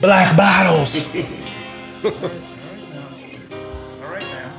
[0.00, 1.14] Black bottles.
[1.14, 1.22] All
[4.00, 4.56] right now.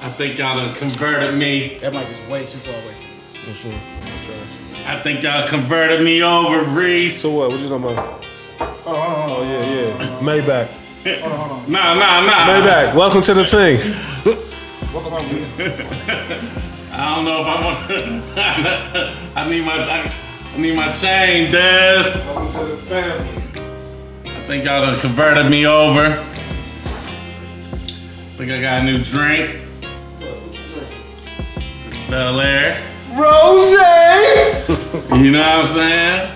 [0.00, 1.76] I think y'all done converted me.
[1.78, 3.80] That mic is way too far away from Which one?
[4.86, 7.20] I think y'all converted me over, Reese.
[7.20, 7.50] So what?
[7.50, 8.20] What you talking about?
[8.20, 8.26] me.
[8.58, 10.20] Hold on, hold on, Oh yeah, yeah.
[10.20, 10.68] Maybach.
[11.66, 12.46] Nah, nah, nah.
[12.46, 12.94] Maybach.
[12.94, 13.78] Welcome to the thing.
[14.94, 15.26] Welcome home.
[16.92, 17.88] I don't know if I want.
[17.88, 19.72] To I need my.
[19.72, 20.23] I,
[20.54, 22.04] I need my chain, Des.
[22.26, 23.28] Welcome to the family.
[24.24, 26.14] I think y'all done converted me over.
[28.36, 29.62] Think I got a new drink.
[30.20, 32.80] This Belaire.
[33.18, 33.74] Rose.
[35.14, 36.30] You know what I'm saying?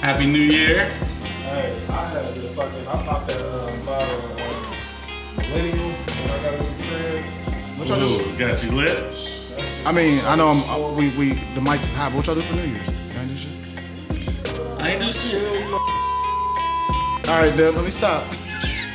[0.00, 0.86] Happy New Year.
[0.86, 2.88] Hey, I had the fucking.
[2.88, 7.78] I popped that um, bottle of um, Millennium when I got it with the crib.
[7.78, 8.30] What y'all do?
[8.30, 8.98] Ooh, got you lit.
[9.86, 12.34] I mean, I know I'm, uh, we, we, the mics is hot, but what y'all
[12.34, 12.93] do for New Year's?
[14.84, 15.42] Y'all do shit?
[15.42, 15.74] I ain't do shit.
[17.28, 18.26] All right, Deb, let me stop.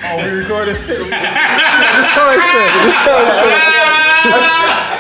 [0.06, 0.76] Oh, we recorded.
[0.88, 2.70] Just tell us that.
[2.86, 3.90] Just tell us that.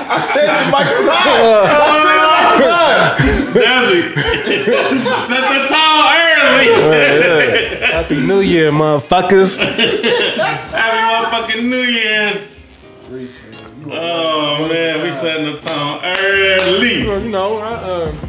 [0.09, 1.69] I said the mics is hot.
[1.69, 3.13] I said the mics is hot.
[3.53, 4.01] Desi,
[5.29, 6.05] set the tone
[6.57, 7.85] early.
[7.85, 9.61] Happy New Year, motherfuckers.
[10.71, 12.57] Happy motherfucking New Year's.
[13.91, 17.23] Oh man, we setting the tone early.
[17.23, 17.73] you know, I,
[18.07, 18.27] um, I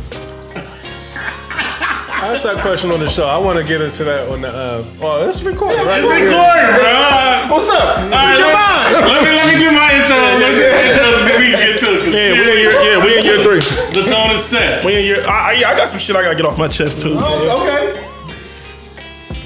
[2.23, 3.27] asked that question on the show.
[3.27, 4.49] I want to get into that on the.
[4.49, 6.01] Uh, oh, it's recording, right?
[6.01, 7.57] It's recording, bro.
[7.57, 7.81] What's up?
[7.81, 9.13] All right, Come let, on.
[9.17, 10.17] let me let me get my intro.
[10.17, 12.13] Let me get my intro so we can get to it.
[12.13, 13.63] Yeah, we in year, yeah, we in year three.
[13.97, 14.85] The tone is set.
[14.85, 15.21] We in year.
[15.27, 17.17] I, I, I got some shit I gotta get off my chest too.
[17.17, 17.97] Oh, okay.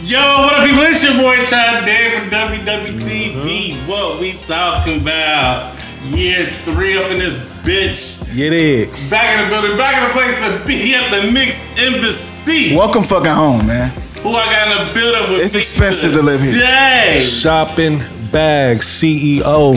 [0.04, 0.82] Yo, what up, people?
[0.84, 3.86] It's your boy Chad Dave from WWTV.
[3.88, 5.72] What we talking about?
[6.04, 8.20] Year three up in this bitch.
[8.34, 8.90] You dig?
[9.10, 12.76] Back in the building, back in the place to be at the Mix Embassy.
[12.76, 13.90] Welcome fucking home, man.
[14.22, 16.52] Who I got in the building with It's expensive to live here.
[16.52, 17.20] today.
[17.26, 17.98] Shopping
[18.30, 19.74] bag CEO,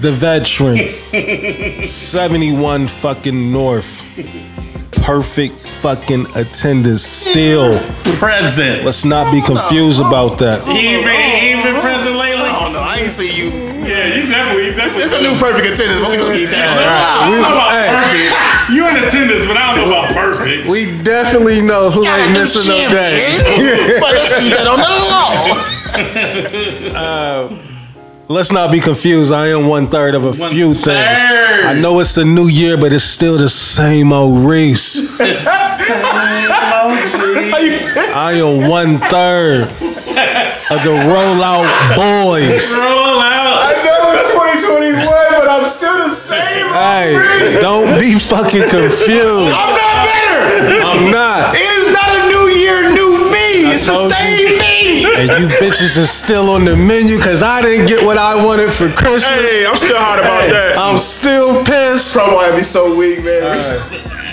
[0.00, 4.04] the veteran, 71 fucking North.
[5.06, 7.78] Perfect fucking attendance still.
[8.18, 8.82] Present.
[8.82, 10.66] Let's not be confused about that.
[10.66, 12.50] He ain't been, he ain't been present lately.
[12.50, 13.54] Oh no, I ain't see you.
[13.86, 14.74] Yeah, you definitely.
[14.74, 16.74] That's It's a new perfect attendance, but we gonna get that.
[16.74, 18.34] I don't know about perfect.
[18.74, 20.66] You in attendance, but I don't know about perfect.
[20.66, 23.38] We definitely know who ain't missing no days.
[24.02, 25.54] But let's keep that on the law.
[26.98, 27.56] Um,
[28.28, 29.32] Let's not be confused.
[29.32, 30.86] I am one third of a One few things.
[30.98, 35.16] I know it's a new year, but it's still the same old Reese.
[35.16, 37.78] That's how you.
[38.10, 42.66] I am one third of the rollout boys.
[42.74, 43.62] Roll out.
[43.62, 46.66] I know it's 2021, but I'm still the same.
[46.74, 47.14] Hey,
[47.62, 49.54] don't be fucking confused.
[49.54, 50.82] I'm not better.
[50.82, 51.54] I'm not.
[51.54, 53.05] It is not a new year, new
[53.62, 53.72] me.
[53.72, 54.58] It's the same you.
[54.58, 54.76] me.
[55.16, 58.72] And you bitches is still on the menu because I didn't get what I wanted
[58.72, 59.24] for Christmas.
[59.24, 60.76] Hey, I'm still hot about that.
[60.78, 62.16] I'm still pissed.
[62.16, 63.60] Promo had me so weak, man.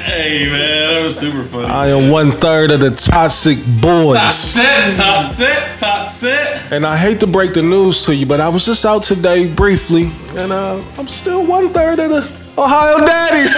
[0.03, 1.69] Hey man, that was super funny.
[1.69, 4.17] I am one third of the toxic boys.
[4.17, 4.37] Top boys.
[4.37, 6.73] set, top set, top set.
[6.73, 9.47] And I hate to break the news to you, but I was just out today
[9.47, 13.55] briefly, and uh, I'm still one third of the Ohio Daddies.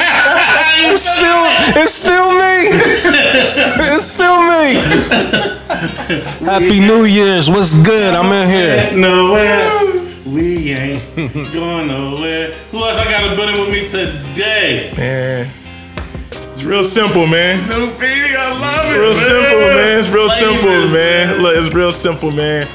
[0.88, 1.44] it's still,
[1.76, 2.72] it's still me.
[3.92, 4.80] it's still me.
[6.46, 7.50] Happy New Year's.
[7.50, 8.14] What's good?
[8.14, 8.96] I'm in here.
[8.96, 10.06] Nowhere.
[10.26, 11.16] We ain't
[11.54, 12.52] going nowhere.
[12.72, 14.94] Who else I got a building with me today?
[14.96, 15.52] Man,
[16.32, 17.68] it's real simple, man.
[17.68, 18.98] New Petey, I love it.
[18.98, 19.18] Real man.
[19.18, 20.00] simple, man.
[20.00, 21.42] It's real simple, Flavors, man.
[21.42, 22.68] Look, it's real simple, man.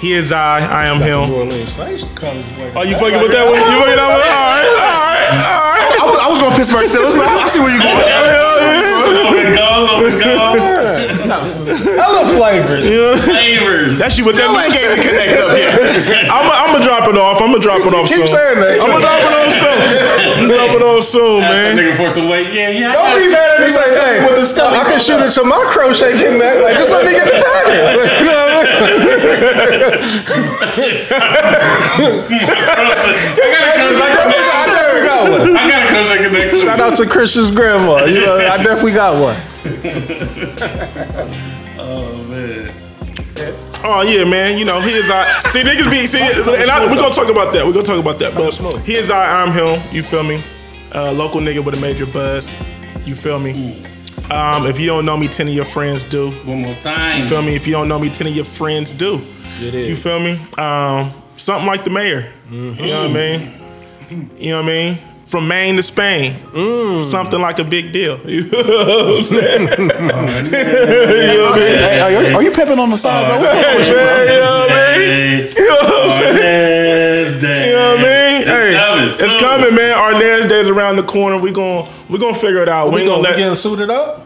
[0.00, 1.30] He is I, I am him.
[1.30, 1.78] Orleans.
[1.78, 2.36] I used to come.
[2.74, 3.56] Oh, you fucking with that one?
[3.56, 4.20] You fucking that one?
[4.20, 5.15] All right, all right, all right.
[5.26, 8.06] I was, I was going Pittsburgh Steelers, but I see where you're going.
[9.06, 10.36] Love it, go, love it, go.
[11.26, 12.86] Hella flavors.
[13.24, 13.98] Flavors.
[13.98, 14.66] That's you with Still that.
[14.66, 15.74] ain't gave connect up here.
[16.30, 17.42] I'm gonna drop it off.
[17.42, 18.22] I'm gonna drop it off soon.
[18.22, 18.38] Keep soon.
[18.38, 18.78] saying that.
[18.78, 19.78] I'm gonna drop it off soon.
[20.36, 21.74] I'm gonna drop it off soon, That man.
[21.78, 22.50] nigga for some weight.
[22.54, 22.92] Yeah, yeah.
[22.94, 24.70] Don't be mad at me He's like, hey, with the stuff.
[24.74, 26.62] I can shoot it to my crochet connect.
[26.62, 27.74] Like, just let me get the pattern.
[28.22, 29.86] You know what I mean?
[33.46, 35.56] I definitely got one.
[35.56, 36.60] I got a crochet connection.
[36.60, 38.04] Shout out to Christian's grandma.
[38.04, 39.36] You know, I definitely got one.
[41.78, 42.72] Oh man.
[43.84, 44.58] Oh yeah, man.
[44.58, 45.24] You know he is I.
[45.50, 47.64] See niggas be see, and I, we're gonna talk about that.
[47.64, 48.34] We're gonna talk about that.
[48.34, 49.42] But he is I.
[49.42, 49.80] I'm him.
[49.94, 50.42] You feel me?
[50.94, 52.52] Uh, local nigga with a major buzz.
[53.04, 53.84] You feel me?
[54.30, 56.30] Um, if you don't know me, ten of your friends do.
[56.44, 57.20] One more time.
[57.22, 57.54] You feel me?
[57.54, 59.24] If you don't know me, ten of your friends do.
[59.60, 59.88] It is.
[59.88, 60.40] You feel me?
[60.58, 62.32] Um, something like the mayor.
[62.50, 63.65] You know what I mean?
[64.10, 64.98] You know what I mean?
[65.26, 66.32] from Maine to Spain.
[66.52, 67.02] Mm.
[67.02, 68.18] Something like a big deal.
[68.26, 69.60] You know what I'm saying?
[69.78, 70.42] you know what I
[71.58, 71.78] mean?
[71.78, 73.38] Hey, are, you, are you pimping on the side, bro?
[73.38, 74.04] What's going on with you, bro?
[74.04, 75.52] Man, you know what I mean?
[75.56, 77.66] You know what I'm saying?
[77.66, 78.16] You know what I mean?
[78.38, 79.98] It's hey, coming it's coming, man.
[79.98, 81.38] Our next day's around the corner.
[81.38, 82.88] We gon' we gonna figure it out.
[82.88, 83.38] Oh, we, ain't gonna, gonna we let.
[83.38, 84.22] getting suited up?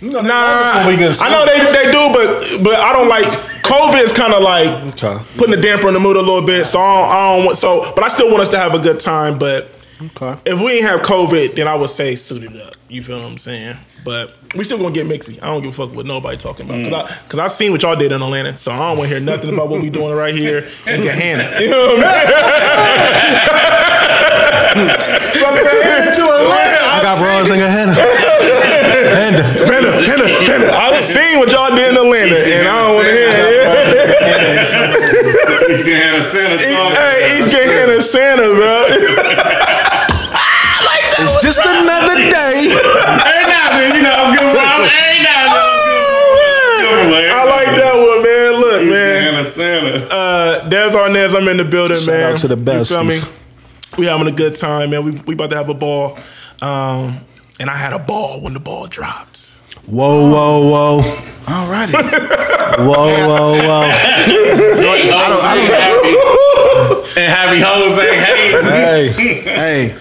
[0.00, 3.24] You know, Nah, I know they they do, but but I don't like
[3.64, 5.18] COVID is kind of like Okay.
[5.36, 6.66] putting a damper in the mood a little bit.
[6.66, 8.78] So I don't, I don't want so, but I still want us to have a
[8.78, 9.38] good time.
[9.38, 9.68] But
[10.00, 10.36] Okay.
[10.46, 12.74] if we ain't have COVID, then I would say suited up.
[12.88, 13.76] You feel what I'm saying?
[14.04, 15.42] But we still gonna get mixy.
[15.42, 17.82] I don't give a fuck what nobody talking about because I, cause I seen what
[17.82, 20.14] y'all did in Atlanta, so I don't want to hear nothing about what we doing
[20.14, 21.60] right here in Gahanna.
[21.60, 22.24] You know what I
[24.38, 24.44] mean?
[25.38, 27.94] From Gahanna to Atlanta, I got bras in Hannah.
[27.94, 29.42] Hannah.
[29.68, 30.68] Panda, Panda, Panda.
[30.74, 33.38] I've seen what y'all did in Atlanta, and I don't want to hear it.
[35.68, 36.96] He's gonna have a Santa talk.
[36.96, 38.86] Hey, East Gahanna Santa, bro.
[41.20, 42.70] It's just another day.
[42.70, 44.62] Ain't nothing, you know, I'm good bro.
[44.86, 45.66] Ain't nothing.
[46.78, 48.50] Good I like that one, man.
[48.60, 49.44] Look, man.
[49.44, 50.14] Santa, Santa.
[50.14, 52.32] Uh, Des Arnaz, I'm in the building, Shout man.
[52.32, 53.18] out to the You feel me?
[53.98, 54.00] Besties.
[54.00, 55.04] We having a good time, man.
[55.04, 56.18] We we about to have a ball.
[56.62, 57.18] Um,
[57.60, 59.46] and I had a ball when the ball dropped.
[59.86, 61.02] Whoa, whoa, whoa.
[61.46, 61.92] Alrighty.
[62.78, 63.88] Whoa, whoa, whoa.
[64.78, 66.14] Jose happy.
[67.20, 68.02] And happy Jose.
[68.16, 69.08] Hey.
[69.08, 69.88] Hey.
[69.88, 69.98] hey,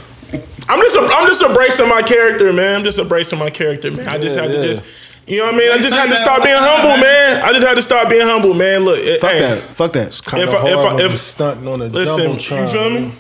[0.69, 2.79] I'm just I'm just embracing my character, man.
[2.79, 4.07] I'm just embracing my character, man.
[4.07, 4.63] I just Yeah, had to yeah.
[4.63, 4.83] just
[5.27, 5.71] you know what I mean?
[5.71, 7.41] I just had to start being humble, man.
[7.43, 8.81] I just had to start being humble, man.
[8.85, 9.61] Look, it- fuck hey, that.
[9.61, 10.21] Fuck that.
[10.25, 12.61] Kind If of I- if I- hard when if- you stunting on a Listen, jumbotron.
[12.61, 13.11] you feel me?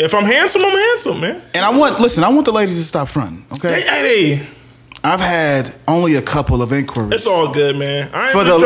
[0.00, 1.42] If I'm handsome, I'm handsome, man.
[1.54, 3.82] And I want, listen, I want the ladies to stop fronting, okay?
[3.82, 4.46] hey,
[5.02, 7.12] I've had only a couple of inquiries.
[7.12, 8.10] it's all good, man.
[8.12, 8.58] I ain't For the,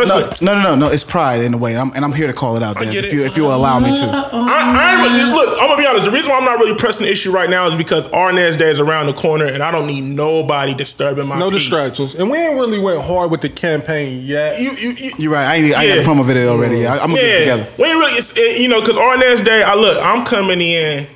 [0.43, 1.77] no, no, no, no, no, it's pride in a way.
[1.77, 3.79] I'm, and I'm here to call it out, Des, if you, if you will allow
[3.79, 4.07] me to.
[4.07, 6.07] I, I ain't look, I'm gonna be honest.
[6.07, 8.69] The reason why I'm not really pressing the issue right now is because Arnaz Day
[8.71, 11.69] is around the corner, and I don't need nobody disturbing my No peace.
[11.69, 12.17] distractions.
[12.17, 14.61] And we ain't really went hard with the campaign yet.
[14.61, 15.47] You, you, you, You're right.
[15.47, 16.03] I, ain't, I got Yeah.
[16.03, 16.85] a promo video already.
[16.85, 17.73] I, I'm going to get it yeah, together.
[17.79, 21.07] we ain't really, it's, it, you know, because Arnaz Day, I look, I'm coming in.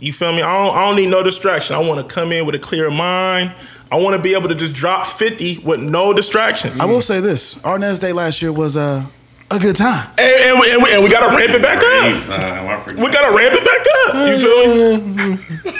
[0.00, 0.42] You feel me?
[0.42, 1.74] I don't, I don't need no distraction.
[1.74, 3.52] I want to come in with a clear mind.
[3.90, 6.80] I want to be able to just drop 50 with no distractions.
[6.80, 9.04] I will say this Arnaz Day last year was uh,
[9.50, 10.08] a good time.
[10.18, 12.04] and, and, we, and, we, and we got to ramp it back up.
[12.04, 12.96] Anytime.
[13.02, 14.14] We got to ramp it back up.
[14.28, 15.78] You feel me?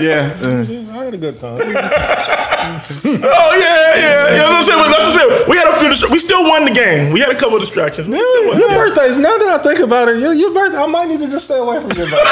[0.00, 0.36] Yeah.
[0.42, 1.58] uh, I had a good time.
[3.06, 4.50] Oh yeah, yeah, yeah.
[4.50, 4.90] That's what I'm saying.
[4.90, 5.48] That's what I'm saying.
[5.50, 5.88] We had a few.
[5.88, 7.12] Distra- we still won the game.
[7.12, 8.08] We had a couple of distractions.
[8.08, 8.78] We still won the Your game.
[8.78, 9.16] birthdays.
[9.18, 10.78] Now that I think about it, your, your birthday.
[10.78, 12.16] I might need to just stay away from your birthday.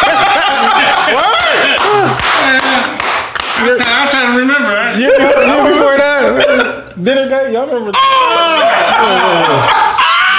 [3.64, 4.68] I'm trying to remember.
[4.68, 4.98] right?
[4.98, 7.52] year, before, year before that, dinner date.
[7.54, 7.92] Y'all remember?
[7.94, 8.00] Oh!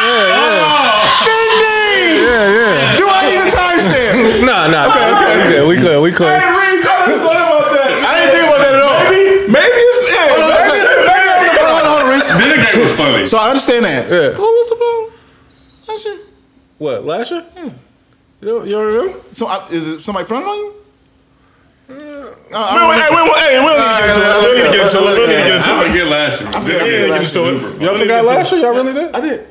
[0.06, 0.62] Yeah, yeah.
[2.26, 2.98] Yeah, yeah.
[3.00, 4.46] Do I need a timestamp?
[4.46, 4.92] Nah, nah.
[4.92, 5.64] Okay, okay.
[5.66, 5.98] We good.
[6.04, 6.28] We good.
[6.28, 6.54] We Hey, good.
[6.54, 7.90] Reed, I didn't thought about that.
[8.06, 9.00] I didn't think about that at all.
[9.10, 12.72] Maybe, maybe it's yeah, Hold on, maybe it's- hold on, hold on, hold on, Reese.
[12.72, 13.26] Dinner date was funny.
[13.26, 14.10] So I understand that.
[14.10, 14.38] Yeah.
[14.38, 15.12] Oh, what was the problem?
[15.88, 16.20] Last year?
[16.78, 17.46] What last year?
[18.42, 19.20] You, you remember?
[19.32, 20.74] So I, is it somebody fronting on you?
[21.88, 24.32] We don't- hey, we don't- hey, we don't need to get into it.
[24.36, 25.02] We don't need to get into it.
[25.02, 25.88] We don't need to get into I it.
[25.88, 26.52] forget last year.
[26.52, 27.44] Dinner forget last year.
[27.46, 28.00] Y'all funny.
[28.00, 28.62] forgot last year?
[28.62, 29.16] Y'all really did?
[29.16, 29.48] I did.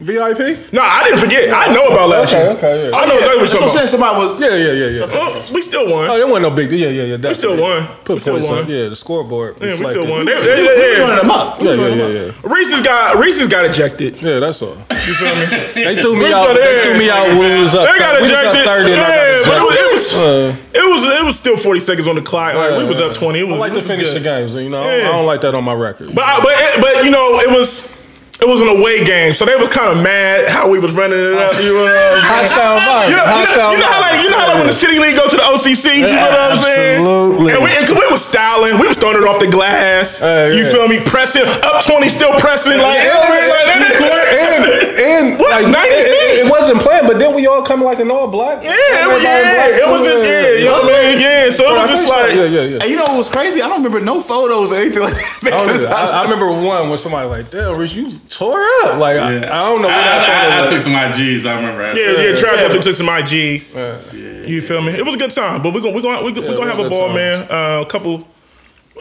[0.00, 0.72] VIP?
[0.72, 1.50] No, I didn't forget.
[1.50, 2.52] I know about last Okay, year.
[2.54, 2.96] okay, yeah.
[2.96, 3.86] I know exactly what you're what I'm saying.
[3.88, 4.30] Somebody was.
[4.40, 5.04] Yeah, yeah, yeah, yeah.
[5.10, 5.34] about.
[5.34, 6.06] Oh, we still won.
[6.08, 6.86] Oh, there wasn't no big deal.
[6.86, 7.28] Yeah, yeah, yeah.
[7.28, 7.82] We still definitely.
[7.82, 7.96] won.
[8.06, 8.58] Put We still points won.
[8.62, 8.70] on.
[8.70, 9.56] Yeah, the scoreboard.
[9.60, 10.24] Yeah, we still won.
[10.24, 11.58] They- We they- was they- running them up.
[11.58, 12.34] We Yeah, was yeah, yeah, them up.
[12.46, 12.54] yeah.
[12.54, 14.22] Reese's got Reese's got ejected.
[14.22, 14.76] Yeah, that's all.
[14.90, 15.46] You feel me?
[15.74, 16.54] They threw me Reese out.
[16.54, 17.90] They threw me out when we was up.
[17.90, 18.64] They got we was up ejected.
[18.70, 18.90] thirty.
[18.94, 22.54] Yeah, but it was, it was Uh, it was still 40 seconds on the clock.
[22.54, 23.40] Like, we was up 20.
[23.40, 24.54] It I like to finish the games.
[24.54, 26.14] You know, I don't like that on my record.
[26.14, 27.97] But but but you know it was
[28.38, 31.18] it was an away game, so they was kind of mad how we was running
[31.18, 31.58] it up.
[31.58, 32.22] You know, what I'm?
[32.22, 33.10] Hostile vibe.
[33.10, 34.78] You know, you know, Hostile you know how like you know how like when the
[34.78, 37.02] city league go to the OCC, you know what I'm saying?
[37.02, 37.50] Absolutely.
[37.52, 40.20] And we, and 'cause we was styling, we was throwing it off the glass.
[40.22, 41.02] Hey, you feel me?
[41.02, 42.78] Pressing up twenty, still pressing.
[42.78, 43.48] Like, you know what I mean?
[43.50, 44.62] Like, and
[44.98, 46.46] and What, like 90 it, it, feet?
[46.46, 48.62] it wasn't planned, but then we all come like an all black.
[48.62, 51.20] yeah, it was, yeah, it was just yeah, you know what I mean?
[51.20, 52.78] Yeah, so it was just like yeah, yeah, yeah.
[52.82, 53.62] And you know what was crazy?
[53.62, 55.52] I don't remember no photos or anything like that.
[55.52, 55.86] I, don't.
[55.86, 59.40] I, I remember one where somebody like, "Damn, Rich, you tore up." Like, I, I
[59.40, 59.88] don't know.
[59.88, 60.70] Where that I, I, I photo was.
[60.72, 61.46] took some IGs.
[61.46, 61.82] I remember.
[61.82, 62.00] after.
[62.00, 64.48] Yeah, yeah, Trav definitely took some IGs.
[64.48, 64.92] You feel me?
[64.92, 66.88] It was a good time, but we're gonna we're gonna we're gonna, Yeah, have a
[66.88, 67.14] ball, times.
[67.14, 67.46] man.
[67.50, 68.26] Uh, a couple.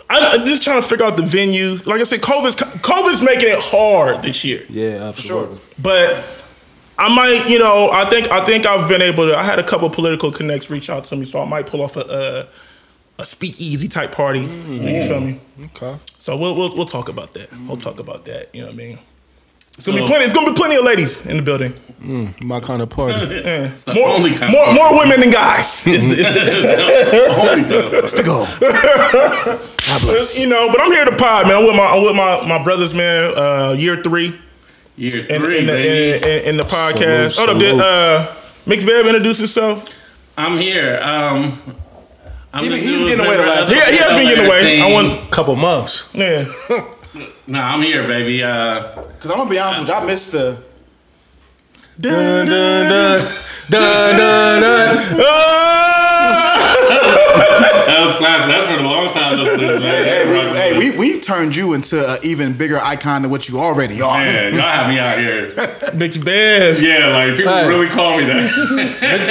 [0.09, 1.75] I, I'm just trying to figure out the venue.
[1.85, 4.63] Like I said, COVID's COVID's making it hard this year.
[4.69, 5.49] Yeah, for sure.
[5.81, 6.23] But
[6.97, 9.37] I might, you know, I think I think I've been able to.
[9.37, 11.97] I had a couple political connects reach out to me, so I might pull off
[11.97, 12.47] a
[13.17, 14.41] a, a speakeasy type party.
[14.41, 15.39] You feel me?
[15.65, 15.97] Okay.
[16.19, 17.51] So we'll, we'll we'll talk about that.
[17.67, 18.53] We'll talk about that.
[18.53, 18.99] You know what I mean?
[19.77, 20.23] It's gonna be plenty.
[20.25, 21.71] It's gonna be plenty of ladies in the building.
[22.01, 23.13] Mm, My kind of party.
[23.19, 23.67] Yeah.
[23.67, 25.83] the More, only kind more, of- more women than guys.
[25.87, 27.89] It's the- it's the- Only though.
[27.91, 28.45] Let's go.
[28.59, 30.37] God bless.
[30.39, 31.57] you know, but I'm here to pod, man.
[31.57, 33.33] I'm with my, I'm with my, my brothers, man.
[33.35, 34.39] Uh, year three
[34.95, 36.25] Year in, three, in, the, baby.
[36.27, 37.31] in, in the podcast.
[37.31, 37.83] Salute, Hold up, did salute.
[37.83, 39.87] uh, Mix Bev introduce himself?
[40.37, 40.99] I'm here.
[41.03, 41.53] Um,
[42.53, 44.81] I'm He- he's getting away the last- of He, he has been getting away.
[44.81, 46.09] I want, a Couple months.
[46.15, 46.45] yeah.
[47.47, 48.43] Nah, I'm here, baby.
[48.43, 48.83] Uh,
[49.13, 50.57] Because I'm gonna be honest with you, I missed the.
[51.99, 53.21] Dun, dun, dun,
[53.69, 57.03] dun, dun, dun.
[57.37, 58.47] that was classic.
[58.47, 60.03] That's for the long time listeners, man.
[60.03, 63.59] Hey, we, hey, we, we turned you into an even bigger icon than what you
[63.59, 64.17] already are.
[64.17, 65.53] Man, y'all have me out here.
[65.95, 66.81] Mix Bev.
[66.81, 67.67] Yeah, like people Hey.
[67.67, 68.49] really call me that.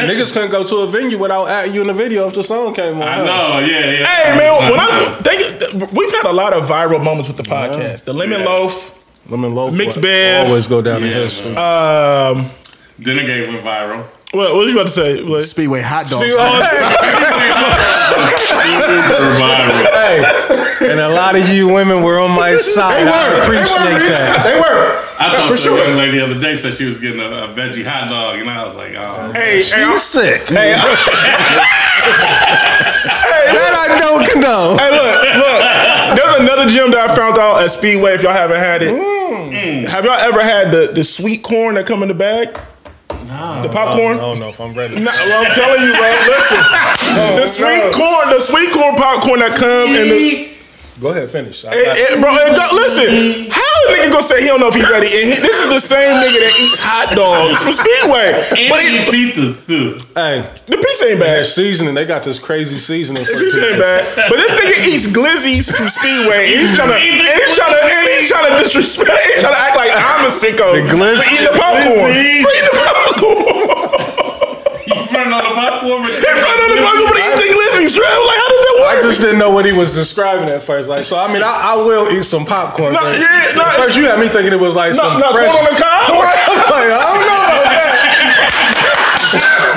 [0.09, 2.75] Niggas couldn't go to a venue without adding you in the video if the song
[2.75, 3.03] came on.
[3.03, 3.59] I know.
[3.67, 4.07] Yeah, yeah.
[4.07, 8.05] Hey man, when I think we've had a lot of viral moments with the podcast.
[8.05, 8.47] The lemon Yeah.
[8.47, 8.93] loaf,
[9.29, 9.75] Lemon loaf.
[9.75, 10.47] Mixed will Bev.
[10.49, 11.53] Always go down in Yeah, history.
[11.53, 12.37] man.
[12.37, 12.51] um,
[13.01, 14.05] Dinner Gate went viral.
[14.37, 15.23] What, what was you about to say?
[15.23, 15.43] What?
[15.45, 16.35] Speedway hot dogs.
[16.37, 16.37] Went
[19.97, 23.07] hey, and a lot of you women were on my side.
[23.09, 24.43] I appreciate that.
[24.45, 25.03] They were.
[25.19, 25.79] I talked for to sure.
[25.83, 28.39] a young lady the other day, said she was getting a, a veggie hot dog,
[28.39, 29.33] and I was like, oh.
[29.33, 30.47] Hey, hey, I'm- She's sick.
[30.49, 30.83] hey, I-
[33.57, 34.79] That I don't condone.
[34.79, 35.61] hey, look, look.
[36.17, 38.15] There's another gym that I found out at Speedway.
[38.15, 39.89] If y'all haven't had it, Mm.
[39.89, 42.59] have y'all ever had the, the sweet corn that come in the bag?
[43.27, 43.63] No.
[43.63, 44.19] The popcorn.
[44.19, 45.03] I don't know if I'm ready.
[45.03, 46.11] Nah, well, I'm telling you, bro.
[46.31, 46.59] Listen,
[47.43, 50.56] the sweet corn, the sweet corn popcorn that come in the.
[50.99, 51.61] Go ahead, finish.
[51.65, 54.61] I It, got- it, bro, it go, listen, how a nigga gonna say he don't
[54.65, 55.13] know if he ready?
[55.13, 58.33] And he, this is the same nigga that eats hot dogs from Speedway.
[58.33, 60.01] And But eat it, pizzas too.
[60.17, 61.53] hey, the pizza ain't their bad.
[61.53, 63.29] seasoning, they got this crazy seasoning.
[63.29, 64.09] The For pizza ain't bad.
[64.25, 66.49] But this nigga eats glizzies from Speedway.
[66.49, 67.05] And he's trying to, and
[67.45, 69.21] he's trying to, and he's trying to disrespect.
[69.37, 70.81] He's trying to act like I'm a sicko.
[70.81, 71.93] The glizz- for eating the popcorn.
[71.93, 72.41] For Glizzies.
[72.41, 73.69] eating the popcorn.
[74.87, 78.07] You front on the popcorn, but In front of the popcorn, but eating glizzies, Trev.
[78.25, 78.56] Like, how does that work?
[78.87, 80.89] I just didn't know what he was describing at first.
[80.89, 82.93] Like, so I mean, I, I will eat some popcorn.
[82.93, 85.53] No, yeah, no, first, you had me thinking it was like no, some no, fresh.
[85.53, 86.11] corn on the cob.
[86.71, 88.63] like, I don't know about that.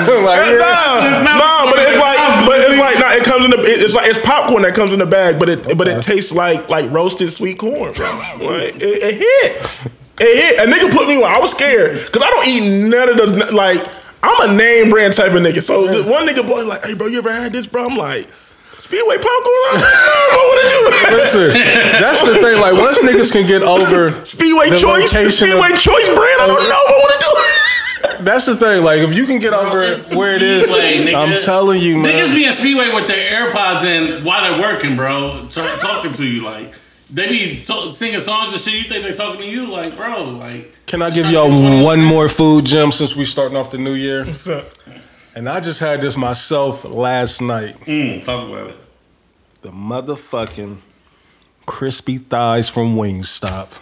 [0.00, 1.24] like, yeah.
[1.24, 3.94] Nah, nah, but it's like, but it's like, nah, it comes in the, it- it's
[3.94, 6.90] like it's popcorn that comes in the bag, but it, but it tastes like like
[6.90, 8.10] roasted sweet corn, bro.
[8.40, 9.86] Like, it, it hit,
[10.20, 10.60] it hit.
[10.60, 11.24] A nigga put me on.
[11.30, 13.52] I was scared because I don't eat none of those.
[13.52, 13.84] Like,
[14.22, 15.62] I'm a name brand type of nigga.
[15.62, 17.86] So one nigga boy like, hey, bro, you ever had this, bro?
[17.86, 18.28] I'm like.
[18.80, 19.76] Speedway popcorn?
[19.76, 21.16] I don't know to do.
[21.20, 21.48] Listen,
[22.00, 22.60] that's the thing.
[22.60, 26.40] Like, once niggas can get over Speedway the choice, location of- Speedway choice brand.
[26.40, 27.20] I don't know what I want to
[28.18, 28.24] do.
[28.24, 28.82] That's the thing.
[28.84, 31.14] Like, if you can get over it's where it is, Speedway, nigga.
[31.14, 32.12] I'm telling you, man.
[32.12, 35.46] Niggas be in Speedway with their AirPods in while they're working, bro.
[35.50, 36.74] T- talking to you like
[37.12, 38.74] they be t- singing songs and shit.
[38.74, 40.74] You think they're talking to you, like, bro, like.
[40.86, 41.50] Can I give y'all
[41.84, 44.32] one more food gem since we starting off the new year?
[44.34, 44.64] So,
[45.34, 47.78] And I just had this myself last night.
[47.82, 48.76] Mm, talk about it.
[49.62, 50.78] The motherfucking
[51.66, 53.80] crispy thighs from Wingstop.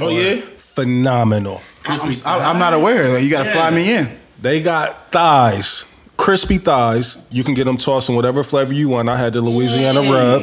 [0.00, 0.40] oh yeah.
[0.58, 1.62] Phenomenal.
[1.86, 3.08] I'm, I'm- I'm not aware.
[3.08, 4.10] Like, you gotta fly me in.
[4.42, 5.86] They got thighs,
[6.18, 7.16] crispy thighs.
[7.30, 9.08] You can get them tossed in whatever flavor you want.
[9.08, 10.42] I had the Louisiana rub.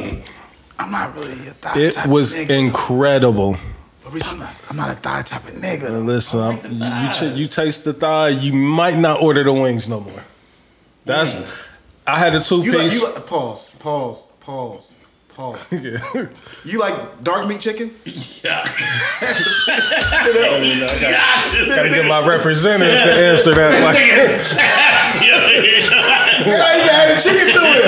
[0.80, 2.58] I'm not really a thigh It type was of nigga.
[2.58, 3.56] incredible.
[4.06, 5.88] I'm not, I'm not a thigh type of nigga.
[5.88, 9.52] And listen, I'm, you, you, ch- you taste the thigh, you might not order the
[9.52, 10.24] wings no more.
[11.04, 11.64] That's.
[12.06, 13.00] I had a two You like, piece.
[13.00, 14.93] you like, pause, pause, pause,
[15.34, 15.72] pause.
[15.82, 16.26] yeah.
[16.64, 17.90] You like dark meat chicken?
[18.44, 18.62] Yeah.
[21.64, 23.72] Gotta get my representative to answer that.
[23.84, 23.96] Like,
[25.24, 27.84] Yeah, you add a chicken to it.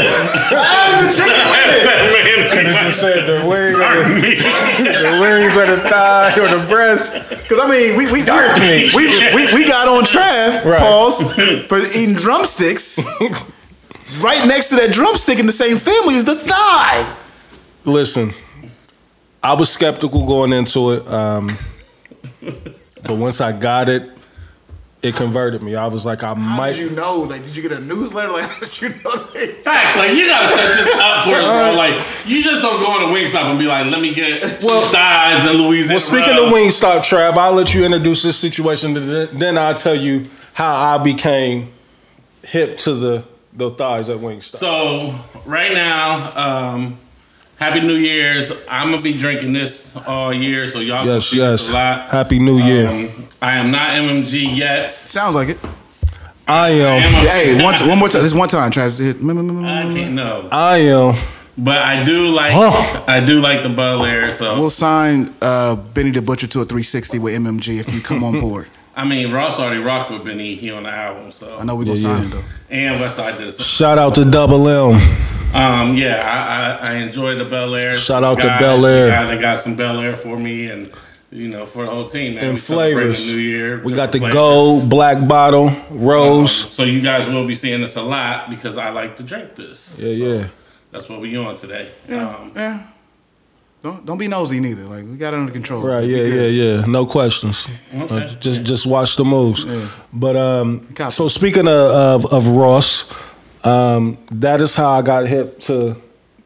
[0.57, 2.51] Add the chicken with it.
[2.53, 4.33] could have just said the wing, or the,
[4.97, 7.13] the wings or the thigh or the breast.
[7.29, 8.95] Because I mean, we we Dark we, meat.
[8.95, 10.79] we, we we got on Trav Right.
[10.81, 11.23] pause
[11.67, 12.99] for eating drumsticks.
[14.23, 17.05] right next to that drumstick in the same family is the thigh.
[17.87, 18.33] Listen,
[19.43, 21.49] I was skeptical going into it, um,
[23.03, 24.11] but once I got it,
[25.03, 25.77] it converted me.
[25.77, 26.73] I was like, I How might.
[26.73, 27.21] did you know?
[27.21, 28.33] Like, did you get a newsletter?
[28.33, 28.97] Like, how did you know?
[29.17, 29.61] That?
[29.63, 31.75] Facts, like you gotta set this up for us, bro.
[31.77, 34.81] Like you just don't go in a Wingstop and be like, "Let me get Well-
[34.81, 36.47] well, thighs and Louisiana." Well, speaking rub.
[36.49, 38.95] of Wingstop, Trav, I'll let you introduce this situation.
[38.95, 41.73] Then then I'll tell you how I became
[42.45, 44.57] hip to the the thighs at Wingstop.
[44.57, 45.15] So
[45.45, 46.33] right now,
[46.75, 46.99] um,
[47.57, 48.53] Happy New Year's.
[48.69, 51.61] I'm gonna be drinking this all year, so y'all yes, gonna see yes.
[51.63, 52.09] this a lot.
[52.11, 52.89] Happy New Year.
[52.89, 54.93] Um, I am not MMG yet.
[54.93, 55.59] Sounds like it.
[56.47, 56.87] I am.
[56.87, 58.23] I am Hey, one, one more time.
[58.23, 58.99] This one time, Trav.
[58.99, 60.49] Hit- mm, mm, mm, I can't know.
[60.53, 61.17] I am
[61.57, 63.05] But I do like Oh.
[63.09, 64.31] I do like the Belaire.
[64.33, 68.23] So We'll sign uh, Benny the Butcher to a 360 with MMG if you come
[68.23, 68.69] on board.
[68.95, 70.55] I mean, Ross already rocked with Benny.
[70.55, 71.33] He on the album.
[71.33, 72.23] So I know we gonna Yeah, sign yeah.
[72.25, 72.45] him though.
[72.71, 73.53] and Westside did.
[73.55, 75.01] So, Shout out to Double M.
[75.55, 77.97] um, yeah, I, I, I enjoyed the Belaire.
[77.97, 79.09] Shout out to Guys, Bel the Air.
[79.09, 80.91] guy that got some Belaire for me and.
[81.33, 82.45] You know, for the whole team, man.
[82.45, 83.27] And We flavors.
[83.27, 83.83] The New Year.
[83.83, 86.53] We got the different gold, black bottle, Um, rose.
[86.53, 89.97] so you guys will be seeing this a lot because I like to drink this.
[89.99, 90.49] Yeah, So yeah.
[90.93, 91.91] That's what we on today.
[92.11, 92.79] Um, Yeah.
[93.83, 94.85] Don't don't be nosy neither.
[94.85, 95.83] Like we got it under control.
[95.83, 96.87] Right, yeah, yeah, yeah.
[96.87, 97.93] No questions.
[97.93, 98.37] Uh, Okay.
[98.41, 99.67] just just watch the moves.
[100.13, 101.11] But um Copy.
[101.11, 103.05] so speaking of of, of Ross,
[103.67, 105.97] um, that is how I got hip to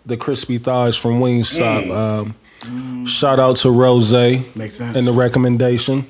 [0.07, 1.91] the crispy thighs from Wingstop.
[1.91, 4.97] Um, Shout out to Ross Makes sense.
[4.97, 6.07] and the recommendation.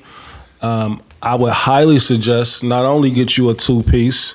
[0.62, 4.34] Um, I would highly suggest not only get you a two piece,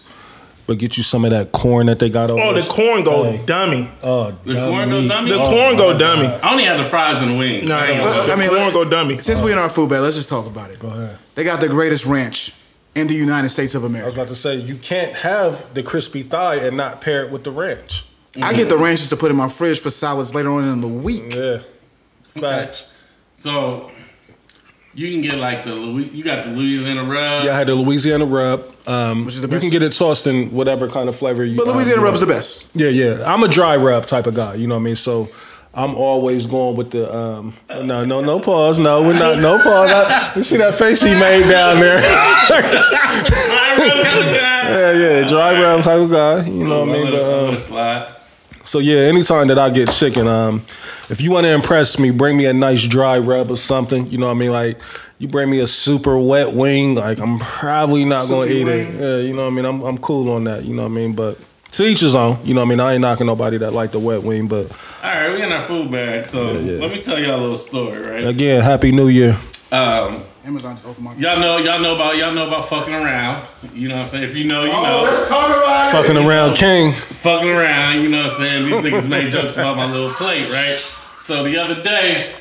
[0.67, 2.41] but get you some of that corn that they got over.
[2.41, 3.41] Oh, the corn go Hey.
[3.45, 3.91] dummy.
[4.01, 5.07] Oh, The corn go dummy.
[5.09, 5.29] dummy?
[5.31, 6.25] The Oh, corn go dummy.
[6.27, 7.67] I only had the fries and the wings.
[7.67, 8.03] No, I don't yeah.
[8.03, 8.21] know.
[8.23, 9.17] I The mean, corn go dummy.
[9.19, 10.79] Since we in our food bag, let's just talk about it.
[10.79, 11.17] Go ahead.
[11.35, 12.53] They got the greatest ranch
[12.95, 14.05] in the United States of America.
[14.05, 17.31] I was about to say you can't have the crispy thigh and not pair it
[17.31, 18.05] with the ranch.
[18.41, 20.81] I get the ranch just to put in my fridge for salads later on in
[20.81, 21.35] the week.
[21.35, 21.59] Yeah.
[22.23, 22.87] Facts.
[23.35, 23.91] So
[24.93, 27.45] you can get like the Louis, you got the Louisiana rub.
[27.45, 28.73] Yeah, I had the Louisiana rub.
[28.87, 29.63] Um, Which is the best.
[29.63, 31.57] You can get it tossed in whatever kind of flavor you.
[31.57, 31.67] Want.
[31.67, 32.69] But um, Louisiana you rub is the best.
[32.73, 33.23] Yeah, yeah.
[33.25, 34.55] I'm a dry rub type of guy.
[34.55, 34.95] You know what I mean?
[34.95, 35.29] So
[35.75, 37.13] I'm always going with the.
[37.13, 38.79] Um, no, no, no pause.
[38.79, 39.39] No, we're not.
[39.39, 39.91] No pause.
[39.91, 41.99] I, you see that face he made down there?
[41.99, 44.69] Dry rub kind of guy.
[44.69, 45.27] yeah, yeah.
[45.27, 46.45] Dry rub type of guy.
[46.47, 47.03] You know what I mean?
[47.05, 48.11] Let But, um, slide.
[48.63, 50.63] So yeah, anytime that I get chicken, um,
[51.09, 54.09] if you want to impress me, bring me a nice dry rub or something.
[54.09, 54.51] You know what I mean?
[54.51, 54.79] Like
[55.19, 58.79] you bring me a super wet wing, like I'm probably not gonna eat wing.
[58.79, 58.99] it.
[58.99, 59.65] Yeah, you know what I mean?
[59.65, 60.63] I'm I'm cool on that.
[60.65, 61.13] You know what I mean?
[61.13, 61.37] But
[61.77, 62.37] to each his own.
[62.43, 62.79] You know what I mean?
[62.79, 64.71] I ain't knocking nobody that like the wet wing, but
[65.03, 66.25] All right, we in our food bag.
[66.25, 66.79] So yeah.
[66.79, 68.25] let me tell y'all a little story, right?
[68.25, 69.37] again, happy New Year.
[69.71, 71.13] Um, Amazon just opened my.
[71.15, 73.45] y'all know, y'all know about, y'all know about fucking around.
[73.73, 74.23] You know what I'm saying?
[74.29, 75.03] If you know, you Oh, know.
[75.03, 75.91] let's talk about it.
[75.91, 76.91] Fucking around, King.
[76.93, 78.65] fucking around, you know what I'm saying?
[78.65, 80.79] These niggas made jokes about my little plate, right?
[81.21, 82.35] So the other day,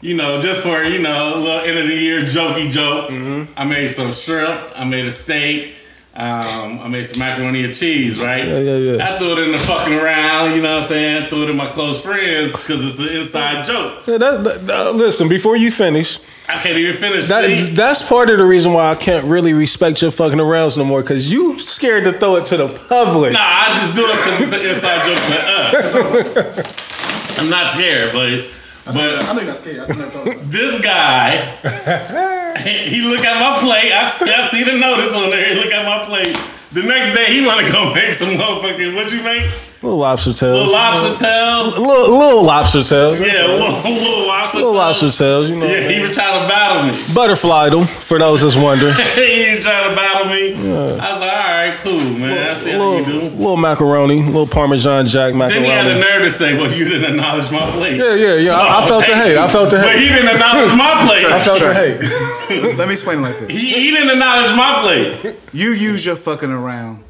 [0.00, 3.52] you know, just for, you know, a little end of the year jokey joke, Mm-hmm.
[3.56, 5.76] I made some shrimp, I made a steak,
[6.16, 8.46] um, I made some macaroni and cheese, right?
[8.46, 9.14] Yeah, yeah, yeah.
[9.14, 11.28] I threw it in the fucking around, you know what I'm saying?
[11.28, 14.06] Threw it in my close friends because it's an inside joke.
[14.06, 17.26] Yeah, that, that- that- listen, before you finish, I can't even finish.
[17.28, 20.84] that that's part of the reason why I can't really respect your fucking arounds no
[20.84, 23.32] more, because you scared to throw it to the public.
[23.32, 27.38] Nah, I just do it because it's an inside joke for us.
[27.40, 28.48] I'm not scared, please.
[28.84, 29.80] But I you're not scared.
[29.80, 30.38] I about it.
[30.50, 31.36] this guy,
[32.60, 33.92] he look at my plate.
[33.92, 35.54] I, I see the notice on there.
[35.54, 36.36] He look at my plate.
[36.72, 39.50] The next day, he want to go make some motherfucking what you make?
[39.84, 40.66] Little lobster tails.
[40.66, 41.78] Little lobster tails.
[41.78, 43.20] Little, little lobster tails.
[43.20, 44.58] Yeah, little, little lobster.
[44.58, 45.18] Little lobster tails.
[45.18, 45.66] tails, you know.
[45.66, 47.14] Yeah, he was trying to battle me.
[47.14, 48.94] Butterfly them, for those that's wondering.
[49.14, 50.54] he was trying to battle me.
[50.56, 52.50] I was like, all right, cool, man.
[52.50, 53.20] I see how you do.
[53.36, 55.66] little macaroni, little Parmesan Jack macaroni.
[55.68, 58.36] Then he had the nerve to say, "Well, you didn't acknowledge my plate." Yeah, yeah,
[58.36, 58.52] yeah.
[58.52, 59.36] I, I felt the hate.
[59.36, 59.86] I felt the hate.
[59.86, 61.26] But he didn't acknowledge my plate.
[61.26, 62.78] I felt the hate.
[62.78, 63.50] Let me explain it like this.
[63.52, 65.36] He, he didn't acknowledge my plate.
[65.52, 67.04] You use your fucking around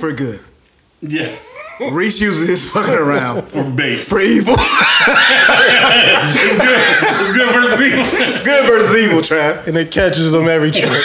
[0.00, 0.40] for good.
[1.06, 1.56] Yes,
[1.92, 3.96] Reese uses his fucking around for bait.
[3.96, 4.54] for evil.
[4.56, 4.64] It's
[6.58, 6.80] good.
[7.20, 8.04] It's good versus evil.
[8.44, 9.66] good versus evil, Trav.
[9.66, 10.90] And it catches them every trip.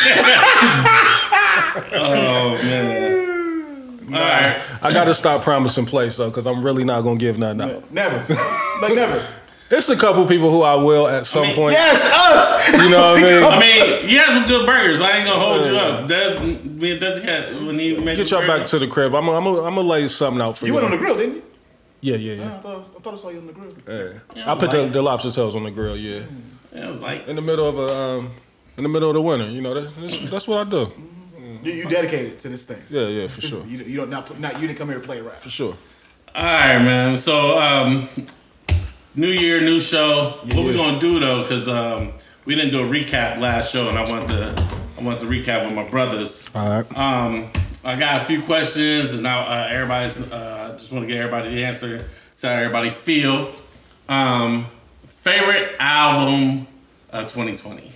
[1.92, 4.14] Oh man.
[4.14, 4.60] All right.
[4.82, 7.92] I gotta stop promising place though, because I'm really not gonna give nothing out.
[7.92, 8.18] Never.
[8.82, 9.24] Like never.
[9.72, 11.74] It's a couple people who I will at some mean, point.
[11.74, 12.72] Yes, us.
[12.72, 13.44] You know what I mean?
[13.44, 15.00] I mean, he had some good burgers.
[15.00, 16.08] I ain't gonna hold you up.
[16.08, 19.14] Des, me Des got when he made Get y'all back to the crib.
[19.14, 20.74] I'm gonna I'm I'm lay something out for you.
[20.74, 21.44] You went on the grill, didn't you?
[22.02, 22.60] yeah, yeah, I yeah.
[22.60, 23.74] thought, I thought I saw you on the grill.
[24.36, 24.52] yeah.
[24.52, 25.96] I put the, the lobster tails on the grill.
[25.96, 26.22] Yeah,
[26.74, 28.32] Yeah, it was like in the middle of a um,
[28.78, 29.50] in the middle of the winter.
[29.50, 30.92] You know, that's that's, that's what I do.
[31.62, 32.82] You, you dedicated to this thing.
[32.90, 35.20] Yeah, yeah, for sure, You, you don't not, not you didn't come here to play
[35.20, 35.36] around.
[35.36, 35.76] for sure.
[36.34, 37.18] All right, man.
[37.18, 38.08] So, um,
[39.20, 40.40] new year, new show.
[40.54, 41.44] what we gonna do though?
[41.44, 42.14] Because um,
[42.46, 45.66] we didn't do a recap last show, and I want to, I want to recap
[45.66, 46.50] with my brothers.
[46.56, 46.98] All right.
[46.98, 47.50] Um,
[47.84, 51.52] I got a few questions, and now uh, everybody's uh, just want to get everybody
[51.52, 53.52] to answer, see how everybody feel.
[54.08, 54.66] Um,
[55.06, 56.68] favorite album
[57.10, 57.92] of 2020.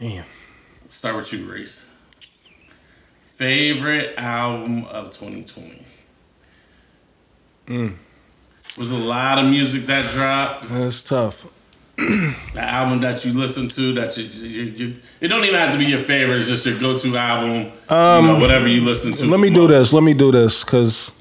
[0.00, 0.24] Damn.
[0.88, 1.92] Start with you, Reese.
[3.22, 5.84] Favorite album of 2020.
[8.78, 10.68] Was a lot of music that dropped.
[10.68, 11.46] That's tough.
[11.96, 15.78] The album that you listen to that you, you, you it don't even have to
[15.78, 16.38] be your favorite.
[16.38, 17.52] It's just your go-to album.
[17.54, 19.26] you know, whatever you listen to.
[19.26, 19.70] Let me the do most.
[19.70, 19.92] this.
[19.92, 21.12] Let me do this because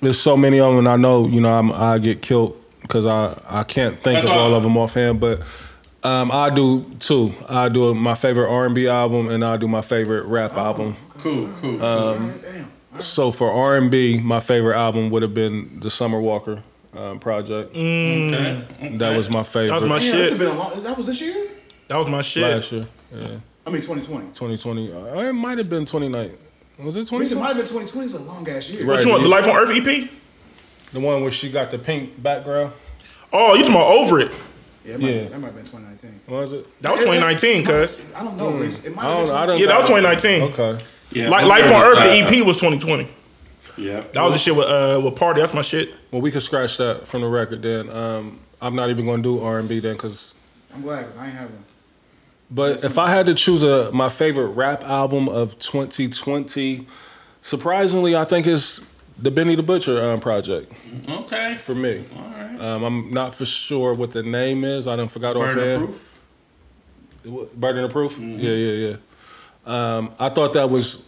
[0.00, 3.06] there's so many of them, and I know you know I'm, I get killed because
[3.06, 4.38] I I can't think That's of all.
[4.38, 5.42] all of them offhand, but.
[6.04, 7.32] Um, I do too.
[7.48, 10.94] I do my favorite R and B album, and I do my favorite rap album.
[11.18, 11.82] Cool, cool.
[11.84, 12.70] Um, Damn.
[13.00, 16.62] So for R and B, my favorite album would have been the Summer Walker
[16.94, 17.70] um, project.
[17.70, 18.66] okay.
[18.94, 19.68] That was my favorite.
[19.68, 20.38] That was my Damn, this shit.
[20.38, 20.78] been a long.
[20.82, 21.46] That was this year.
[21.88, 22.42] That was my shit.
[22.42, 22.86] last year.
[23.14, 23.26] Yeah,
[23.66, 24.26] I mean, 2020.
[24.28, 24.92] 2020.
[24.92, 26.36] Uh, it might have been 2019.
[26.78, 28.06] Was it At least it might have been 2020.
[28.06, 28.84] It's a long ass year.
[28.84, 28.98] Right.
[28.98, 29.22] Which one?
[29.22, 30.10] The Life on Earth EP?
[30.92, 32.72] The one where she got the pink background.
[33.32, 34.32] Oh, you talking about over it?
[34.84, 35.28] Yeah, it might, Yeah.
[35.28, 36.20] that might have been 2019.
[36.26, 36.82] What was it?
[36.82, 38.04] That was 2019, cuz.
[38.14, 38.50] I don't know.
[38.50, 38.84] Reese.
[38.84, 39.36] It might have been don't.
[39.36, 39.46] I 2020.
[39.46, 40.42] don't Yeah, that was 2019.
[40.52, 40.84] Okay.
[41.12, 42.10] Yeah, Like Life on Earth, the.
[42.38, 43.08] EP was 2020.
[43.78, 44.02] Yeah.
[44.12, 45.40] That was the shit with uh with Party.
[45.40, 45.90] That's my shit.
[46.10, 47.90] Well, we can scratch that from the record then.
[47.90, 50.34] Um, I'm not even going to do R and B then, because.
[50.74, 51.62] I'm glad because I ain't having.
[52.50, 56.86] But if I had to choose a my favorite rap album of 2020,
[57.42, 58.84] surprisingly, I think it's
[59.18, 60.72] the Benny the Butcher um, project
[61.08, 61.56] Okay.
[61.58, 62.04] for me.
[62.16, 62.60] All right.
[62.60, 64.86] Um, I'm not for sure what the name is.
[64.86, 65.84] I didn't forgot Burden of offhand.
[65.86, 66.18] proof.
[67.24, 68.18] What, Burden of Proof?
[68.18, 68.96] Yeah, yeah, yeah.
[69.66, 71.02] Um, I thought that was,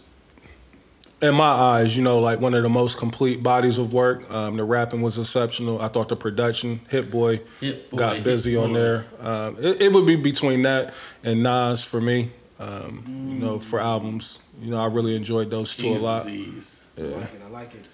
[1.21, 4.29] in my eyes, you know, like one of the most complete bodies of work.
[4.31, 5.81] Um, the rapping was exceptional.
[5.81, 8.73] I thought the production, Hit Boy, Hit Boy, got busy Hit on Boy.
[8.79, 9.05] there.
[9.21, 10.93] Um, it, it would be between that
[11.23, 12.31] and Nas for me.
[12.59, 16.23] Um, You know, for albums, you know, I really enjoyed those two King's a lot.
[16.23, 16.85] disease.
[16.97, 17.41] I like it.
[17.45, 17.85] I like it.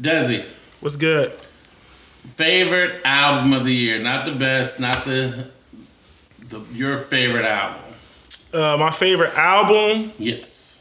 [0.00, 0.44] Desi,
[0.80, 1.32] What's good?
[2.24, 3.98] favorite album of the year?
[3.98, 5.50] Not the best, not the
[6.48, 7.82] the your favorite album.
[8.54, 10.80] Uh, my favorite album Yes.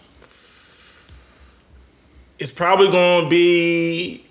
[2.37, 4.25] It's probably gonna be.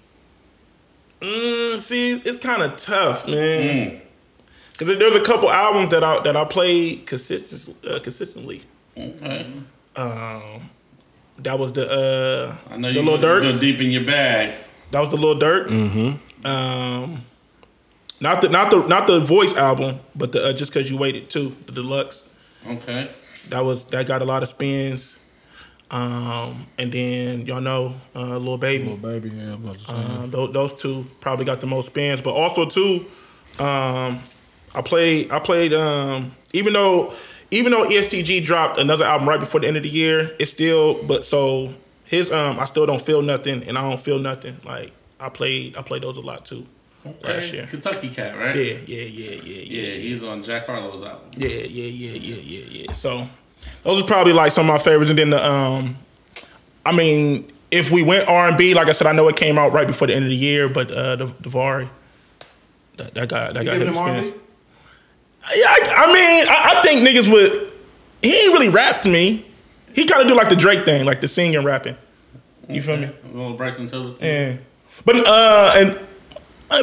[1.20, 4.02] Mm, see, it's kind of tough, man.
[4.76, 8.62] Cause there's a couple albums that I that I played consistent, uh, consistently.
[8.96, 9.46] Okay.
[9.96, 10.70] Um,
[11.38, 14.55] that was the uh, I know the you Lil go deep in your bag.
[14.90, 15.68] That was the Lil Durk.
[15.68, 16.46] Mm-hmm.
[16.46, 17.24] Um,
[18.20, 21.31] not the not the not the voice album, but the uh, just cause you waited
[21.31, 22.28] too, the deluxe.
[22.66, 23.11] Okay.
[23.48, 25.18] That was that got a lot of spins.
[25.90, 28.85] Um, and then y'all know uh, Lil Baby.
[28.85, 29.92] Lil Baby, yeah, I'm about to say.
[29.92, 33.05] Um, those, those two probably got the most spins, but also too,
[33.59, 34.20] um,
[34.74, 37.12] I played I played um, even though
[37.50, 40.50] even though EST Gee dropped another album right before the end of the year, it's
[40.50, 41.74] still but so
[42.05, 45.76] his um I still don't feel nothing and I don't feel nothing like I played
[45.76, 46.66] I played those a lot too
[47.23, 47.67] last year.
[47.67, 48.55] Kentucky Cat, right?
[48.55, 51.31] Yeah, yeah, yeah, yeah, yeah, Yeah, he's on Jack Harlow's album.
[51.37, 52.93] yeah, yeah, yeah, yeah, yeah, yeah.
[52.93, 53.29] So
[53.83, 55.97] those are probably like some of my favorites, and then the um,
[56.87, 59.59] I mean, if we went R and B, like I said, I know it came
[59.59, 61.88] out right before the end of the year, but uh, the Davari,
[62.99, 64.19] that, that got that You got giving hit him R&B?
[64.19, 64.43] experience.
[65.57, 67.73] Yeah, I, I mean, I, I think niggas would.
[68.23, 69.45] He ain't really rap to me.
[69.95, 71.97] He kind of do like the Drake thing, like the singing rapping.
[72.69, 73.07] You feel me?
[73.07, 74.15] A little Bryson Tiller.
[74.21, 74.57] Yeah.
[75.05, 76.01] But uh, and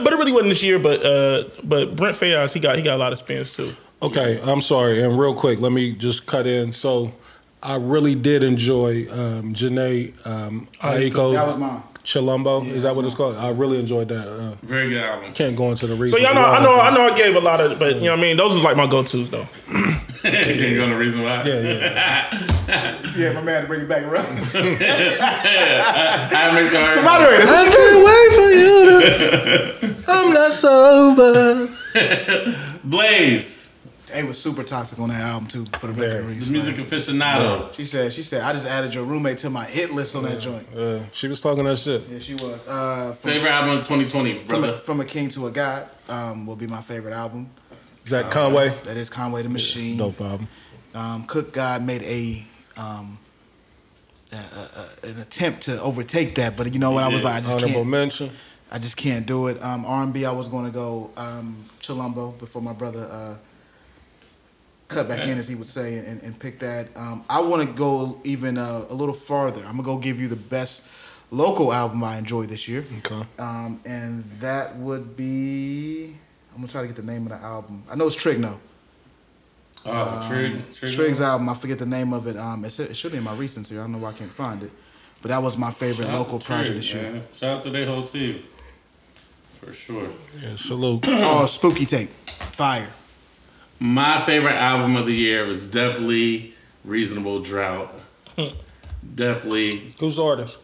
[0.03, 0.79] but it really wasn't this year.
[0.79, 3.73] But uh, but Brent Faiyaz, he got he got a lot of spins too.
[4.01, 5.03] Okay, I'm sorry.
[5.03, 6.71] And real quick, let me just cut in.
[6.71, 7.13] So,
[7.61, 11.83] I really did enjoy um, Jhené um, Aiko That was mine.
[12.03, 12.65] Chilombo.
[12.65, 13.35] Is that what it's called?
[13.35, 14.27] I really enjoyed that.
[14.27, 15.33] Uh, Very good album.
[15.33, 16.17] can't go into the reason.
[16.17, 18.11] So y'all know, I know, I know, I gave a lot of, but you know
[18.11, 18.37] what I mean.
[18.37, 19.47] Those is like my go tos though.
[20.21, 21.43] Can't go on the reason why.
[21.43, 23.05] Yeah, yeah.
[23.17, 24.27] Yeah, my man to bring it back around.
[24.53, 30.03] I make sure So moderators, I can't wait for you to.
[30.11, 31.67] I'm not sober.
[32.83, 33.75] Blaze,
[34.13, 35.65] they was super toxic on that album too.
[35.79, 37.73] For the record, the music aficionado.
[37.73, 40.39] She said, she said, I just added your roommate to my hit list on that
[40.39, 40.67] joint.
[40.75, 42.03] Uh, she was talking that shit.
[42.09, 42.67] Yeah, she was.
[42.67, 44.77] Uh, from, Favorite album of 2020, from, a, brother.
[44.79, 47.49] from a King to a God um, will be my favorite album.
[48.09, 48.69] Zach Conway.
[48.85, 49.97] That is Conway the Machine.
[49.97, 50.47] no problem.
[50.95, 52.43] Um, Cook God made a
[52.75, 53.19] um,
[54.33, 57.03] uh, uh, uh, an attempt to overtake that, but you know what?
[57.03, 57.87] I was like, I just Honorable can't.
[57.89, 58.31] mention.
[58.71, 59.61] I just can't do it.
[59.63, 63.35] Um, R&B, I was going to go um, Chilombo before my brother uh,
[64.87, 66.89] cut back in, as he would say, and, and pick that.
[66.95, 69.61] Um, I want to go even uh, a little farther.
[69.61, 70.87] I'm gonna go give you the best
[71.31, 73.23] local album I enjoyed this year, Okay.
[73.39, 76.15] um, and that would be.
[76.51, 77.83] I'm gonna try to get the name of the album.
[77.89, 78.57] I know it's Trigno.
[79.85, 80.71] Oh, Trig.
[80.73, 80.93] Trig.
[80.93, 81.47] Trig's album.
[81.49, 82.35] I forget the name of it.
[82.37, 83.79] Um, it's, it should be in my recents here.
[83.79, 84.71] I don't know why I can't find it,
[85.21, 87.11] but that was my favorite Shout local to project Trig, this year.
[87.11, 87.23] man.
[87.33, 88.43] Shout out to their whole team.
[89.53, 90.09] For sure.
[90.41, 91.05] Yeah, salute.
[91.07, 92.89] Oh, Spooky Tape, Fire.
[93.79, 97.93] My favorite album of the year was definitely Reasonable Drought.
[99.15, 100.59] definitely, Who's the artist?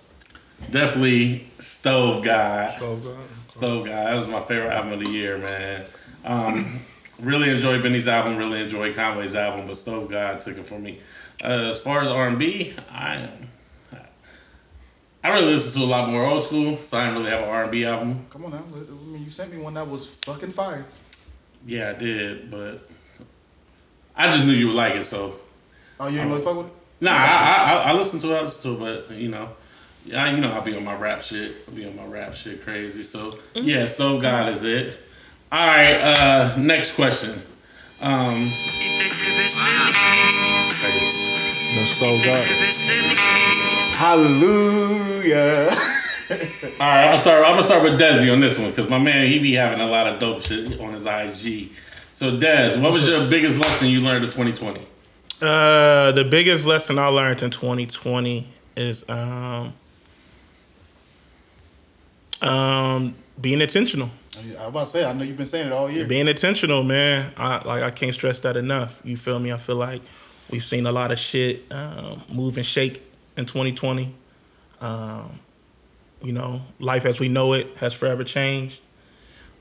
[0.72, 2.68] definitely Stove Guy.
[2.68, 3.18] Stove God.
[3.56, 4.04] Stove Guy.
[4.04, 5.86] That was my favorite album of the year, man.
[6.26, 6.82] Um,
[7.22, 8.36] really enjoyed Benny's album.
[8.36, 11.00] Really enjoyed Conway's album, but Stove Guy took it for me.
[11.42, 13.30] Uh, as far as R and B, I
[15.24, 17.50] I really listen to a lot more old school, so I didn't really have an
[17.50, 18.26] R and B album.
[18.30, 18.64] Come on now.
[18.74, 20.86] I mean, you sent me one that was fucking fire.
[21.66, 22.90] Yeah, I did, but
[24.18, 25.40] I just knew you would like it, so
[25.98, 26.74] Oh, you ain't really fuck with it?
[27.00, 29.50] Nah, I, I, I, I listen to it, I to it, but you know,
[30.06, 31.56] yeah, you know, I'll be on my rap shit.
[31.68, 33.04] I'll be on my rap shit crazy.
[33.04, 35.00] So yeah, Stove God is it.
[35.52, 37.42] All right, uh, next question.
[38.02, 38.50] Um,
[41.76, 42.46] Let's God.
[43.98, 45.54] Hallelujah.
[46.30, 47.46] all right, I'm gonna start.
[47.46, 49.88] I'm gonna start with Desi on this one because my man he be having a
[49.88, 51.70] lot of dope shit on his IG.
[52.14, 54.82] So Des, what was your biggest lesson you learned in 2020?
[55.42, 59.74] Uh, the biggest lesson I learned in 2020 is um,
[62.42, 64.10] um, being intentional.
[64.38, 66.06] I was about to say, I know you've been saying it all year.
[66.06, 67.32] Being intentional, man.
[67.38, 69.02] I like I can't stress that enough.
[69.04, 69.52] You feel me?
[69.52, 70.02] I feel like
[70.50, 73.02] we've seen a lot of shit um, move and shake
[73.38, 74.14] in 2020.
[74.82, 75.40] Um,
[76.22, 78.82] you know, life as we know it has forever changed.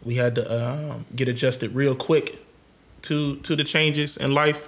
[0.03, 2.41] We had to um, get adjusted real quick
[3.03, 4.67] to to the changes in life,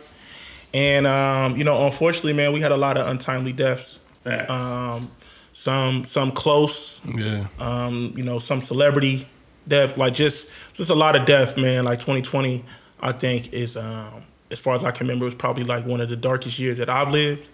[0.73, 3.99] and um, you know, unfortunately, man, we had a lot of untimely deaths.
[4.23, 4.51] Facts.
[4.51, 5.11] Um,
[5.57, 7.47] some some close, Yeah.
[7.59, 9.27] um, you know, some celebrity
[9.66, 11.87] death, like just just a lot of death, man.
[11.87, 12.62] Like 2020,
[13.01, 16.11] I think is um, as far as I can remember, was probably like one of
[16.11, 17.49] the darkest years that I've lived.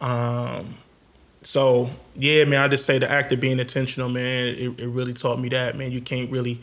[0.00, 0.76] Um,
[1.42, 4.46] so yeah, man, I just say the act of being intentional, man.
[4.46, 5.90] It, it really taught me that, man.
[5.90, 6.60] You can't really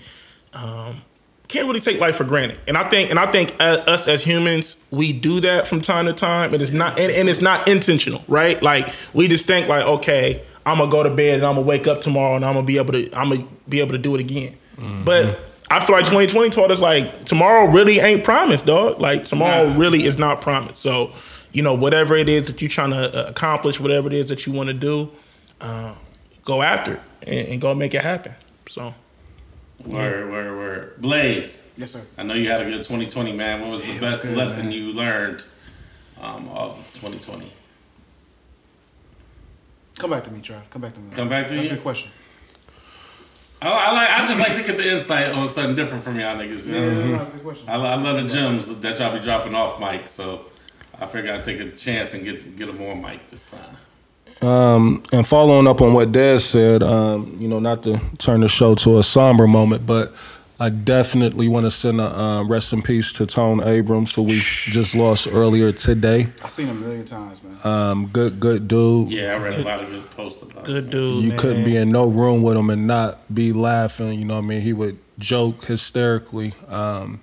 [0.54, 1.02] um,
[1.50, 2.58] can't really take life for granted.
[2.70, 6.06] And I think and I think uh, us as humans, we do that from time
[6.06, 8.64] to time, and it's not and, and it's not intentional, right?
[8.64, 11.88] Like we just think like, okay, I'm gonna go to bed and I'm gonna wake
[11.88, 14.22] up tomorrow and I'm gonna be able to I'm gonna be able to do it
[14.22, 14.56] again.
[15.06, 19.00] But I feel like 2020 taught us like tomorrow really ain't promised, dog.
[19.02, 19.78] Like tomorrow not.
[19.78, 20.82] really is not promised.
[20.82, 21.12] So,
[21.52, 24.46] you know, whatever it is that you're trying to uh, accomplish, whatever it is that
[24.46, 25.10] you want to do,
[25.62, 25.96] uh,
[26.44, 28.34] go after it and, and go make it happen.
[28.68, 28.94] So,
[29.86, 30.94] Word, word, word.
[31.02, 31.68] Blaze.
[31.78, 32.02] yes, sir.
[32.18, 33.62] I know you had a good 2020, man.
[33.62, 34.74] What was the it was best good, lesson man.
[34.74, 35.44] you learned
[36.22, 37.52] um, of 2020?
[39.98, 40.70] Come back to me, Trav.
[40.70, 41.12] Come back to me.
[41.12, 41.72] Come back to That's you?
[41.72, 42.12] a good question.
[43.62, 44.10] I, I like.
[44.10, 46.68] I just like to get the insight on something different from y'all niggas.
[46.68, 47.06] You know?
[47.06, 47.70] Yeah, that's a good question.
[47.70, 50.10] I, I love the gems that y'all be dropping off Mike.
[50.10, 50.46] so
[51.00, 53.78] I figured I'd take a chance and get get them on mic this time.
[54.42, 58.50] Um, and following up on what Dad said, um, you know, not to turn the
[58.50, 60.14] show to a somber moment, but
[60.60, 64.36] I definitely want to send a uh, rest in peace to Tone Abrams, who we
[64.38, 66.28] just lost earlier today.
[66.44, 67.58] I've seen him a million times, man.
[67.64, 69.12] Um, good, good dude.
[69.12, 70.74] Yeah, I read a lot of good posts about him.
[70.74, 70.90] good it.
[70.92, 71.24] dude.
[71.24, 71.40] you man.
[71.40, 74.20] couldn't be in no room with him and not be laughing.
[74.20, 74.62] You know what I mean?
[74.62, 76.54] He would joke hysterically.
[76.68, 77.22] Um,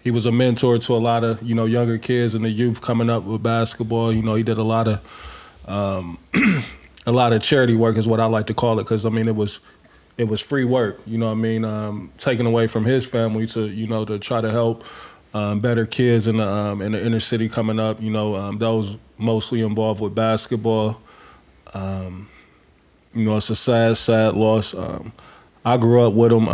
[0.00, 2.82] he was a mentor to a lot of you know younger kids and the youth
[2.82, 4.12] coming up with basketball.
[4.12, 6.18] You know, he did a lot of um,
[7.06, 9.26] a lot of charity work is what I like to call it because I mean
[9.26, 9.60] it was
[10.16, 11.00] it was free work.
[11.06, 11.64] You know what I mean?
[11.64, 14.84] Um, taken away from his family to you know to try to help
[15.34, 18.00] um, better kids in the um, in the inner city coming up.
[18.00, 21.00] You know, um, those mostly involved with basketball.
[21.74, 22.28] Um,
[23.14, 24.74] you know, it's a sad, sad loss.
[24.74, 25.12] Um,
[25.64, 26.48] I grew up with him.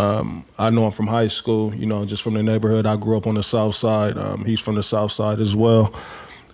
[0.58, 1.74] I know him from high school.
[1.74, 2.86] You know, just from the neighborhood.
[2.86, 4.16] I grew up on the south side.
[4.44, 5.92] He's from the south side as well.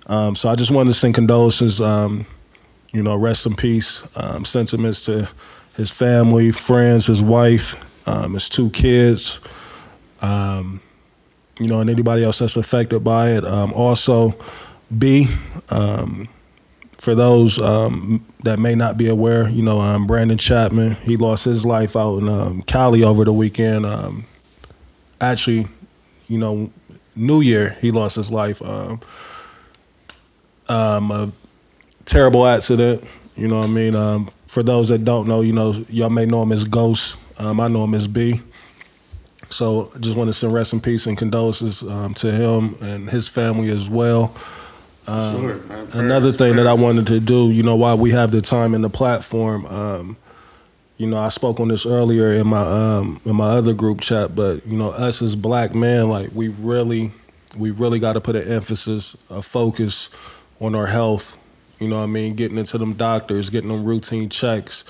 [0.08, 1.80] So I just wanted to send condolences.
[1.80, 4.06] You know, rest in peace.
[4.44, 5.28] Sentiments to
[5.76, 7.74] his family, friends, his wife,
[8.08, 9.40] um, his two kids.
[10.22, 10.80] Um,
[11.58, 13.44] you know, and anybody else that's affected by it.
[13.44, 14.34] Um, also,
[14.96, 15.28] B.
[15.70, 16.28] Um,
[16.98, 21.44] for those um, that may not be aware, you know, um, Brandon Chapman, he lost
[21.44, 23.84] his life out in Cali over the weekend.
[25.20, 25.66] Actually,
[26.28, 26.70] you know,
[27.14, 28.62] New Year, he lost his life.
[28.62, 28.98] A
[32.06, 33.04] terrible accident,
[33.36, 34.26] you know what I mean?
[34.54, 37.16] Um, for those that don't know, you know, y'all may know him as Ghost.
[37.38, 38.40] Um, I know him as B.
[39.50, 43.10] So I just want to send rest in peace and condolences um, to him and
[43.10, 44.34] his family as well.
[45.06, 45.56] sure.
[45.64, 45.88] man.
[45.92, 48.82] Another thing that I wanted to do, you know, while we have the time and
[48.82, 50.16] the platform, um,
[50.96, 54.34] you know, I spoke on this earlier in my um, in my other group chat,
[54.34, 57.10] but you know, us as black men, like we really,
[57.56, 60.10] we really got to put an emphasis, a focus
[60.60, 61.36] on our health.
[61.84, 64.84] You know, what I mean, getting into them doctors, getting them routine checks.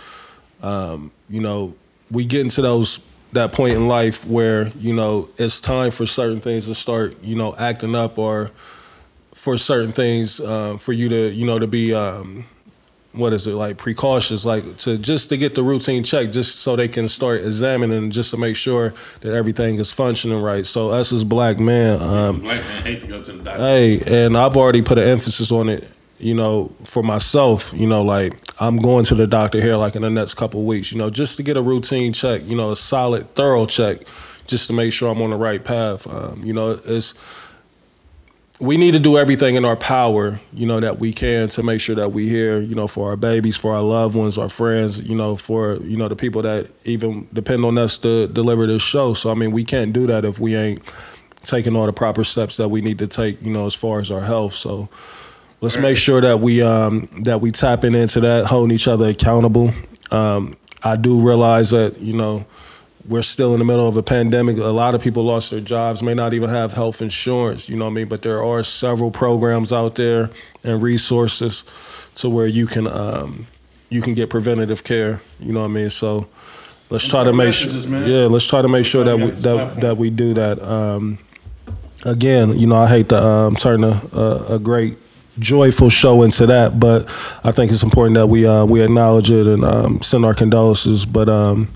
[0.63, 1.75] Um, you know,
[2.11, 3.01] we get into those
[3.33, 7.37] that point in life where you know it's time for certain things to start, you
[7.37, 8.51] know, acting up or
[9.35, 12.45] for certain things uh, for you to you know to be um,
[13.15, 16.77] what is it like precautious like to just to get the routine check just so
[16.77, 21.13] they can start examining just to make sure that everything is functioning right so us
[21.13, 23.61] as black men um, Black man hate to go to the doctor.
[23.61, 28.03] hey and i've already put an emphasis on it you know for myself you know
[28.03, 31.11] like I'm going to the doctor here like in the next couple weeks, you know,
[31.11, 33.99] just to get a routine check, you know, a solid, thorough check,
[34.47, 36.07] just to make sure I'm on the right path.
[36.07, 37.15] Um, you know, it's
[38.61, 41.81] we need to do everything in our power, you know, that we can to make
[41.81, 45.03] sure that we here, you know, for our babies, for our loved ones, our friends,
[45.03, 48.83] you know, for you know the people that even depend on us to deliver this
[48.83, 49.15] show.
[49.15, 50.81] So I mean, we can't do that if we ain't
[51.43, 54.13] taking all the proper steps that we need to take, you know, as far as
[54.13, 54.55] our health.
[54.55, 54.89] So
[55.61, 59.73] let's make sure that we um, that we tapping into that, holding each other accountable.
[60.11, 62.47] Um, I do realize that you know
[63.09, 64.57] we're still in the middle of a pandemic.
[64.57, 67.69] A lot of people lost their jobs, may not even have health insurance.
[67.69, 68.09] You know what I mean?
[68.09, 70.31] But there are several programs out there
[70.63, 71.65] and resources
[72.17, 73.47] to where you can um,
[73.91, 75.21] you can get preventative care.
[75.41, 75.91] You know what I mean?
[75.91, 76.29] So
[76.91, 77.73] let's try to make sure.
[78.07, 80.35] Yeah, let's try to make sure that we we got this that, that we do
[80.35, 80.63] that.
[80.63, 81.19] Um,
[82.05, 84.97] again, you know, I hate to um, turn a, a, a great
[85.39, 87.07] joyful show into that, but
[87.45, 91.07] I think it's important that we uh, we acknowledge it and um, send our condolences.
[91.07, 91.69] But um,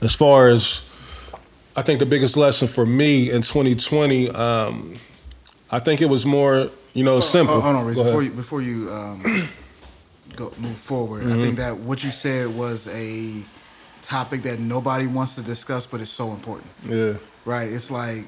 [0.00, 0.88] as far as
[1.76, 4.94] I think the biggest lesson for me in 2020, um,
[5.70, 7.56] I think it was more, you know, simple.
[7.56, 7.96] Oh, hold on, Reese.
[7.96, 8.12] Go ahead.
[8.12, 9.48] Before you before you um,
[10.36, 11.38] go move forward, Mm-hmm.
[11.38, 13.42] I think that what you said was a
[14.02, 17.14] topic that nobody wants to discuss, but it's so important, yeah.
[17.44, 17.70] right?
[17.70, 18.24] It's like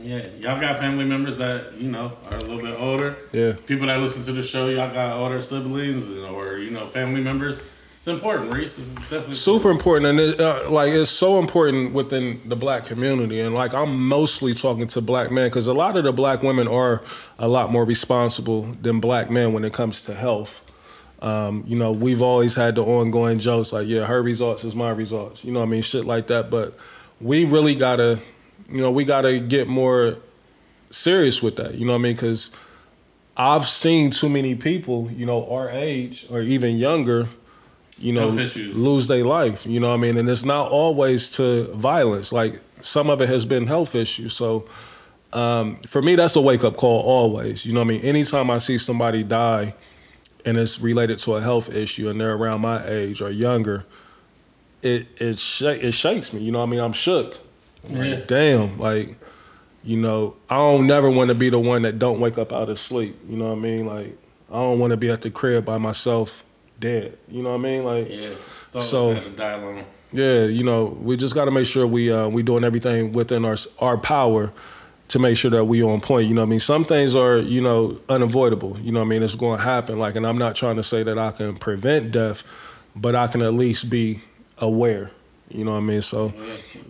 [0.00, 3.16] Yeah, y'all got family members that you know are a little bit older.
[3.32, 3.54] Yeah.
[3.66, 7.62] People that listen to the show, y'all got older siblings or you know family members.
[7.98, 8.78] It's important, Reese.
[8.78, 13.40] It's definitely super important and it, uh, like it's so important within the black community
[13.40, 16.68] and like i'm mostly talking to black men because a lot of the black women
[16.68, 17.02] are
[17.40, 20.62] a lot more responsible than black men when it comes to health
[21.22, 24.90] um, you know we've always had the ongoing jokes like yeah her results is my
[24.90, 26.76] results you know what i mean shit like that but
[27.20, 28.20] we really gotta
[28.68, 30.16] you know we gotta get more
[30.90, 32.50] serious with that you know what i mean because
[33.36, 37.28] i've seen too many people you know our age or even younger
[38.00, 39.66] you know, lose their life.
[39.66, 40.16] You know what I mean?
[40.16, 42.32] And it's not always to violence.
[42.32, 44.34] Like some of it has been health issues.
[44.34, 44.68] So
[45.32, 47.66] um, for me, that's a wake up call always.
[47.66, 48.02] You know what I mean?
[48.02, 49.74] Anytime I see somebody die
[50.44, 53.84] and it's related to a health issue and they're around my age or younger,
[54.82, 56.40] it it, sh- it shakes me.
[56.40, 56.80] You know what I mean?
[56.80, 57.36] I'm shook.
[57.88, 58.20] Yeah.
[58.26, 59.16] Damn, like,
[59.84, 62.68] you know, I don't never want to be the one that don't wake up out
[62.68, 63.16] of sleep.
[63.28, 63.86] You know what I mean?
[63.86, 64.16] Like,
[64.50, 66.44] I don't want to be at the crib by myself
[66.80, 67.16] dead.
[67.28, 67.84] You know what I mean?
[67.84, 68.30] Like, Yeah.
[68.64, 69.84] So, So- sad to die alone.
[70.12, 73.44] yeah, you know, we just got to make sure we uh, we doing everything within
[73.44, 74.52] our our power
[75.08, 76.28] to make sure that we on point.
[76.28, 76.60] You know what I mean?
[76.60, 78.76] Some things are, you know, unavoidable.
[78.82, 79.22] You know what I mean?
[79.22, 79.98] It's going to happen.
[79.98, 82.42] Like, and I'm not trying to say that I can prevent death,
[82.94, 84.20] but I can at least be
[84.58, 85.10] aware.
[85.50, 86.02] You know what I mean?
[86.02, 86.32] So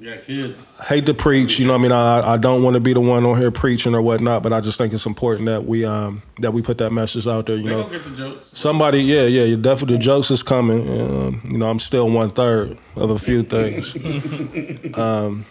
[0.00, 0.76] Yeah, kids.
[0.88, 1.58] hate to preach.
[1.60, 1.92] You know what I mean?
[1.92, 4.60] I I don't want to be the one on here preaching or whatnot, but I
[4.60, 7.56] just think it's important that we um that we put that message out there.
[7.56, 8.50] You They know, get the jokes.
[8.54, 10.80] Somebody, yeah, yeah, you definitely the jokes is coming.
[10.88, 13.94] Um, you know, I'm still one third of a few things.
[14.98, 15.44] um,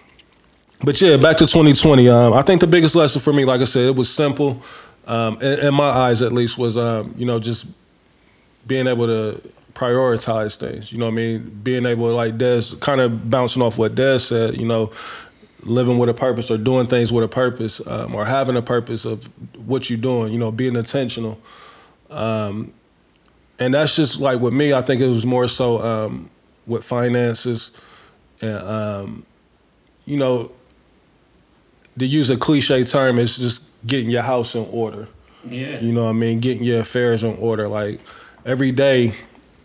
[0.83, 2.09] but yeah, back to 2020.
[2.09, 4.61] Um, I think the biggest lesson for me, like I said, it was simple.
[5.07, 7.67] Um, in, in my eyes, at least, was um, you know just
[8.67, 9.41] being able to
[9.77, 10.91] prioritize things.
[10.91, 11.59] You know what I mean?
[11.63, 14.57] Being able to like Des, kind of bouncing off what Des said.
[14.57, 14.91] You know,
[15.63, 19.05] living with a purpose or doing things with a purpose um, or having a purpose
[19.05, 19.25] of
[19.67, 20.33] what you're doing.
[20.33, 21.39] You know, being intentional
[23.59, 24.73] and that's just like with me.
[24.73, 26.29] I think it was more so um,
[26.65, 27.71] with finances,
[28.41, 29.25] and um,
[30.05, 30.51] you know,
[31.97, 35.07] to use a cliche term, it's just getting your house in order.
[35.45, 35.79] Yeah.
[35.79, 36.39] You know what I mean?
[36.39, 37.67] Getting your affairs in order.
[37.67, 37.99] Like
[38.45, 39.13] every day,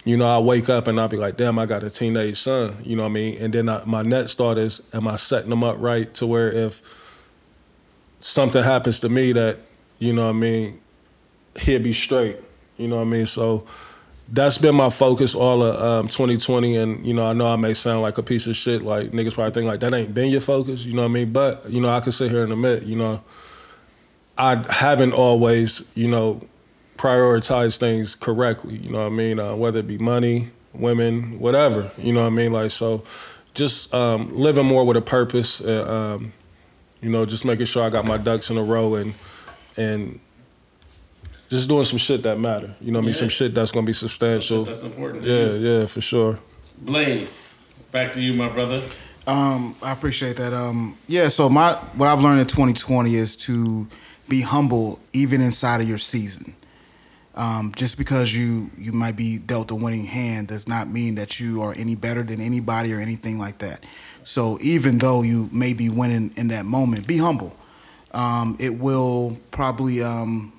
[0.05, 2.77] you know, I wake up and I'll be like, damn, I got a teenage son.
[2.83, 3.39] You know what I mean?
[3.41, 6.51] And then I, my next thought is, am I setting them up right to where
[6.51, 6.83] if
[8.19, 9.59] something happens to me that,
[9.99, 10.81] you know what I mean,
[11.61, 12.39] he'll be straight.
[12.77, 13.27] You know what I mean?
[13.27, 13.65] So
[14.29, 16.77] that's been my focus all of um, 2020.
[16.77, 18.83] And, you know, I know I may sound like a piece of shit.
[18.83, 20.85] Like niggas probably think like that ain't been your focus.
[20.85, 21.33] You know what I mean?
[21.33, 23.23] But, you know, I can sit here and admit, you know,
[24.37, 26.41] I haven't always, you know,
[26.97, 28.77] prioritized things correctly.
[28.77, 29.41] You know what I mean?
[29.41, 31.91] Uh, whether it be money, women, whatever.
[31.99, 32.53] You know what I mean?
[32.53, 33.03] Like so,
[33.55, 35.61] just um, living more with a purpose.
[35.61, 36.33] And, um,
[37.01, 39.15] you know, just making sure I got my ducks in a row and
[39.77, 40.21] and
[41.51, 42.75] just doing some shit that matter.
[42.81, 43.15] You know what I mean?
[43.15, 43.21] Yeah.
[43.21, 44.65] Some shit that's gonna be substantial.
[44.65, 45.25] That's important.
[45.25, 46.39] Yeah, yeah, for sure.
[46.79, 48.83] Blaze, back to you, my brother.
[49.27, 50.53] Um, I appreciate that.
[50.53, 51.29] Um, yeah.
[51.29, 53.89] So my what I've learned in 2020 is to
[54.29, 56.57] be humble even inside of your season.
[57.35, 61.41] Um, just because you you might be dealt a winning hand does not mean that
[61.41, 63.85] you are any better than anybody or anything like that.
[64.23, 67.57] So even though you may be winning in that moment, be humble.
[68.13, 70.53] Um, it will probably um,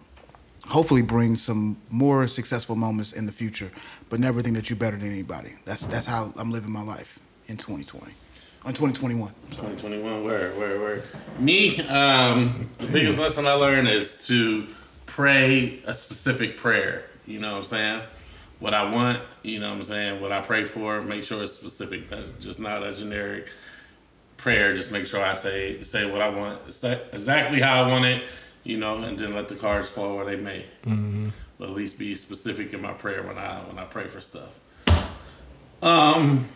[0.68, 3.72] hopefully bring some more successful moments in the future,
[4.10, 5.52] but never think that you're better than anybody.
[5.66, 9.32] That's that's how I'm living my life in 2020, in 2021.
[9.52, 11.04] 2021, where, where, where?
[11.38, 14.68] Me, um, the biggest lesson I learned is to
[15.14, 17.04] pray a specific prayer.
[17.28, 18.02] You know what I'm saying?
[18.60, 20.22] What I want, you know what I'm saying?
[20.22, 22.10] What I pray for, make sure it's specific.
[22.10, 23.48] That's just not a generic
[24.38, 24.74] prayer.
[24.74, 28.24] Just make sure I say say what I want, exactly how I want it,
[28.64, 30.66] you know, and then let the cards fall where they may.
[30.86, 31.28] Mm-hmm.
[31.60, 34.60] But at least be specific in my prayer when I when I pray for stuff.
[35.84, 36.48] Um,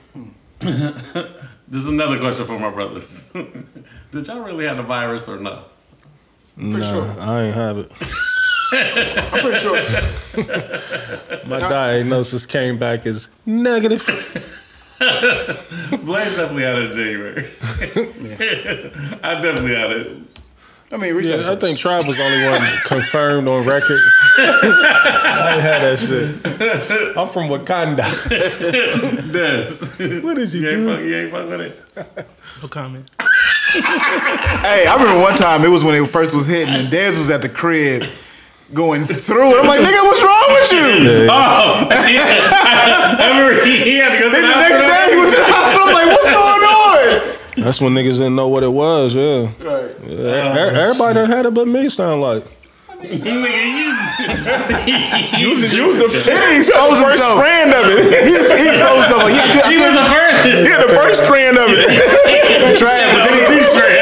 [0.60, 3.32] there's another question for my brothers.
[4.12, 5.62] Did y'all really have the virus or no?
[6.56, 7.16] Pretty Nah, sure.
[7.20, 7.92] I ain't have it.
[8.74, 9.82] I'm pretty sure.
[11.48, 14.06] My diagnosis came back as negative.
[15.00, 17.50] Blaze definitely had it in January.
[19.24, 20.18] I definitely had it.
[20.90, 24.00] I mean, Yeah, I think Tribe was the only one confirmed on record.
[24.38, 27.18] I ain't had that shit.
[27.18, 28.06] I'm from Wakanda.
[29.34, 30.22] Des.
[30.22, 30.96] What is he You ain't, doing?
[30.96, 32.28] fuck, you ain't fuck with it?
[32.62, 33.12] No comment.
[33.74, 37.30] Hey, I remember one time it was when it first was hitting, and Dez was
[37.32, 38.04] at the crib
[38.74, 39.60] going through it.
[39.60, 41.28] I'm like, nigga, what's wrong with you?
[41.32, 43.18] Oh, yeah.
[43.20, 45.32] I remember he, he had to go to Then the the next day he went
[45.32, 45.88] to the hospital.
[45.88, 47.64] I'm like, what's going on?
[47.64, 49.50] That's when niggas didn't know what it was, yeah.
[49.64, 49.96] Right.
[50.06, 50.72] yeah.
[50.72, 52.44] e- Everybody that had it but me sound like.
[53.02, 53.88] Nigga, you.
[55.38, 57.38] You was, you was the, He didn't expose the first himself.
[57.40, 58.02] strand of it.
[58.26, 59.22] He, he exposed himself.
[59.24, 60.66] Like, yeah, I He was a virgin.
[60.66, 61.86] Yeah, the first strand of it.
[62.82, 64.02] trash, but then he, Two straight.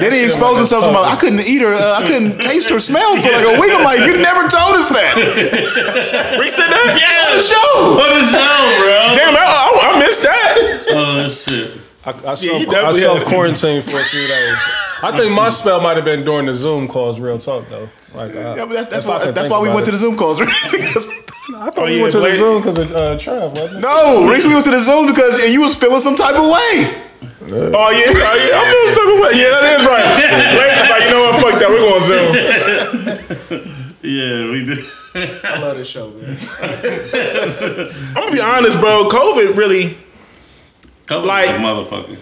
[0.00, 1.00] Then he exposed himself to my.
[1.02, 1.74] I couldn't eat her.
[1.74, 3.72] Uh, I couldn't taste her smell for like a week.
[3.72, 5.14] I'm like, you never told us that.
[6.38, 6.86] we said that?
[6.98, 7.72] Yeah, on the show.
[7.96, 9.16] What a show, bro.
[9.16, 10.56] Damn, I, I, I missed that.
[10.94, 11.78] Oh, shit.
[12.04, 14.56] I, I, you self, I self quarantined for a few days.
[15.04, 17.88] I think my spell might have been during the Zoom calls, real talk though.
[18.14, 20.16] Like, uh, Yeah, but that's that's why that's why we about went to the Zoom
[20.16, 20.40] calls.
[20.40, 20.48] Right?
[20.70, 21.06] because
[21.56, 24.28] I thought Oh, we yeah, went to the Blade- Zoom because of uh, Trev, no,
[24.30, 27.02] Reese, we went to the Zoom because and you was feeling some type of way.
[27.22, 28.06] Oh, yeah.
[28.08, 28.58] Oh, yeah.
[28.58, 30.06] I'm feeling talking about Yeah, that is right.
[30.58, 31.34] Lady's like, you know what?
[31.42, 31.68] Fuck that.
[31.68, 32.32] We're going Zoom.
[34.02, 34.78] Yeah, we did.
[35.44, 36.36] I love this show, man.
[37.06, 39.08] I'm going to be honest, bro.
[39.08, 39.96] COVID really,
[41.06, 42.18] Couple Like- like motherfuckers.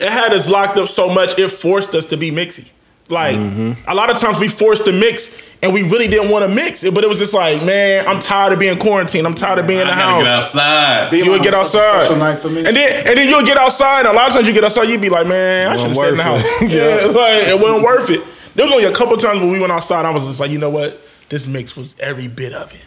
[0.00, 2.68] it had us locked up so much, it forced us to be mixy.
[3.08, 6.54] Like, a lot of times we forced to mix and we really didn't want to
[6.54, 9.26] mix it, but it was just like, man, I'm tired of being quarantined.
[9.26, 11.10] I'm tired of being in the I gotta get outside.
[11.10, 12.02] Being You would get outside.
[12.02, 12.66] Special night for me.
[12.66, 14.00] And then and then you'll get outside.
[14.00, 15.96] And a lot of times you get outside, you'd be like, man, I should have
[15.96, 16.42] stayed in the house.
[16.42, 18.22] worth yeah, like it wasn't worth it.
[18.54, 20.04] There was only a couple times when we went outside.
[20.04, 21.00] I was just like, you know what?
[21.28, 22.86] This mix was every bit of it.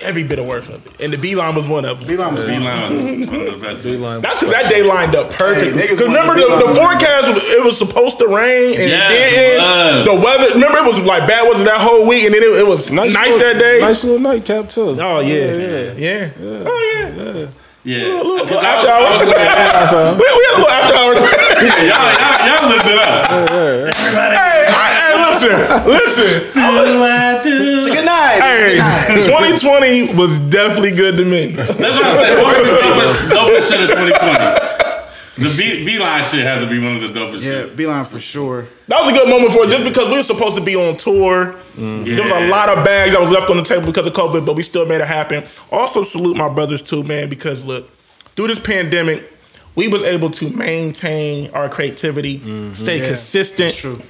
[0.00, 1.00] Every bit of worth of it.
[1.00, 2.06] And the B line was one of them.
[2.08, 3.82] Beeline was B-Line was one of the best.
[3.82, 4.20] Beeline.
[4.20, 5.72] That's because that day lined up perfectly.
[5.74, 9.10] Hey, Because remember wanted the, the forecast, was- it was supposed to rain and Yes,
[9.10, 9.60] it it didn't.
[9.60, 10.04] was.
[10.06, 12.24] The weather, remember it was like bad, wasn't that whole week?
[12.24, 13.80] And then it, it was nice, little- that day.
[13.80, 14.94] Nice little nightcap too.
[15.00, 15.92] Oh, yeah.
[15.98, 16.30] Yeah.
[16.38, 17.46] Oh, yeah.
[17.84, 18.20] Yeah.
[18.20, 19.10] A little, Cause after I hour.
[19.18, 21.14] was, I was looking we, we had a little after hour.
[21.88, 23.48] y'all, y'all, y'all looked it up.
[24.30, 25.54] hey, I, hey, listen,
[25.86, 26.52] listen.
[26.54, 28.38] Good night.
[28.40, 28.78] Hey,
[29.22, 31.52] 2020 was definitely good to me.
[31.52, 32.42] That's what I said.
[32.42, 34.78] What was the dopest, dopest shit of 2020?
[35.38, 37.76] The B, Beeline shit had to be one of the dopest Yeah, shit.
[37.76, 38.66] Beeline for sure.
[38.88, 40.96] That was a good moment for us, just because we were supposed to be on
[40.96, 41.54] tour.
[41.76, 42.04] Mm.
[42.04, 44.44] There was a lot of bags that was left on the table because of COVID,
[44.44, 45.44] but we still made it happen.
[45.70, 47.88] Also, salute my brothers too, man, because look,
[48.34, 49.32] through this pandemic,
[49.76, 52.74] we was able to maintain our creativity, mm.
[52.74, 54.04] stay Yeah, consistent.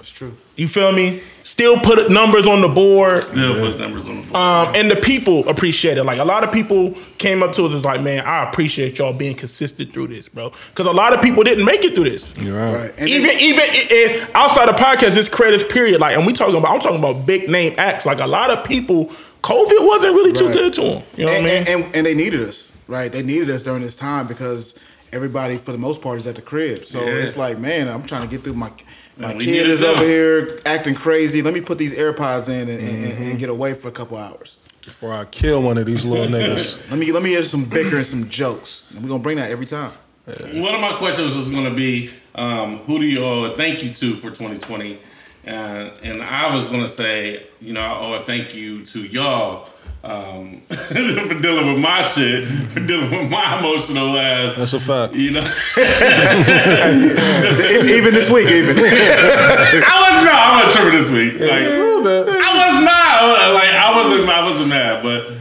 [0.00, 0.34] It's true.
[0.56, 1.20] You feel me?
[1.42, 3.22] Still put numbers on the board.
[3.22, 4.34] Still put numbers on the board.
[4.34, 6.04] Um, and the people appreciate it.
[6.04, 9.12] Like a lot of people came up to us as like, man, I appreciate y'all
[9.12, 10.52] being consistent through this, bro.
[10.70, 12.34] Because a lot of people didn't make it through this.
[12.38, 12.90] You're right.
[12.98, 13.08] Right.
[13.08, 16.00] Even then- even i- i- outside the podcast, this creators period.
[16.00, 18.06] Like, and we talking about I'm talking about big name acts.
[18.06, 19.06] Like a lot of people,
[19.42, 20.54] COVID wasn't really too Right.
[20.54, 21.02] good to them.
[21.16, 21.64] You know and, what I mean?
[21.68, 23.12] and, and, and they needed us, right?
[23.12, 24.74] They needed us during this time because
[25.12, 26.84] everybody, for the most part, is at the crib.
[26.84, 27.14] So Yeah.
[27.22, 28.70] it's like, man, I'm trying to get through my
[29.16, 31.42] my And kid is over here acting crazy.
[31.42, 33.22] Let me put these AirPods in and, and, and, Mm-hmm.
[33.22, 34.58] and get away for a couple hours.
[34.82, 36.90] Before I kill one of these little niggas.
[36.90, 39.50] Let me let me hear some bicker and some jokes, and we're gonna bring that
[39.50, 39.92] every time.
[40.26, 43.82] One of my questions was going to be, um, who do you owe a thank
[43.82, 44.98] you to for 2020?
[45.44, 49.00] And and I was going to say, you know, I owe a thank you to
[49.00, 49.68] y'all
[50.02, 50.94] um, for
[51.40, 54.56] dealing with my shit, for dealing with my emotional ass.
[54.56, 55.14] That's a fact.
[55.14, 55.40] You know,
[57.84, 60.40] even this week, even I was not.
[60.40, 61.34] I'm not tripping this week.
[61.34, 62.28] Like, A little bit.
[62.28, 63.54] I was not.
[63.54, 64.28] Like, I wasn't.
[64.28, 65.32] I wasn't mad, but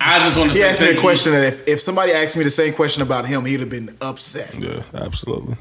[0.00, 2.36] I just want to he say asked me a question that if, if somebody asked
[2.36, 4.54] me the same question about him, he'd have been upset.
[4.56, 5.56] Yeah, absolutely.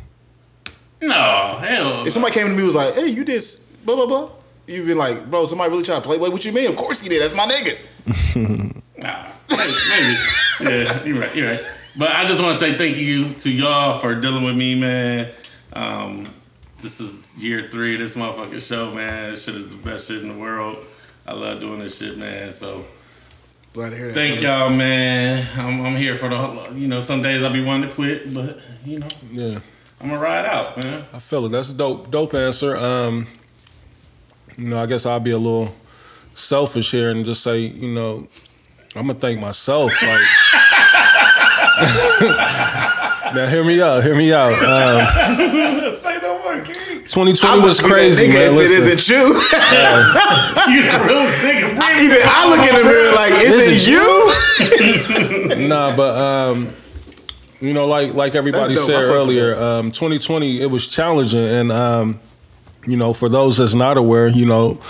[1.08, 2.06] No, hell.
[2.08, 3.43] If somebody came to me and was like, "Hey, you did
[3.86, 4.30] blah blah blah,"
[4.68, 6.18] you'd be like, bro, somebody really trying to play.
[6.18, 6.70] Wait, what you mean?
[6.70, 7.22] Of course he did.
[7.22, 8.76] That's my nigga.
[8.97, 10.16] Nah, maybe.
[10.62, 10.84] maybe.
[10.86, 11.36] Yeah, you're right.
[11.36, 11.60] You're right.
[11.97, 15.32] But I just want to say thank you to y'all for dealing with me, man.
[15.74, 16.24] Um,
[16.82, 19.32] this is year three of this motherfucking show, man.
[19.34, 20.78] This shit is the best shit in the world.
[21.28, 22.51] I love doing this shit, man.
[22.53, 22.86] So
[23.74, 24.14] Glad to hear that.
[24.14, 25.45] thank y'all, man.
[25.58, 28.34] I'm, I'm here for the whole, you know, some days I'll be wanting to quit,
[28.34, 29.60] but, you know, Yeah,
[30.01, 31.05] I'm going to ride out, man.
[31.13, 31.49] I feel it.
[31.49, 32.75] That's a dope, dope answer.
[32.75, 33.27] Um,
[34.57, 35.73] you know, I guess I'll be a little
[36.33, 38.27] selfish here and just say, you know,
[38.95, 39.91] I'm gonna thank myself.
[40.01, 40.21] Like,
[43.35, 44.03] now hear me out.
[44.03, 44.53] Hear me out.
[44.53, 47.03] Um, Say no more, King.
[47.03, 48.51] 2020 was crazy, man.
[48.51, 48.83] If Listen.
[48.87, 52.01] it isn't you, You the realest nigga.
[52.01, 54.05] Even I look in the mirror like, is it you?
[55.67, 56.67] Nah, but um,
[57.60, 61.43] you know, like like everybody said I fuck with earlier, um, 2020 it was challenging,
[61.43, 62.20] and um,
[62.86, 64.82] you know, for those that's not aware, you know,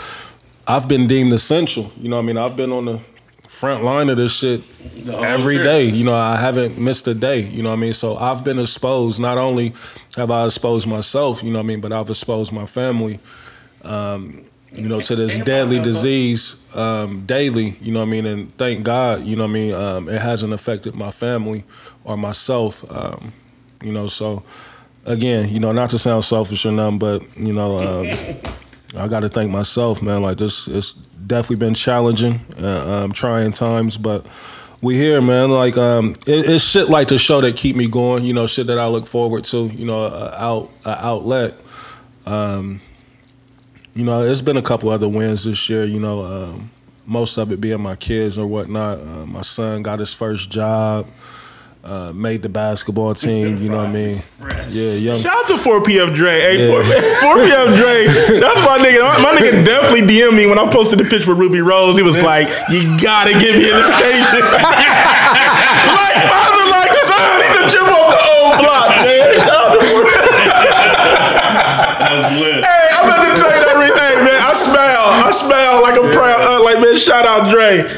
[0.67, 1.91] I've been deemed essential.
[1.97, 2.99] You know, what I mean, I've been on the
[3.47, 4.67] front line of this shit
[5.07, 5.65] every trip.
[5.65, 5.85] day.
[5.85, 7.41] You know, I haven't missed a day.
[7.41, 7.93] You know what I mean?
[7.93, 9.19] So I've been exposed.
[9.19, 9.73] Not only
[10.15, 13.19] have I exposed myself, you know what I mean, but I've exposed my family.
[13.83, 14.45] Um,
[14.77, 18.25] you know, to this deadly disease um, daily, you know what I mean?
[18.25, 21.63] And thank God, you know what I mean, um, it hasn't affected my family
[22.03, 22.89] or myself.
[22.91, 23.33] Um,
[23.81, 24.43] you know, so
[25.05, 28.37] again, you know, not to sound selfish or nothing, but, you know, um,
[28.97, 30.21] I got to thank myself, man.
[30.21, 34.25] Like this, it's definitely been challenging, uh, um, trying times, but
[34.81, 35.49] we here, man.
[35.51, 38.23] Like um, it, it's shit like the show that keep me going.
[38.23, 39.65] You know, shit that I look forward to.
[39.65, 41.59] You know, a out a outlet.
[43.95, 45.85] You know, it's been a couple other wins this year.
[45.85, 46.69] You know, um,
[47.05, 48.99] most of it being my kids or whatnot.
[48.99, 51.07] Uh, my son got his first job.
[51.81, 53.55] Uh, made the basketball team.
[53.61, 54.21] You know what I mean?
[54.73, 55.19] Yeah, young.
[55.19, 56.41] Shout out to 4PF Dre.
[56.41, 56.81] Hey, Yeah.
[57.21, 58.05] 4, 4PF Dre.
[58.41, 59.05] That's my nigga.
[59.05, 61.95] My, my nigga definitely DM me when I posted the picture with Ruby Rose.
[61.95, 67.37] He was like, "You gotta get me in the station." like, I was like, son,
[67.45, 69.29] he's a chip off the old block, man.
[69.39, 70.03] Shout out to 4
[72.01, 72.65] That's lit.
[72.65, 73.64] Hey, I'm about to tell you everything, man.
[73.64, 73.64] I
[75.39, 75.85] smell.
[75.85, 76.95] I smell like a proud, uh, like man.
[76.95, 77.77] Shout out Dre.
[77.77, 77.83] Yeah,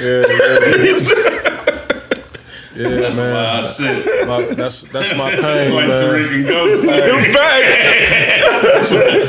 [3.01, 3.33] That's man.
[3.33, 4.05] wild shit.
[4.27, 5.97] My- that's that's my pain, Like man.
[5.97, 6.85] Tariq and Ghost.
[7.35, 7.75] Facts.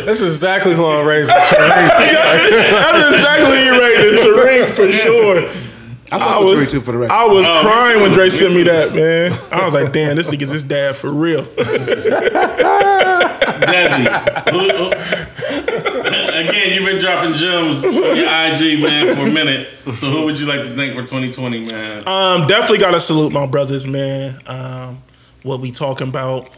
[0.04, 1.34] This is exactly who I'm raising.
[1.34, 5.48] That's exactly what you rated Tariq for sure.
[6.12, 7.12] I I was- Tariq too for the record.
[7.12, 9.32] I was Oh, crying when Dre sent me that, man.
[9.52, 11.44] I was like, damn, this nigga's his dad for real.
[13.58, 14.04] Desi,
[14.50, 14.90] who, who,
[16.48, 19.68] again, you've been dropping gems on your IG, man, for a minute.
[19.96, 22.06] So who would you like to thank for 2020, man?
[22.08, 24.36] Um, definitely gotta salute my brothers, man.
[24.46, 24.98] Um,
[25.42, 26.50] what we talking about?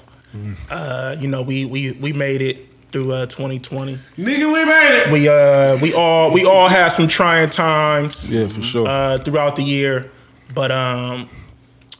[0.70, 3.94] Uh, you know, we we we made it through uh, 2020.
[4.18, 5.12] Nigga, we made it.
[5.12, 8.30] We uh we all we all had some trying times.
[8.30, 8.86] Yeah, for sure.
[8.86, 10.10] uh, throughout the year.
[10.54, 11.28] But um,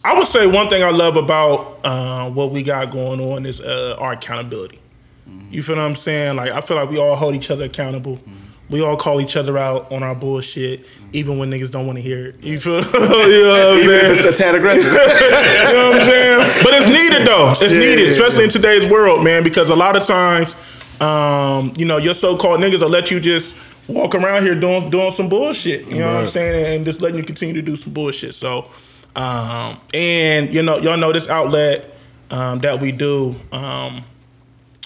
[0.05, 3.61] I would say one thing I love about uh, what we got going on is
[3.61, 4.79] uh, our accountability.
[5.51, 6.37] You feel what I'm saying?
[6.37, 8.19] Like I feel like we all hold each other accountable.
[8.69, 12.03] We all call each other out on our bullshit, even when niggas don't want to
[12.03, 12.41] hear it.
[12.41, 12.77] You feel?
[12.77, 14.29] you know what I'm Even if saying?
[14.29, 14.85] it's a tad aggressive.
[14.85, 16.63] You know what I'm saying?
[16.63, 17.51] But it's needed though.
[17.51, 18.45] It's Yeah, needed, yeah, especially yeah.
[18.45, 19.43] in today's world, man.
[19.43, 20.55] Because a lot of times,
[21.01, 23.57] um, you know, your so-called niggas will let you just
[23.89, 25.91] walk around here doing doing some bullshit.
[25.91, 26.77] You know what I'm saying?
[26.77, 28.35] And just letting you continue to do some bullshit.
[28.35, 28.71] So,
[29.17, 31.95] um, and you know, y'all know this outlet
[32.31, 33.35] um, that we do.
[33.53, 34.05] Um,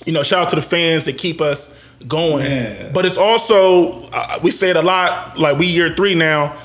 [0.06, 2.44] you know, shout out to the fans that keep us going.
[2.44, 2.90] Yeah.
[2.92, 5.38] But it's also uh, we say it a lot.
[5.38, 6.56] Like we year three now,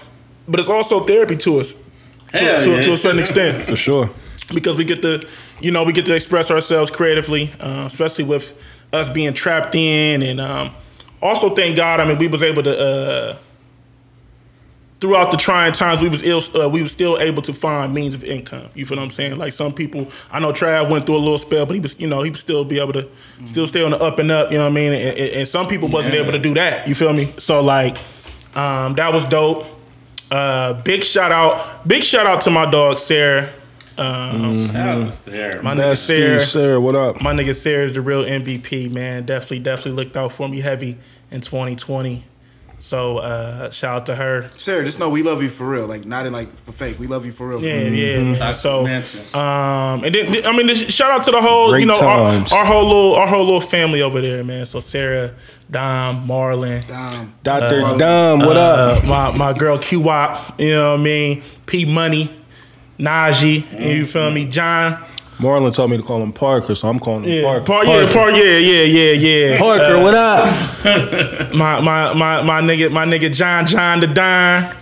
[0.48, 2.82] but it's also therapy to us to, to, yeah.
[2.82, 4.10] to a certain extent for sure.
[4.54, 5.26] because we get to,
[5.60, 8.58] you know, we get to express ourselves creatively, uh, especially with
[8.94, 10.72] us being trapped in, and um,
[11.22, 12.00] also thank God.
[12.00, 12.78] I mean, we was able to.
[12.80, 13.38] Uh,
[15.02, 18.14] Throughout the trying times, we was ill, uh, we was still able to find means
[18.14, 18.68] of income.
[18.76, 19.38] You feel what I'm saying?
[19.38, 22.08] Like some people, I know Trav went through a little spell, but he was, you
[22.08, 23.08] know, he would still be able to,
[23.46, 24.52] still stay on the up and up.
[24.52, 24.92] You know what I mean?
[24.92, 26.86] And, and- and some people wasn't able to do that.
[26.86, 27.24] You feel me?
[27.38, 27.96] So like,
[28.58, 29.68] um, that was dope.
[30.30, 33.54] Uh, big shout out, big shout out to my dog Sarah.
[34.00, 35.64] Um, Shout out to Sarah.
[35.64, 36.80] my nigga That's Sarah, Sarah.
[36.82, 37.22] What up?
[37.22, 39.26] my nigga Sarah is the real MVP, man.
[39.26, 40.98] Definitely, definitely looked out for me heavy
[41.32, 42.24] in 2020.
[42.82, 44.50] So uh, shout out to her.
[44.56, 45.86] Sarah, just know we love you for real.
[45.86, 46.98] Like not in like for fake.
[46.98, 47.60] We love you for real.
[47.60, 47.94] for Yeah, real.
[47.94, 48.24] yeah.
[48.40, 48.54] man.
[48.54, 49.20] So, Mansion.
[49.34, 52.32] um, and then I mean, this- shout out to the whole, Great you know, our,
[52.32, 52.54] times.
[52.54, 54.66] our whole little, our whole little family over there, man.
[54.66, 55.34] So Sarah,
[55.70, 57.82] Dom, Marlon, Um, Dr.
[57.98, 59.04] Dom, what up?
[59.04, 61.44] uh, my my girl Q Wop, you know what I mean?
[61.66, 62.34] P Money,
[63.00, 64.46] Najee, you feel me?
[64.46, 65.02] John,
[65.38, 67.66] Marlon told me to call him Parker, so I'm calling him Yeah, Parker.
[67.66, 69.58] Park, yeah, Park, yeah, yeah, yeah, yeah.
[69.58, 71.54] Parker, what up?
[71.56, 74.76] my my my my nigga my nigga John John the Don.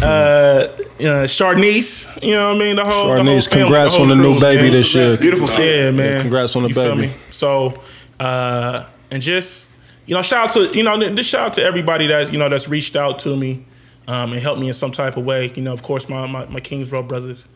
[0.00, 0.68] Uh,
[1.04, 2.76] uh Charnice, you know what I mean?
[2.76, 4.72] The whole the whole congrats the on the new crew, baby man.
[4.72, 5.16] this year.
[5.16, 5.84] Beautiful kid.
[5.84, 6.20] Yeah, man.
[6.22, 7.08] congrats on the You feel baby.
[7.08, 7.14] me?
[7.30, 7.82] So,
[8.20, 9.70] uh, and just
[10.06, 12.48] you know, shout out to you know, this shout out to everybody that's you know
[12.48, 13.66] that's reached out to me,
[14.06, 15.52] um, and helped me in some type of way.
[15.54, 17.48] You know, of course, my my, my Kingsville brothers.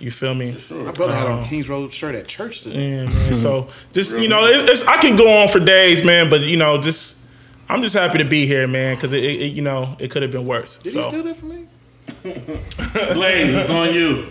[0.00, 0.56] You feel me?
[0.70, 2.90] My brother had on Kings Road shirt at church today.
[2.90, 3.34] Yeah, man.
[3.38, 6.30] So just you know, it, it's I can go on for days, man.
[6.30, 7.16] But you know, just
[7.68, 10.30] I'm just happy to be here, man, because it, it, you know it could have
[10.30, 10.78] been worse.
[10.78, 11.66] Did so he steal that from me?
[13.14, 14.26] Blaze, it's on you.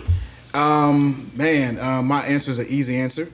[0.54, 3.30] Um, man, uh, my answer is an easy answer.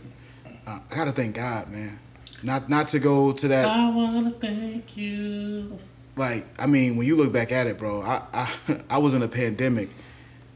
[0.66, 1.98] Uh, I gotta thank God, man.
[2.42, 5.78] Not not to go to that I wanna thank you.
[6.16, 9.22] like I mean, when you look back at it, bro, I I, I was in
[9.22, 9.90] a pandemic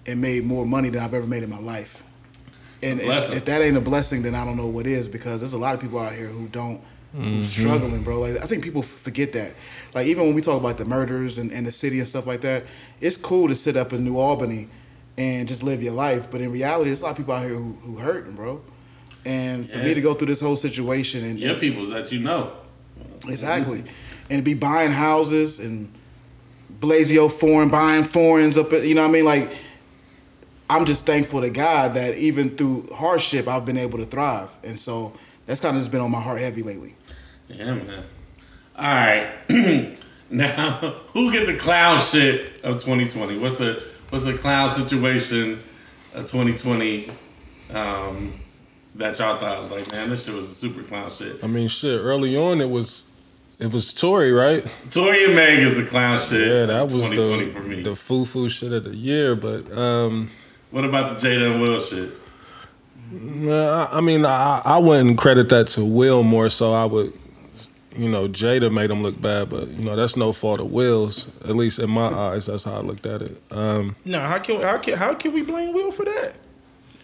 [0.08, 2.02] and made more money than I've ever made in my life.
[2.82, 5.52] And if, if that ain't a blessing, then I don't know what is because there's
[5.52, 6.80] a lot of people out here who don't
[7.16, 7.36] Mm-hmm.
[7.36, 8.20] who's struggling, bro.
[8.20, 9.54] Like I think people forget that.
[9.94, 12.42] Like even when we talk about the murders and, and the city and stuff like
[12.42, 12.64] that,
[13.00, 14.68] it's cool to sit up in New Albany
[15.16, 16.30] and just live your life.
[16.30, 18.60] But in reality, there's a lot of people out here who, who hurting, bro.
[19.24, 22.52] And for me to go through this whole situation and, Your peoples that you know.
[23.26, 23.84] Exactly.
[24.30, 25.92] And be buying houses and
[26.78, 29.24] Blazio foreign, buying foreigns up, you know what I mean?
[29.24, 29.50] Like,
[30.70, 34.50] I'm just thankful to God that even through hardship, I've been able to thrive.
[34.62, 35.14] And so
[35.46, 36.94] that's kind of just been on my heart heavy lately.
[37.48, 38.04] Yeah, man.
[38.76, 39.98] All right.
[40.30, 40.72] now,
[41.12, 43.38] who get the clown shit of 2020?
[43.38, 45.60] What's the what's the clown situation
[46.14, 47.10] of 2020
[47.72, 48.32] um,
[48.94, 51.42] that y'all thought was like, man, this shit was a super clown shit?
[51.42, 51.98] I mean, shit.
[52.00, 53.04] Early on, it was
[53.58, 54.64] it was Tory, right?
[54.90, 56.46] Tory and Meg is the clown shit.
[56.46, 57.82] Yeah, that of was 2020 the for me.
[57.82, 59.34] the foo foo shit of the year.
[59.34, 60.30] But um,
[60.70, 62.12] what about the Jada and Will shit?
[63.10, 66.72] nah, I I mean, I I wouldn't credit that to Will more so.
[66.72, 67.12] I would,
[67.96, 71.28] you know, Jada made him look bad, but you know that's no fault of Will's.
[71.42, 73.40] At least in my eyes, that's how I looked at it.
[73.50, 76.34] Um, no, how can how can how can we blame Will for that?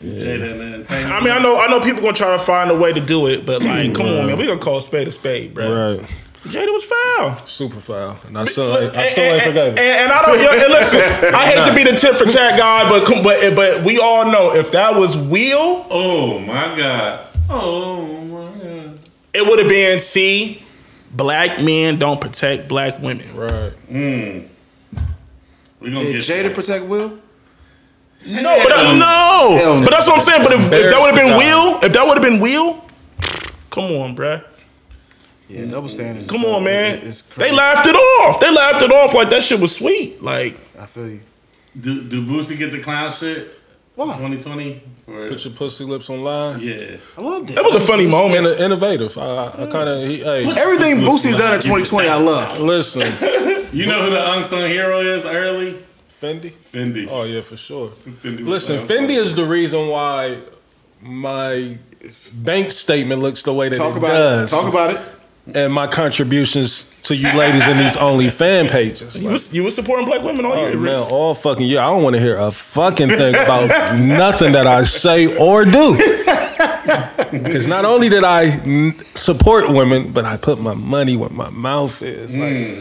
[0.02, 1.12] Jada and the entertainment.
[1.12, 3.26] I mean, I know I know people gonna try to find a way to do
[3.28, 5.96] it, but like, come on, man, we gonna call a spade a spade, bro.
[5.96, 6.10] right,
[6.44, 7.46] Jada was foul.
[7.46, 10.38] super foul, and I still ain't, I still ain't and, forgave and, and I don't.
[10.38, 11.00] yo, and listen,
[11.34, 14.54] I hate to be the tit for tat guy, but but but we all know
[14.54, 17.26] if that was Will, oh my god.
[17.48, 18.98] Oh my god.
[19.32, 20.62] it would have been see,
[21.12, 23.34] black men don't protect black women.
[23.34, 23.72] Right.
[23.90, 24.48] Mm.
[25.80, 27.18] We gonna Did get Jada protect Will?
[28.26, 29.80] No, but I, no, no.
[29.82, 30.42] but that's what I'm saying.
[30.42, 32.84] But if, if that would have been Embarrassing Will, if that would have been Will,
[33.70, 34.44] come on, bruh.
[35.54, 35.70] Yeah, mm.
[35.70, 36.28] double standards.
[36.28, 37.00] Come on, man.
[37.02, 38.40] It's They laughed it off.
[38.40, 40.20] They laughed it off like that shit was sweet.
[40.22, 41.20] Like, I feel you.
[41.80, 43.60] Do, do Boosie get the clown shit?
[43.94, 44.06] Why?
[44.06, 44.82] 2020?
[45.04, 46.58] For, Put your pussy lips online.
[46.60, 46.96] yeah.
[47.16, 47.54] I loved it.
[47.54, 48.46] that was a funny moment.
[48.46, 49.16] Inno- innovative.
[49.16, 50.02] I, I kind of.
[50.02, 52.58] Hey, Everything Boosie's done in 2020, I love.
[52.58, 53.02] listen,
[53.72, 55.74] You know who the unsung hero is early?
[56.10, 56.50] Fendi.
[56.52, 57.06] Fendi.
[57.10, 57.88] Oh yeah, for sure.
[57.88, 60.38] Fendi Listen, Fendi is the reason why
[61.00, 61.76] my
[62.34, 64.56] bank statement looks the way that Talk it about does, it.
[64.56, 65.13] Talk about it.
[65.52, 69.20] And my contributions to you ladies in these only fan pages.
[69.20, 71.80] You Like, was, you was supporting black women all oh, year, man, all fucking year.
[71.80, 73.68] I don't want to hear a fucking thing about
[73.98, 75.98] nothing that I say or do.
[77.30, 81.50] Because not only did I n- support women, but I put my money where my
[81.50, 82.36] mouth is.
[82.36, 82.80] Like, hmm.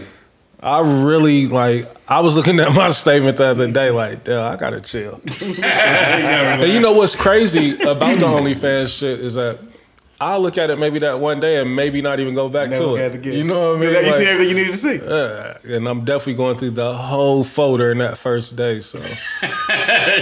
[0.60, 1.86] I really like.
[2.08, 5.22] I was looking at my statement the other day, like, I gotta chill.
[5.42, 9.58] And you know what's crazy about the OnlyFans shit is that
[10.26, 12.84] I'll look at it maybe that one day and maybe not even go back Never
[12.84, 13.10] to it.
[13.12, 13.34] to get.
[13.34, 13.90] You know what I mean?
[13.90, 14.96] You Like, seen everything you needed to see.
[15.04, 18.80] yeah, and I'm definitely going through the whole folder in that first day.
[18.80, 19.00] So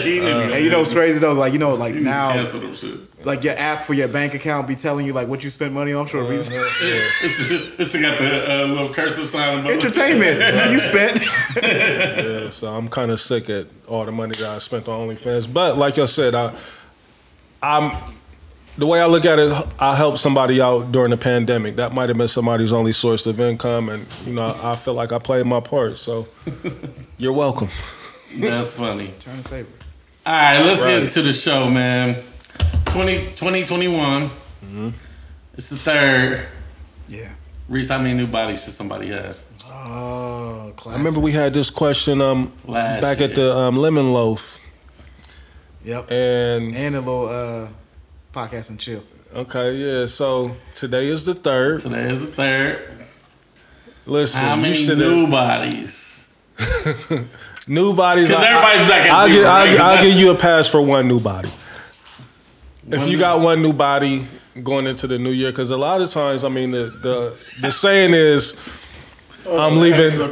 [0.02, 1.34] he And you know what's crazy though?
[1.34, 3.24] Like you know, like now, cancel them shits.
[3.26, 5.94] like your app for your bank account be telling you like what you spent money
[5.94, 6.54] on for a reason.
[6.54, 9.72] This, this shit got the uh, little cursive sign above.
[9.72, 10.40] Entertainment
[10.72, 11.20] you spent.
[11.64, 15.52] yeah, so I'm kind of sick at all the money that I spent on OnlyFans.
[15.52, 16.56] But like I said, I,
[17.62, 17.92] I'm
[18.82, 19.52] the way I look at it.
[19.80, 21.76] I helped somebody out during the pandemic.
[21.78, 25.12] That might have been somebody's only source of income, and you know, I feel like
[25.12, 25.98] I played my part.
[25.98, 26.28] So
[27.18, 27.70] you're welcome.
[28.38, 29.14] That's funny.
[29.20, 29.70] Turn in favor.
[30.26, 30.92] All right, let's Right.
[30.96, 32.22] get into the show, man.
[32.86, 34.30] 20, 2021.
[34.30, 34.90] Mm-hmm.
[35.56, 36.46] It's the third.
[37.08, 37.34] Yeah.
[37.70, 39.38] Reese, how many new bodies should somebody have?
[39.66, 40.96] Oh, classic.
[40.96, 44.60] I remember we had this question um Last back at the um, Lemon Loaf,
[45.84, 46.12] Yep.
[46.12, 47.68] and And a little uh,
[48.34, 49.04] podcast and chill.
[49.34, 50.06] okay, yeah.
[50.06, 51.82] So today is the third.
[51.82, 52.88] Today is the third.
[54.06, 56.34] Listen, How you many should new have bodies?
[57.68, 58.28] new bodies.
[58.30, 59.52] Because I- everybody's back I'll, give, right?
[59.62, 61.50] I'll, 'Cause I'll give you a pass for one new body.
[62.88, 64.26] if you got one new body
[64.64, 67.72] going into the new year, because a lot of times, I mean, the the the
[67.72, 68.54] saying is,
[69.50, 70.12] I'm leaving.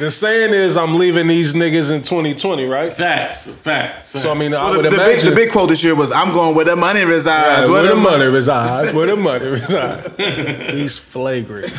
[0.00, 2.92] The saying is, I'm leaving these niggas in 2020, right?
[2.92, 4.08] Facts, facts.
[4.08, 5.94] So I mean, I Well, would the, the, big, imagine the big quote this year
[5.94, 9.16] was, "I'm going where the money resides." where, Where the the money resides, where the
[9.16, 10.16] money resides.
[10.72, 11.72] He's flagrant.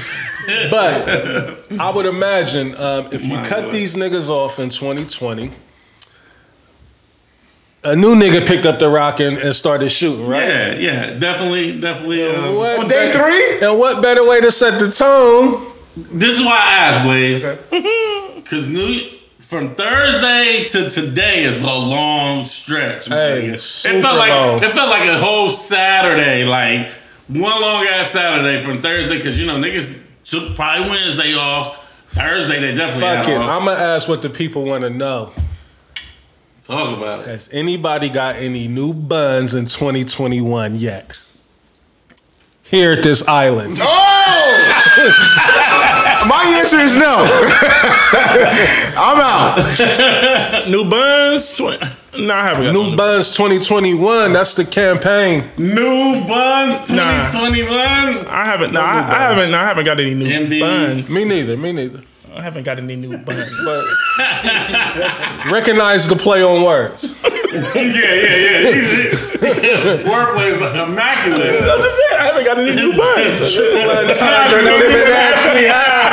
[0.70, 3.72] But I would imagine um, if you My cut God.
[3.74, 5.50] these niggas off in 2020,
[7.84, 10.48] a new nigga picked up the rock and, and started shooting, right?
[10.48, 12.24] yeah, yeah, definitely, definitely.
[12.28, 13.68] Um, On day three?
[13.68, 15.68] And what better way to set the tone?
[16.18, 17.44] This is why I asked Blaze,
[18.36, 19.00] because new
[19.40, 23.08] from Thursday to today is a long stretch.
[23.08, 24.64] Hey, it felt like long.
[24.64, 26.92] it felt like a whole Saturday, like
[27.28, 31.80] one long ass Saturday from Thursday, because you know niggas took probably Wednesday off.
[32.12, 33.38] Thursday they definitely Fuck it.
[33.38, 33.50] off.
[33.50, 35.34] I'm gonna ask what the people want to know.
[36.64, 37.28] Talk about it.
[37.28, 41.20] Has anybody got any new buns in 2021 yet?
[42.64, 43.78] Here at this island.
[43.82, 44.58] Oh!
[46.28, 47.16] My answer is no.
[48.98, 49.58] I'm out.
[50.70, 51.58] New buns.
[51.58, 54.34] Tw- no, I haven't got New Buns 2021.
[54.34, 55.46] That's the campaign.
[55.58, 57.32] New buns Nah.
[57.32, 58.28] 2021.
[58.28, 58.74] I haven't.
[58.74, 59.50] No, I, I haven't.
[59.52, 60.60] No, I haven't got any new MBs.
[60.60, 61.10] buns.
[61.16, 61.56] Me neither.
[61.58, 62.02] Me neither.
[62.34, 63.52] I haven't got any new buns.
[63.66, 67.20] But recognize the play on words.
[67.54, 68.80] yeah, yeah, yeah.
[70.08, 71.64] Wordplay is immaculate.
[71.64, 73.58] I'm just saying, I haven't got any new buns.
[73.60, 76.12] One time, don't even ask me how.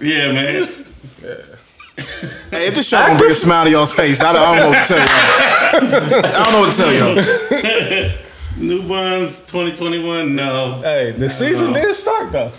[0.00, 0.62] Yeah, man.
[2.50, 4.56] Hey, if this show gonna bring a smile to y'all's face, I don't, I don't
[4.56, 5.08] know what to tell y'all.
[6.24, 8.31] I don't know what to tell y'all.
[8.56, 10.34] New buns 2021.
[10.34, 10.80] No.
[10.82, 12.50] Hey, the season did start though.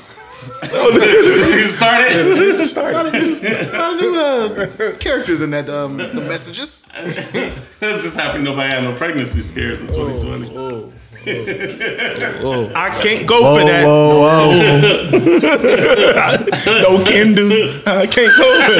[0.62, 2.26] The season started.
[2.26, 2.96] The season started.
[2.98, 6.84] A lot of new uh, characters in that um, the messages.
[7.80, 10.52] Just happy nobody had no pregnancy scares in 2020.
[10.58, 10.92] Oh,
[12.76, 13.86] I can't go for that.
[13.86, 14.52] Whoa, whoa.
[16.82, 17.82] no can do.
[17.88, 18.74] I can't go for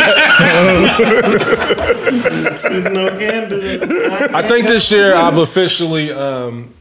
[2.60, 2.92] that.
[2.92, 3.80] no can do.
[4.36, 6.74] I think this year I've officially, um,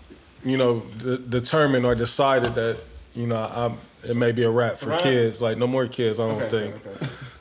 [0.45, 2.79] you know, d- determined or decided that
[3.15, 3.79] you know I'm,
[4.09, 5.41] it may be a wrap for kids.
[5.41, 6.19] Like no more kids.
[6.21, 6.75] I don't think.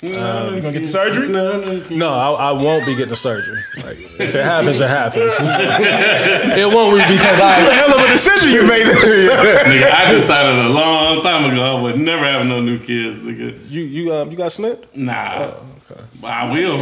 [0.02, 1.28] You gonna get surgery?
[1.28, 1.84] No, no.
[1.92, 3.60] No, I, I won't be getting the surgery.
[3.86, 5.32] Like, if it happens, it happens.
[5.40, 7.76] it won't be because That's a I.
[7.76, 8.96] hell of a decision you made there.
[9.66, 13.70] Nigga, I decided a long time ago I would never have no new kids, nigga.
[13.70, 14.96] You you um you got snipped?
[14.96, 15.54] Nah.
[15.92, 16.02] Okay.
[16.24, 16.78] I will.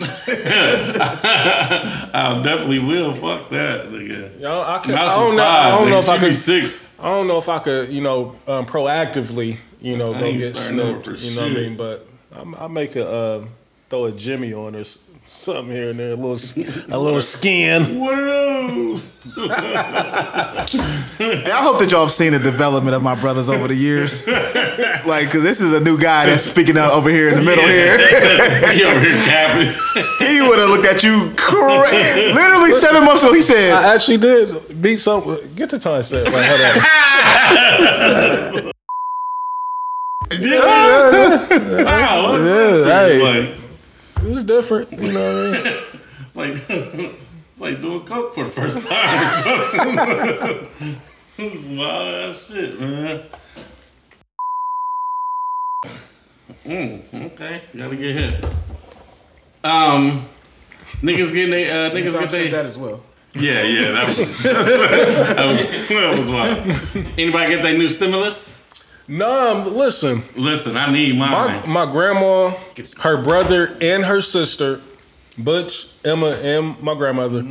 [1.12, 3.14] I definitely will.
[3.14, 4.40] Fuck that, nigga.
[4.40, 5.42] Yo, I, can, I don't know.
[5.44, 6.34] I don't know if I She could.
[6.36, 6.98] six.
[7.00, 7.90] I don't know if I could.
[7.90, 9.56] You know, um, proactively.
[9.80, 11.06] You know, I go get snipped.
[11.22, 11.76] You know what I mean?
[11.76, 13.44] But I'm, I make a uh,
[13.88, 14.98] throw a Jimmy on s-
[15.30, 16.56] something here and there, a little s-
[16.90, 17.98] a little skin.
[18.00, 19.14] What are those?
[19.36, 19.52] And
[21.52, 24.26] I hope that y'all have seen the development of my brothers over the years.
[25.06, 27.66] Like, because this is a new guy that's speaking out over here in the middle
[27.66, 27.98] here.
[28.72, 29.72] he over here capping.
[30.26, 31.90] He would have looked at you cra-
[32.34, 33.32] literally seven months ago.
[33.32, 35.24] He said, I actually did beat some.
[35.54, 36.26] Get the time set.
[36.32, 36.60] Like, hold
[38.64, 38.70] on.
[40.30, 43.50] Wow, what Yeah, yeah, hey.
[43.50, 43.60] like?
[44.22, 44.92] It was different.
[44.92, 45.82] You know what I mean?
[46.30, 50.66] It's like it's like doing coke for the first time.
[51.42, 53.22] It's wild ass shit, man.
[56.66, 58.44] Mm, okay, gotta get hit.
[59.64, 60.26] Um,
[61.00, 63.02] niggas getting they uh, niggas Tom get said they that as well.
[63.34, 67.06] yeah yeah that was that was that was wild.
[67.18, 68.59] Anybody get their new stimulus?
[69.10, 70.22] No, listen.
[70.36, 71.30] Listen, I need My
[71.60, 71.68] mine.
[71.68, 72.50] my grandma,
[73.00, 74.80] her brother, and her sister,
[75.36, 77.44] Butch, Emma, and my grandmother,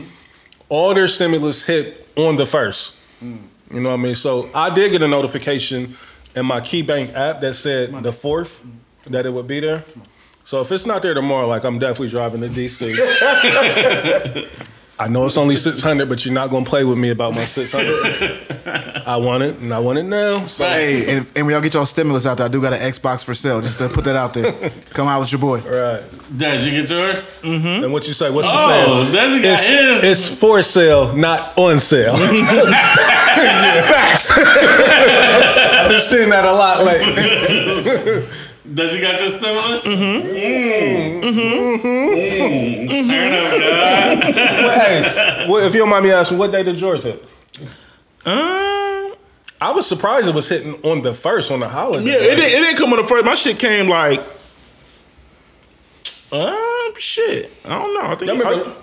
[0.69, 2.95] all their stimulus hit on the first.
[3.21, 3.37] You
[3.81, 4.15] know what I mean?
[4.15, 5.95] So I did get a notification
[6.33, 8.65] in my KeyBank app that said the fourth
[9.07, 9.83] that it would be there.
[10.45, 12.95] So if it's not there tomorrow, like I'm definitely driving to DC.
[14.99, 17.43] I know it's only six hundred, but you're not gonna play with me about my
[17.45, 17.95] six hundred.
[19.07, 20.45] I want it, and I want it now.
[20.45, 22.79] So Hey, and, and when y'all get y'all stimulus out there, I do got an
[22.81, 23.61] Xbox for sale.
[23.61, 24.51] Just to put that out there.
[24.91, 25.59] Come out with your boy.
[25.61, 26.03] right.
[26.37, 27.39] Did you get yours?
[27.41, 27.83] Mm-hmm.
[27.85, 28.29] And what you say?
[28.29, 29.39] What's you Oh, saying?
[29.39, 30.03] Desi got It's, his.
[30.03, 32.13] it's for sale, not on sale.
[33.89, 34.31] Facts.
[34.37, 38.27] I've been seeing that a lot lately.
[38.73, 39.85] Does he got your stimulus?
[39.85, 40.27] Mm-hmm.
[41.25, 43.09] Mm-hmm.
[43.09, 44.23] Turn up, God.
[44.33, 47.21] hey, well, if you don't mind me asking, what day did yours hit?
[48.25, 49.13] Um,
[49.61, 52.05] I was surprised it was hitting on the first on the holiday.
[52.05, 53.25] yeah, it didn't, it didn't come on the first.
[53.25, 54.21] My shit came like,
[56.31, 56.47] uh,
[56.87, 57.51] Um, shit.
[57.65, 58.01] I don't know.
[58.01, 58.31] I think.
[58.31, 58.75] I remember I-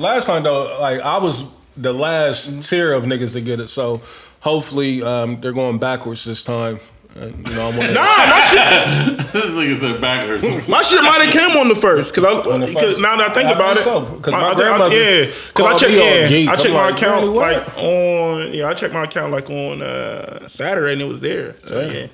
[0.00, 1.44] last time though, like I was
[1.76, 2.60] the last Mm-hmm.
[2.60, 3.68] tier of niggas to get it.
[3.68, 4.00] So
[4.40, 6.78] hopefully um, they're going backwards this time.
[7.18, 10.68] And, you know, I'm one of- Nah, my shit, this nigga said backwards.
[10.68, 12.14] my shit might have came on the first.
[12.14, 13.00] Cause I, On the cause first.
[13.00, 14.96] now that I think I about think it, so, 'cause I- my I I- grandmother
[15.02, 15.32] yeah, cause
[15.66, 16.50] I called check, me all yeah.
[16.50, 17.52] I I'm checked my like, account really, what?
[17.56, 21.54] like on, yeah, I checked my account like on uh, Saturday and it was there.
[21.60, 21.94] So Damn.
[21.94, 22.06] yeah,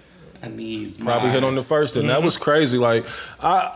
[0.44, 2.08] I need probably hit on the first, and Mm-hmm.
[2.12, 2.78] that was crazy.
[2.78, 3.04] Like
[3.40, 3.72] I.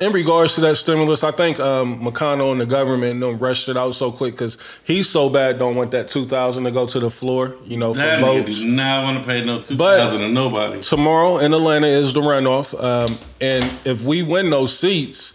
[0.00, 3.76] In regards to that stimulus, I think um, McConnell and the government don't rushed it
[3.76, 5.58] out so quick because he's so bad.
[5.58, 8.62] Don't want that two thousand to go to the floor, you know, for That votes.
[8.62, 10.80] do not want to pay no two But- to nobody.
[10.80, 15.34] tomorrow in Atlanta is the runoff, um, and if we win those seats,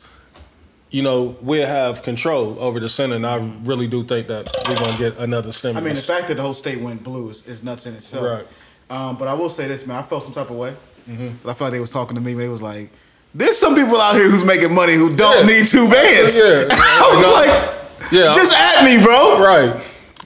[0.89, 3.17] you know we'll have control over the Senate.
[3.17, 5.83] And I really do think that we're gonna get another stimulus.
[5.83, 8.25] I mean, the fact that the whole state went blue is, is nuts in itself.
[8.25, 8.47] Right.
[8.89, 9.97] Um, but I will say this, man.
[9.97, 10.73] I felt some type of way.
[11.07, 11.47] Mm-hmm.
[11.47, 12.33] I felt like they was talking to me.
[12.33, 12.89] They was like,
[13.35, 15.55] "There's some people out here who's making money who don't Yeah.
[15.59, 16.67] need two bands." Yeah.
[16.71, 17.31] I was No.
[17.33, 19.73] like, yeah, "Just at me, bro." right.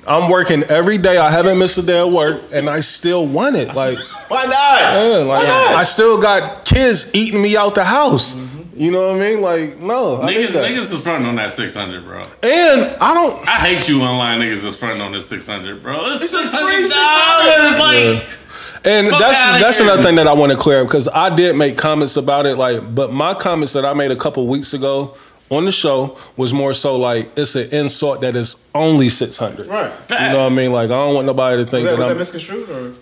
[0.07, 1.18] I'm working every day.
[1.18, 3.76] I haven't missed a day of work, and I still want it.
[3.76, 3.97] Like,
[4.30, 4.53] Why not?
[4.53, 5.76] yeah, like Why not?
[5.76, 8.34] I still got kids eating me out the house.
[8.34, 8.57] Mm-hmm.
[8.76, 9.41] You know what I mean?
[9.41, 12.22] Like, no, Niggas, niggas is fronting on that six hundred, bro.
[12.41, 13.45] and I don't.
[13.47, 15.99] I hate you online niggas is fronting on this six hundred, bro.
[16.12, 17.80] It's, It's a six free hundred dollars.
[17.80, 18.24] Like,
[18.86, 19.88] And Fuck that's that's here.
[19.88, 22.58] another thing that I want to clear up because I did make comments about it,
[22.58, 25.16] like, but my comments that I made a couple weeks ago
[25.50, 29.68] on the show was more so like it's an insult that is only six hundred.
[29.68, 29.92] Right.
[30.10, 30.72] You know what I mean?
[30.72, 32.18] Like I don't want nobody to Was think that, that, was I'm.
[32.18, 32.94] misconstrued or?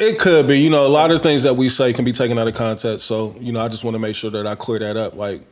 [0.00, 0.60] it could be.
[0.60, 3.04] You know, a lot of things that we say can be taken out of context.
[3.06, 5.14] So you know, I just want to make sure that I clear that up.
[5.14, 5.42] Like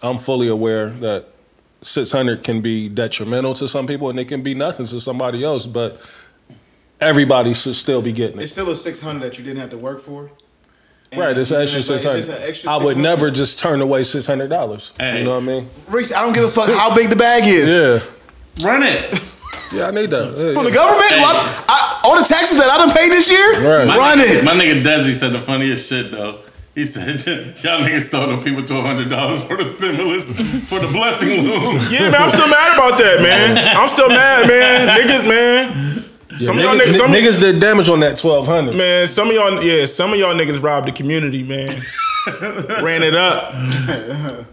[0.00, 1.26] I'm fully aware that
[1.82, 5.44] six hundred can be detrimental to some people and it can be nothing to somebody
[5.44, 6.00] else, but
[7.00, 8.44] everybody should still be getting it.
[8.44, 10.30] It's still a six hundred that you didn't have to work for.
[11.12, 12.48] And Right, it's extra didn't- like, it's just an hundred.
[12.48, 14.92] extra I would never just turn away six hundred dollars.
[14.98, 15.18] Hey.
[15.18, 15.68] You know what I mean?
[15.88, 17.70] Reese, I don't give a fuck how big the bag is.
[17.70, 19.12] Yeah, run it.
[19.72, 20.34] yeah, I need that.
[20.36, 21.20] Yeah, From the government, Hey.
[21.20, 21.34] Well,
[21.68, 23.86] I- all the taxes that I done paid this year, Right.
[23.86, 24.44] My run nigga, it.
[24.44, 26.40] My nigga Desi said the funniest shit though.
[26.74, 27.06] He said,
[27.62, 30.32] "Y'all niggas stole them people twelve hundred dollars for the stimulus
[30.68, 32.14] for the blessing loom." yeah, man.
[32.22, 33.76] I'm still mad about that, man.
[33.76, 34.88] I'm still mad, man.
[34.98, 36.04] Niggas, man.
[36.38, 38.74] Some of y'all Niggas, niggas, some, niggas did damage on that twelve hundred.
[38.76, 39.06] man.
[39.06, 41.68] Some of y'all, yeah, some of y'all niggas robbed the community, man.
[42.82, 43.52] Ran it up.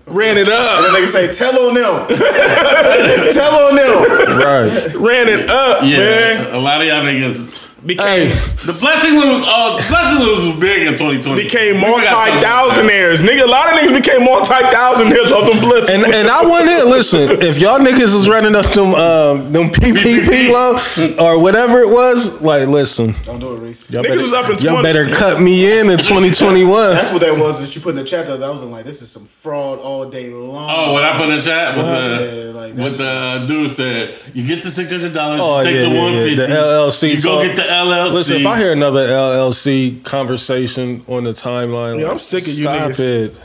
[0.05, 0.79] Ran it up.
[0.79, 0.93] And up.
[0.93, 2.07] they say, tell on them.
[3.31, 4.37] tell on them.
[4.39, 4.93] Right.
[4.95, 6.53] Ran it up, Yeah, man.
[6.55, 7.60] a lot of y'all niggas.
[7.85, 8.27] Became Hey.
[8.61, 11.43] The blessing loom, oh, the blessing was big in twenty twenty.
[11.43, 13.21] became multi-thousandaires.
[13.21, 15.89] Nigga, a lot of niggas became multi-thousandaires off them blitzes.
[15.89, 17.21] And and I want to listen.
[17.41, 22.41] If y'all niggas is running up them um, them PPP loans or whatever it was,
[22.41, 23.89] like listen, Don't do it, Reese.
[23.89, 26.91] y'all Niggas better, is up in y'all better cut me in in 2021.
[26.91, 28.27] That's what that was that you put in the chat.
[28.27, 30.67] That I was like, this is some fraud all day long.
[30.69, 34.15] Oh, what I put in the chat with Yeah, the like, what the dude said.
[34.35, 35.39] You get the six hundred dollars.
[35.41, 37.47] Oh, take yeah, the yeah, one yeah, the LLC You go talk.
[37.47, 38.13] get the LLC.
[38.13, 42.47] Listen, if I hear another LLC conversation on the timeline, Yeah, like, I'm sick of
[42.49, 42.99] you stop niggas.
[42.99, 43.35] it.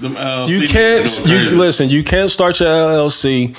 [0.00, 1.18] Them LLC You can't.
[1.18, 1.56] You crazy.
[1.56, 1.90] listen.
[1.90, 3.56] You can't start your LLC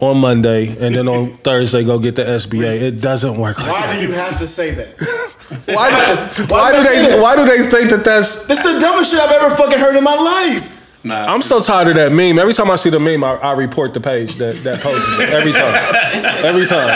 [0.00, 2.82] on Monday and then on Thursday go get the SBA.
[2.82, 4.00] It doesn't work like Why that.
[4.00, 4.88] do you have to say that?
[5.66, 7.08] Why, do, Why why do they?
[7.08, 7.20] that?
[7.22, 8.46] Why do they think that that's?
[8.46, 10.78] That's the dumbest shit I've ever fucking heard in my life.
[11.04, 12.38] Nah, I'm so tired of that meme.
[12.38, 15.34] Every time I see the meme, I, I report the page that that posted it.
[15.34, 15.74] Every time,
[16.46, 16.94] every time,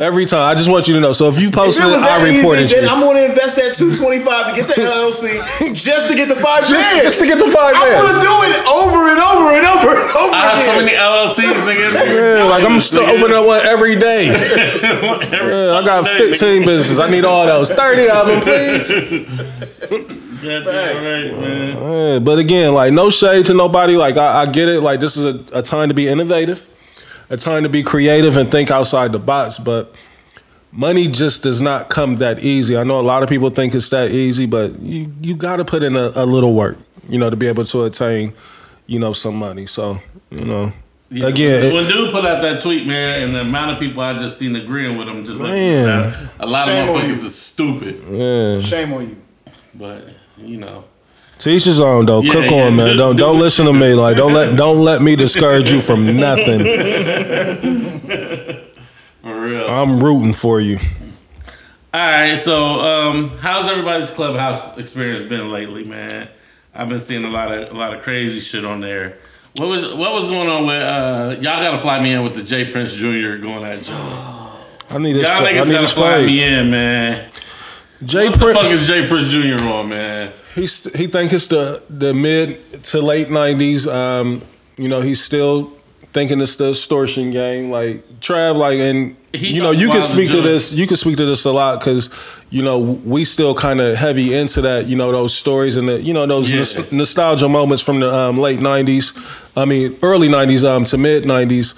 [0.00, 0.48] every time.
[0.48, 1.12] I just want you to know.
[1.12, 2.80] So if you If posted it it, I reported easy, you.
[2.80, 5.44] then I'm gonna invest that two twenty five to get the LLC
[5.76, 7.04] just to get the five Just, bands.
[7.04, 10.08] just to get the five I'm gonna do it over and over and over and
[10.08, 12.00] over I have so many LLCs, nigga.
[12.08, 14.32] Yeah, like I'm still opening up one every day.
[15.28, 16.98] Yeah, I got 15 businesses.
[16.98, 17.70] I need all those.
[17.70, 19.68] 30 of them, please.
[20.42, 23.96] Yeah, but again, like no shade to nobody.
[23.96, 24.80] Like I, I get it.
[24.80, 26.68] Like this is a, a time to be innovative,
[27.30, 29.58] a time to be creative and think outside the box.
[29.58, 29.94] But
[30.72, 32.76] money just does not come that easy.
[32.76, 35.64] I know a lot of people think it's that easy, but you you got to
[35.64, 36.76] put in a, a little work,
[37.08, 38.32] you know, to be able to attain,
[38.86, 39.66] you know, some money.
[39.66, 39.98] So
[40.30, 40.72] you know,
[41.10, 44.16] again, it- when dude put out that tweet, man, and the amount of people I
[44.18, 45.84] just seen agreeing with him, just like Man.
[45.86, 47.14] that, a lot Shame of on you.
[47.14, 48.02] motherfuckers is stupid.
[48.10, 48.60] yeah.
[48.60, 49.16] Shame on you.
[49.74, 50.08] But
[50.40, 50.84] you know,
[51.38, 52.22] To each his own though.
[52.22, 52.86] Yeah, Cook yeah, on, man.
[52.88, 53.94] do- Don't do don't listen to me.
[53.94, 56.60] Like don't let don't let me discourage you from nothing.
[59.22, 59.66] for real.
[59.68, 60.78] I'm rooting for you.
[61.94, 66.28] All right, so um, how's everybody's clubhouse experience been lately, man?
[66.74, 69.16] I've been seeing a lot of a lot of crazy shit on there.
[69.56, 71.42] What was what was going on with uh, y'all?
[71.62, 73.38] Got to fly me in with the J Prince Jr.
[73.38, 74.52] going at Joe.
[74.90, 75.26] I need this.
[75.26, 77.30] Y'all niggas gotta fly me in, man.
[78.04, 79.64] Jay What the fuck is J Prince Jr.
[79.64, 80.32] on, man?
[80.54, 83.86] He's he think it's the the mid to late nineties.
[83.88, 84.40] Um,
[84.76, 85.72] you know, he's still
[86.12, 87.70] thinking it's the extortion game.
[87.70, 90.72] Like Trav, like, and He you know, you can speak to this.
[90.72, 92.10] You can speak to this a lot because
[92.50, 94.86] you know we still kind of heavy into that.
[94.86, 96.58] You know, those stories and the you know those Yeah.
[96.58, 99.12] nos- nostalgia moments from the um, late nineties.
[99.56, 101.74] I mean, early nineties um, to mid nineties.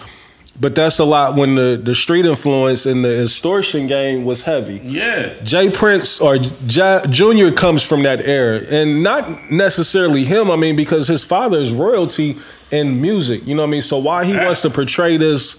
[0.61, 4.79] But that's a lot when the, the street influence and the extortion game was heavy.
[4.85, 5.35] Yeah.
[5.43, 10.51] J Prince or J- Junior comes from that era, and not necessarily him.
[10.51, 12.37] I mean, because his father is royalty
[12.71, 13.47] in music.
[13.47, 13.83] You know what I mean?
[13.83, 15.57] So why he wants to portray this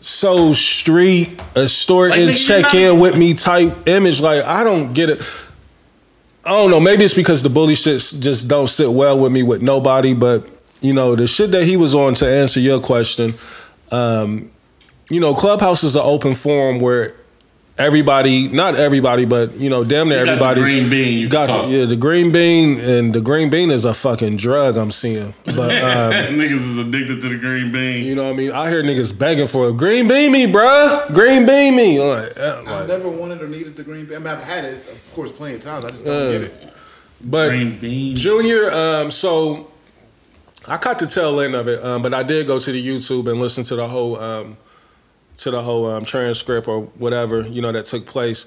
[0.00, 4.20] so street, extort Like, and check in with me type image?
[4.20, 5.22] Like I don't get it.
[6.44, 6.78] I don't know.
[6.78, 10.14] Maybe it's because the bully shit just don't sit well with me with nobody.
[10.14, 10.48] But
[10.80, 13.30] you know, the shit that he was on to answer your question.
[13.92, 14.50] Um,
[15.10, 17.14] you know, Clubhouse is an open forum where
[17.78, 20.60] everybody, not everybody, but you know, damn near You got the everybody.
[20.60, 21.70] green bean, you got can talk.
[21.70, 24.76] yeah, the green bean, and the green bean is a fucking drug.
[24.76, 28.04] I'm seeing, but um, Niggas is addicted to the green bean.
[28.04, 31.12] you know, what I mean, I hear niggas begging for a green bean me, bruh,
[31.14, 32.00] green bean me.
[32.02, 34.16] I'm like, uh, I never wanted or needed the green bean.
[34.16, 35.84] I mean, I've had it, of course, plenty of times.
[35.84, 36.72] I just don't get it.
[37.24, 38.16] but green bean.
[38.16, 39.67] Junior, um, so
[40.68, 43.30] I caught the tail end of it, um, but I did go to the YouTube
[43.30, 44.56] and listen to the whole um,
[45.38, 48.46] to the whole um, transcript or whatever you know that took place.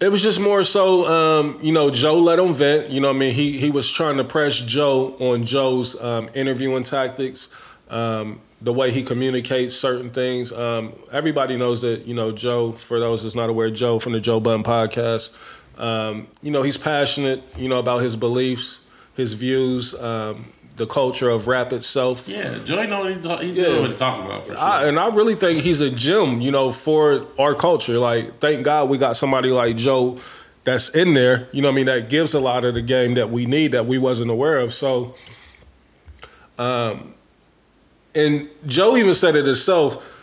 [0.00, 2.90] It was just more so, um, you know, Joe let him vent.
[2.90, 6.84] You know, I mean, he he was trying to press Joe on Joe's um, interviewing
[6.84, 7.48] tactics,
[7.88, 10.52] the way he communicates certain things.
[10.52, 12.72] Everybody knows that, you know, Joe.
[12.72, 15.32] For those that's not aware, Joe from the Joe Budden podcast.
[15.78, 17.42] Um, you know, he's passionate.
[17.56, 18.80] You know about his beliefs,
[19.16, 20.46] his views, um,
[20.78, 22.28] the culture of rap itself.
[22.28, 23.80] Yeah, Joey know what he, talk, he Yeah.
[23.80, 24.64] what he's talking about for sure.
[24.64, 27.98] I, and I really think he's a gem, you know, for our culture.
[27.98, 30.18] Like, thank God we got somebody like Joe
[30.64, 33.14] that's in there, you know what I mean, that gives a lot of the game
[33.14, 34.72] that we need that we wasn't aware of.
[34.72, 35.14] So,
[36.58, 37.14] um,
[38.14, 40.17] and Joe even said it himself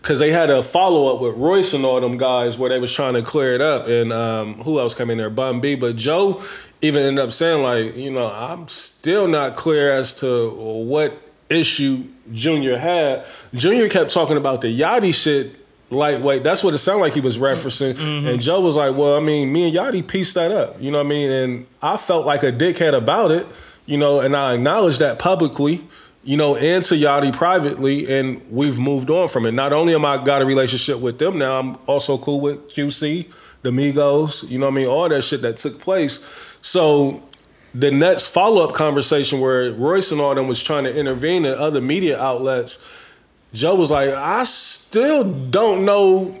[0.00, 2.92] because they had a follow up with Royce and all them guys where they was
[2.92, 3.86] trying to clear it up.
[3.86, 5.30] And um, who else came in there?
[5.30, 5.74] Bun B.
[5.74, 6.42] But Joe
[6.80, 12.04] even ended up saying like, you know, I'm still not clear as to what issue
[12.32, 13.26] Junior had.
[13.52, 15.56] Junior kept talking about the Yachty shit.
[15.90, 17.98] Lightweight, that's what it sounded like he was referencing.
[18.26, 20.76] And Joe was like, Well, I mean, me and Yachty pieced that up.
[20.78, 21.30] You know what I mean?
[21.30, 23.46] And I felt like a dickhead about it,
[23.86, 25.86] you know, and I acknowledged that publicly
[26.28, 29.52] you know, and to Yachty privately, and we've moved on from it.
[29.52, 33.32] Not only am I got a relationship with them now, I'm also cool with QC,
[33.62, 36.20] the Migos, you know what I mean, all that shit that took place.
[36.60, 37.22] So
[37.72, 41.80] the next follow-up conversation where Royce and all them was trying to intervene in other
[41.80, 42.78] media outlets,
[43.54, 46.38] Joe was like, I still don't know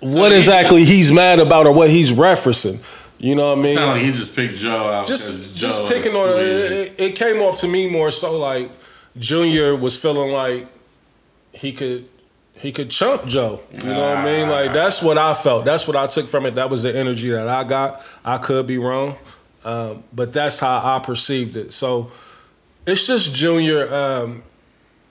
[0.00, 2.82] what exactly he's mad about or what he's referencing.
[3.20, 3.74] You know what I mean?
[3.76, 5.06] Sound like he just picked Joe out.
[5.06, 6.94] just Joe just picking on it, it.
[6.98, 8.70] It came off to me more so like
[9.18, 10.68] Junior was feeling like
[11.52, 12.08] he could
[12.54, 13.60] he could chump Joe.
[13.72, 14.48] You know what I mean?
[14.48, 15.66] Like that's what I felt.
[15.66, 16.54] That's what I took from it.
[16.54, 18.02] That was the energy that I got.
[18.24, 19.16] I could be wrong,
[19.66, 21.74] um, but that's how I perceived it.
[21.74, 22.10] So
[22.86, 23.92] it's just Junior.
[23.92, 24.42] Um,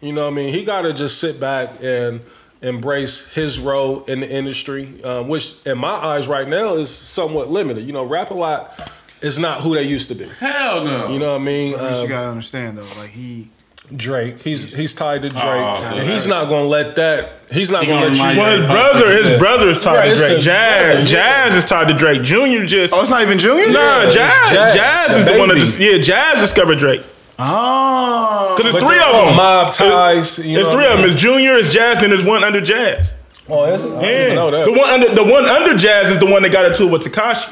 [0.01, 0.53] you know what I mean?
[0.53, 2.21] He got to just sit back and
[2.61, 7.49] embrace his role in the industry, um, which in my eyes right now is somewhat
[7.49, 7.85] limited.
[7.85, 8.91] You know, rap a lot
[9.21, 10.25] is not who they used to be.
[10.39, 11.09] Hell no.
[11.09, 11.73] You know what I mean?
[11.77, 13.49] But you Um, gotta understand though, like he,
[13.95, 17.31] Drake, he's he's tied to Drake, Oh, and he's not gonna let that.
[17.51, 18.29] He's not He gonna, gonna let you.
[18.29, 19.37] remind Well, his brother, his Yeah.
[19.39, 20.35] brother is tied Right, to Drake.
[20.37, 21.05] the- Jazz, yeah.
[21.45, 22.21] Jazz is tied to Drake.
[22.21, 23.71] Junior just oh, it's not even Junior.
[23.71, 24.01] nah.
[24.09, 25.97] Jazz, Jazz, Jazz, is the one that just, yeah.
[25.97, 27.01] Jazz discovered Drake
[27.41, 29.35] Oh, because But there's three the- of them.
[29.35, 30.37] Mob ties.
[30.39, 31.01] You There's know three what I of them.
[31.01, 31.11] mean?
[31.13, 33.13] It's Junior, it's Jazz, and there's one under Jazz.
[33.49, 33.91] Oh, is it?
[33.91, 34.65] I didn't Yeah, know that.
[34.65, 37.03] the one under the one under Jazz is the one that got into it with
[37.03, 37.49] Tekashi.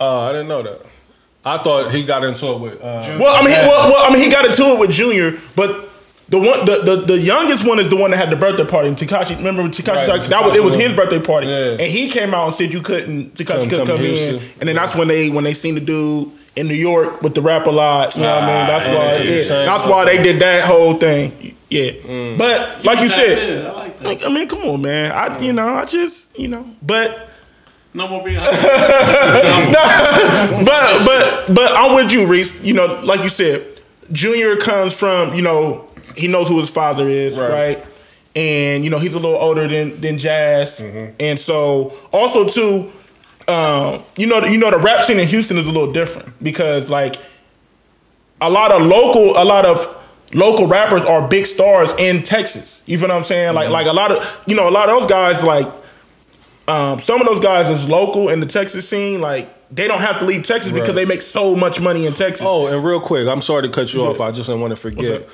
[0.00, 0.80] Oh, I didn't know that.
[1.44, 2.74] I thought he got into it with.
[2.82, 5.38] Uh, Well, I mean, he, well, well, I mean, he got into it with Junior,
[5.54, 5.88] but
[6.28, 8.88] the one, the, the, the youngest one is the one that had the birthday party.
[8.88, 10.08] And Tekashi, remember Tekashi?
[10.08, 11.70] Right, that was it was his birthday party, Yeah.
[11.72, 14.40] and he came out and said you couldn't, Tekashi Couldn't couldn't come come in, Houston.
[14.58, 17.42] and then that's when they when they seen the dude in New York with the
[17.42, 18.14] rap a lot.
[18.16, 18.66] You know what I mean?
[18.66, 19.64] That's Ah, why, yeah, yeah, yeah.
[19.66, 21.54] that's why they did that whole thing.
[21.70, 21.90] Yeah,
[22.38, 25.12] but like you That said, I like I mean, come on, man.
[25.12, 27.30] I you know, I just you know, but.
[27.94, 28.36] No more being.
[28.36, 28.42] no,
[30.66, 32.62] but but but I'm with you, Reese.
[32.62, 33.64] You know, like you said,
[34.12, 37.50] Junior comes from you know he knows who his father is, Right.
[37.78, 37.86] right?
[38.34, 40.78] And you know he's a little older than than Jazz,
[41.18, 42.92] and so also too,
[43.48, 46.90] um, you know you know the rap scene in Houston is a little different because
[46.90, 47.16] like
[48.40, 49.92] a lot of local a lot of
[50.34, 52.82] local rappers are big stars in Texas.
[52.86, 53.54] You feel what I'm saying?
[53.54, 55.66] Like like a lot of you know a lot of those guys like
[56.68, 59.20] um, some of those guys is local in the Texas scene.
[59.20, 62.44] Like they don't have to leave Texas because they make so much money in Texas.
[62.46, 64.20] Oh, and real quick, I'm sorry to cut you off.
[64.20, 65.28] I just didn't want to forget.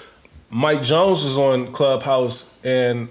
[0.50, 3.08] Mike Jones is on Clubhouse, and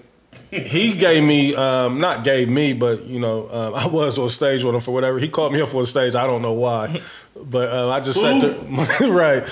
[0.52, 4.64] he gave me, um, not gave me, but you know, um, I was on stage
[4.64, 5.18] with him for whatever.
[5.20, 6.16] He called me up on stage.
[6.16, 7.02] I don't know why,
[7.46, 9.44] but uh, I just sat there, right.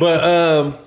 [0.00, 0.78] But um,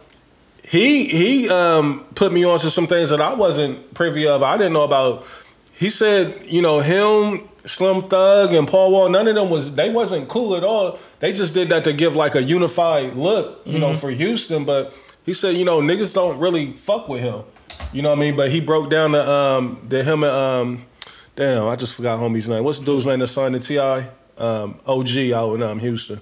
[0.68, 4.44] he he um, put me on to some things that I wasn't privy of.
[4.44, 5.26] I didn't know about.
[5.74, 9.10] He said, you know, him, Slim Thug, and Paul Wall.
[9.10, 11.00] None of them was they wasn't cool at all.
[11.20, 14.66] They just did that to give like a unified look, you know, for Houston.
[14.66, 14.94] But
[15.26, 17.44] he said, you know, niggas don't really fuck with him.
[17.94, 18.36] You know what I mean?
[18.36, 20.86] But he broke down the um the him and um
[21.36, 22.64] damn, I just forgot homie's name.
[22.64, 24.08] What's the dude's name that signed the T.I.?
[24.38, 26.20] Um, OG out in um, Houston.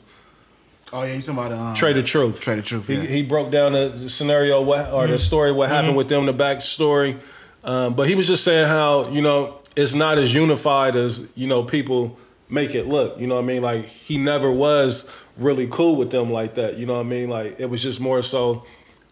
[0.92, 2.42] Oh yeah, you talking about um, Trae tha Truth.
[2.42, 2.88] Trae tha Truth.
[2.88, 3.02] He, Yeah.
[3.02, 7.18] he broke down the scenario what, or the story what happened with them, the backstory.
[7.64, 11.48] Um, but he was just saying how you know it's not as unified as you
[11.48, 12.18] know people
[12.50, 13.20] make it look.
[13.20, 13.62] You know what I mean?
[13.62, 16.78] Like he never was really cool with them like that.
[16.78, 17.30] You know what I mean?
[17.30, 18.66] Like it was just more so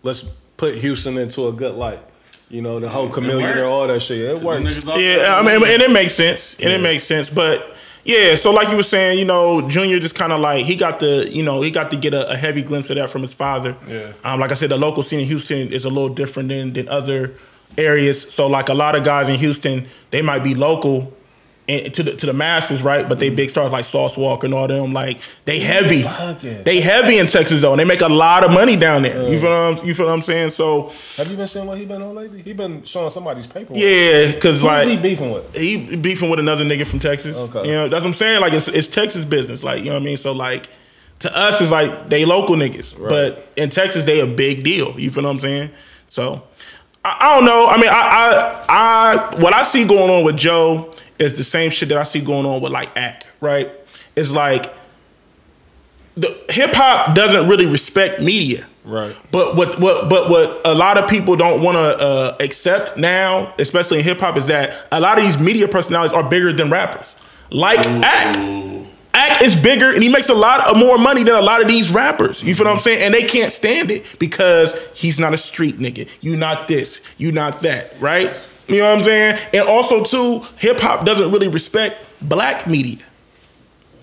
[0.04, 0.24] let's
[0.58, 2.00] put Houston into a good light.
[2.50, 3.58] You know the whole chameleon worked.
[3.58, 4.20] and all that shit.
[4.20, 4.86] It Them works.
[4.86, 7.30] Yeah, I mean, and it makes sense, and it makes sense.
[7.30, 7.76] But
[8.06, 11.02] yeah, so like you were saying, you know, Junior just kind of like he got
[11.02, 13.34] the, you know, he got to get a, a heavy glimpse of that from his
[13.34, 13.76] father.
[13.86, 14.14] Yeah.
[14.24, 16.88] Um, like I said, the local scene in Houston is a little different than than
[16.88, 17.34] other
[17.78, 18.34] areas.
[18.34, 21.17] So like a lot of guys in Houston, they might be local.
[21.70, 23.08] And to the to the masses, right?
[23.08, 23.36] But they mm-hmm.
[23.36, 26.04] big stars like Sauce Walka and all them, like they heavy,
[26.64, 29.30] they heavy in Texas though, and they make a lot of money down there.
[29.30, 30.52] You feel what I'm, you feel what I'm saying?
[30.52, 32.42] So Have you been seeing what he been on lately?
[32.42, 33.82] He been showing somebody's paperwork.
[33.82, 35.54] yeah, because like he beefing with?
[35.56, 37.38] he beefing with another nigga from Texas.
[37.38, 37.68] Okay.
[37.68, 38.40] You know, that's what I'm saying.
[38.40, 39.62] Like it's it's Texas business.
[39.64, 40.18] Like, you know what I mean?
[40.18, 40.70] So like
[41.20, 42.98] to us it's like they local niggas.
[42.98, 44.98] But in Texas they a big deal.
[45.00, 45.72] You feel what I'm saying?
[46.08, 46.44] So
[47.04, 47.68] I, I don't know.
[47.68, 51.72] I mean, I, I I what I see going on with Joe is the same
[51.72, 53.72] shit that I see going on with like Act, right?
[54.16, 54.74] It's like
[56.16, 58.68] the hip hop doesn't really respect media.
[58.84, 59.16] Right.
[59.32, 63.54] But what what but what a lot of people don't want to uh, accept now,
[63.60, 66.70] especially in hip hop, is that a lot of these media personalities are bigger than
[66.70, 67.16] rappers.
[67.52, 68.38] Like Act.
[69.14, 71.68] Act is bigger and he makes a lot of more money than a lot of
[71.68, 72.44] these rappers.
[72.44, 73.00] You feel what I'm saying?
[73.02, 76.08] And they can't stand it because he's not a street nigga.
[76.22, 77.02] You not this.
[77.18, 78.00] You not that.
[78.00, 78.32] Right?
[78.68, 79.38] You know what I'm saying?
[79.54, 83.04] And also too, hip hop doesn't really respect black media.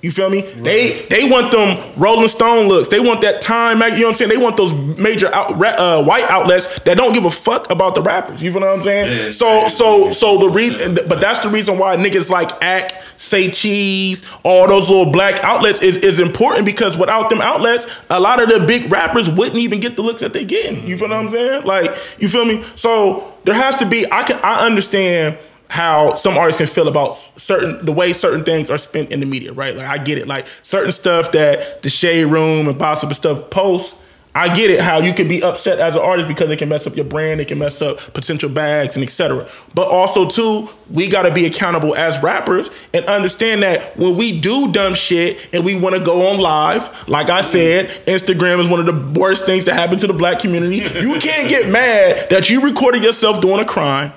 [0.04, 0.42] You feel me?
[0.42, 2.88] They they want them Rolling Stone looks.
[2.88, 3.80] They want that Time.
[3.80, 4.28] You know what I'm saying?
[4.28, 8.02] They want those major out, uh, white outlets that don't give a fuck about the
[8.02, 8.42] rappers.
[8.42, 9.32] You feel what I'm saying?
[9.32, 14.30] So so so the reason, but that's the reason why niggas like Act, Say Cheese,
[14.42, 18.50] all those little black outlets is is important because without them outlets, a lot of
[18.50, 20.86] the big rappers wouldn't even get the looks that they getting.
[20.86, 21.64] You feel what I'm saying?
[21.64, 21.86] Like
[22.18, 22.62] you feel me?
[22.76, 24.04] So there has to be.
[24.12, 25.38] I can I understand
[25.68, 29.26] how some artists can feel about certain the way certain things are spent in the
[29.26, 29.76] media, right?
[29.76, 30.28] Like I get it.
[30.28, 34.00] Like certain stuff that the shade room and and stuff posts.
[34.36, 36.88] I get it how you can be upset as an artist because it can mess
[36.88, 39.48] up your brand, it can mess up potential bags and etc.
[39.74, 44.72] But also too, we gotta be accountable as rappers and understand that when we do
[44.72, 48.86] dumb shit and we wanna go on live, like I said, Instagram is one of
[48.86, 50.78] the worst things that happen to the black community.
[50.78, 54.12] You can't get mad that you recorded yourself doing a crime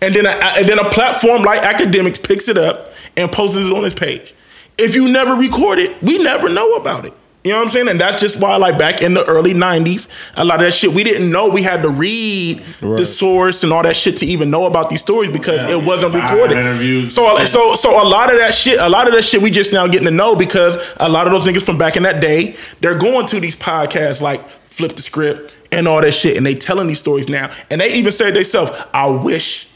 [0.00, 3.72] and then a, and then a platform like Akademiks picks it up and posts it
[3.72, 4.34] on his page.
[4.78, 7.12] If you never record it, we never know about it.
[7.44, 7.88] You know what I'm saying?
[7.88, 10.92] And that's just why, like back in the early '90s, a lot of that shit
[10.92, 11.48] we didn't know.
[11.48, 15.00] We had to read the source and all that shit to even know about these
[15.00, 16.58] stories because it wasn't recorded.
[16.58, 17.14] interviews.
[17.14, 19.72] So, so, so a lot of that shit, a lot of that shit, we just
[19.72, 22.56] now getting to know because a lot of those niggas from back in that day,
[22.80, 26.54] they're going to these podcasts like Flip the Script and all that shit, and they
[26.54, 29.68] telling these stories now, and they even said themselves, "I wish."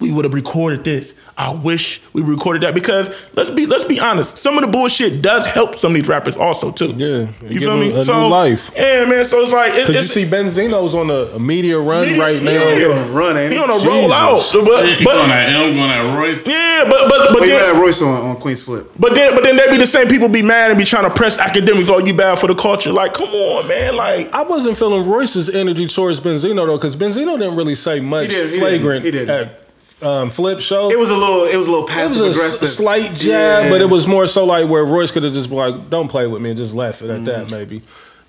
[0.00, 1.18] We would have recorded this.
[1.36, 4.36] I wish we recorded that because let's be let's be honest.
[4.36, 6.92] Some of the bullshit does help some of these rappers also too.
[6.96, 7.06] Yeah,
[7.42, 7.90] you give feel them me?
[7.90, 8.70] a new so life.
[8.76, 9.24] yeah, man.
[9.24, 12.40] So it's like it, you it's, see Benzino's on a, a media run Media- right
[12.42, 12.52] now.
[12.52, 12.74] yeah.
[12.76, 13.62] He on a run, ain't he he?
[13.64, 13.86] on a Jesus.
[13.88, 16.46] roll out, but You but going at M, going at Royce.
[16.46, 18.90] yeah, but but but But you then, had Royce on, on Queenzflip.
[19.00, 21.14] but then but then there be the same people be mad and be trying to
[21.16, 21.90] press Akademiks.
[21.90, 22.92] Oh, you bad for the culture?
[22.92, 23.96] Like, come on, man.
[23.96, 28.26] Like, I wasn't feeling Royce's energy towards Benzino though, because Benzino didn't really say much
[28.28, 29.48] He didn't, he flagrant didn't, he didn't.
[29.48, 29.67] at
[30.02, 30.90] um, Flip Show.
[30.90, 33.14] It was a little, it was a little It passive was a aggressive, s- slight
[33.14, 33.70] jab, Yeah.
[33.70, 36.26] but it was more so like where Royce could have just been like, "Don't play
[36.26, 37.24] with me," and just left it at Mm.
[37.26, 37.50] that.
[37.50, 37.82] Maybe,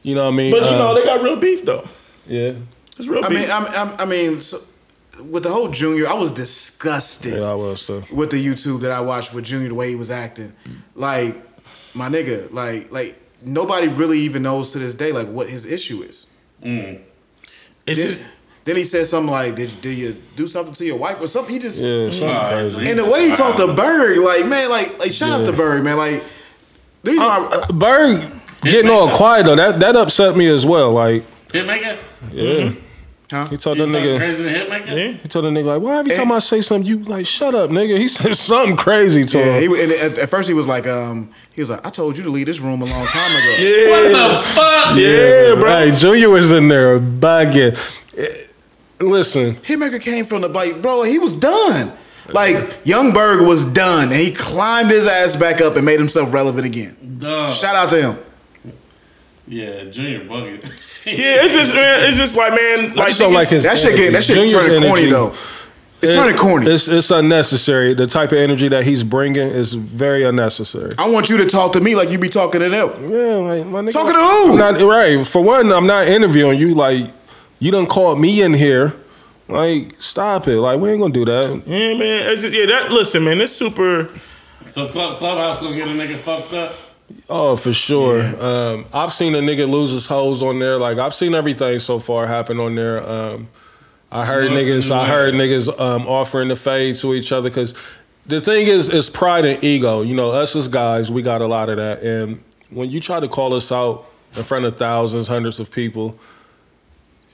[0.03, 0.51] you know what I mean?
[0.51, 1.83] but you Um, know they got real beef though.
[2.27, 2.53] yeah,
[2.97, 3.39] It's real I beef.
[3.41, 4.61] mean, I'm, I'm, I mean, so,
[5.29, 8.03] with the whole Junior, I was disgusted yeah, I was too.
[8.11, 10.53] with the YouTube that I watched with Junior, the way he was acting.
[10.95, 11.35] Like,
[11.93, 16.01] my nigga, like, like nobody really even knows to this day like what his issue
[16.03, 16.25] is.
[16.61, 17.01] it's
[17.85, 18.23] This, just
[18.65, 21.53] Then he said something like, "Did did you do something to your wife or something?"
[21.53, 22.89] He just Yeah, something crazy.
[22.89, 25.83] and the way he talked to Berg, like man, like like shout out to Berg,
[25.83, 25.97] man.
[25.97, 26.23] Like
[27.03, 28.31] the reason why Berg
[28.61, 30.91] getting all quiet though, that that upset me as well.
[30.91, 31.97] Like, Hitmaker?
[32.31, 32.71] yeah,
[33.31, 33.45] Huh?
[33.47, 34.17] he told You the nigga.
[34.17, 34.87] crazy to Hitmaker?
[34.87, 35.11] Yeah.
[35.13, 36.35] He told the nigga like, why every time Eh.
[36.35, 37.97] I say something, you like shut up, nigga?
[37.97, 39.73] He said something crazy to Yeah, him.
[39.75, 42.23] he, and at, at first he was like, um, he was like, I told you
[42.25, 43.55] to leave this room a long time ago.
[43.57, 43.89] yeah.
[43.91, 44.97] What the fuck?
[44.97, 45.69] Yeah, bro.
[45.69, 47.77] Hey, Junior was in there bugging.
[49.01, 51.91] Listen, Hitmaker came from the like, bro, he was done.
[52.31, 56.31] Like Young Berg was done, and he climbed his ass back up and made himself
[56.33, 56.95] relevant again.
[57.17, 57.49] Duh.
[57.49, 58.73] Shout out to him.
[59.47, 60.85] Yeah, Junior bugging.
[61.05, 63.79] Yeah, it's just man, it's just like man, I like just don't like his That
[63.79, 65.11] shit get that shit Junior's turning corny energy.
[65.11, 65.29] though.
[66.01, 66.69] It's It- turning corny.
[66.69, 67.93] It's it's unnecessary.
[67.95, 70.93] The type of energy that he's bringing is very unnecessary.
[70.99, 72.89] I want you to talk to me like you be talking to them.
[73.03, 73.93] Yeah, like my nigga.
[73.93, 74.51] Talking to who?
[74.51, 75.25] I'm Not right.
[75.25, 76.75] For one, I'm not interviewing you.
[76.75, 77.09] Like
[77.59, 78.95] you done called me in here.
[79.47, 80.59] Like stop it.
[80.59, 81.63] Like we ain't gonna do that.
[81.65, 82.31] Yeah, man.
[82.31, 83.41] It's, yeah, that listen, man.
[83.41, 84.09] It's super.
[84.61, 86.75] so Club Clubhouse gonna get a nigga fucked up?
[87.27, 88.21] Oh, for sure.
[88.39, 90.77] Um, I've seen a nigga lose his hose on there.
[90.77, 93.07] Like I've seen everything so far happen on there.
[93.07, 93.47] Um,
[94.11, 94.91] I heard Must niggas.
[94.91, 97.73] I heard niggas um, offering to fade to each other because
[98.25, 100.01] the thing is, is pride and ego.
[100.01, 102.03] You know, us as guys, we got a lot of that.
[102.03, 104.05] And when you try to call us out
[104.35, 106.17] in front of thousands, hundreds of people,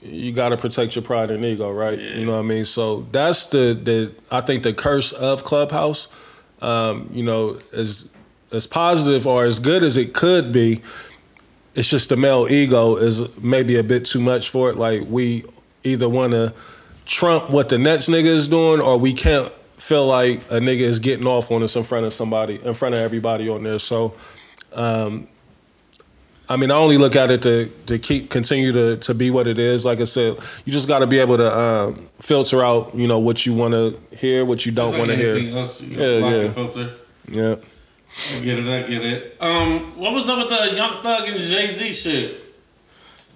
[0.05, 1.97] you got to protect your pride and ego, right?
[1.97, 2.65] You know what I mean.
[2.65, 6.07] So that's the the I think the curse of Clubhouse.
[6.61, 8.09] Um, you know, as
[8.51, 10.81] as positive or as good as it could be,
[11.75, 14.77] it's just the male ego is maybe a bit too much for it.
[14.77, 15.43] Like we
[15.83, 16.53] either want to
[17.05, 20.99] trump what the next nigga is doing, or we can't feel like a nigga is
[20.99, 23.79] getting off on us in front of somebody, in front of everybody on there.
[23.79, 24.13] So,
[24.73, 25.27] um,
[26.47, 29.47] I mean, I only look at it to to keep continue to to be what
[29.47, 29.83] it is.
[29.85, 33.19] Like I said, you just got to be able to um, filter out, you know,
[33.19, 35.57] what you want to hear, what you don't Just want to hear.
[35.57, 36.45] else, you Yeah, know, yeah.
[36.45, 36.89] and filter.
[37.31, 37.55] Yeah.
[38.37, 39.37] I get it, I get it.
[39.41, 42.41] Um, what was up with the Young Thug and Jay Z shit?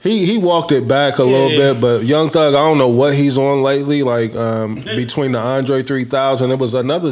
[0.02, 3.14] He he walked it back a little bit, but Young Thug, I don't know what
[3.15, 4.03] he's on lately.
[4.03, 7.11] Like um, between the Andre three thousand, it was another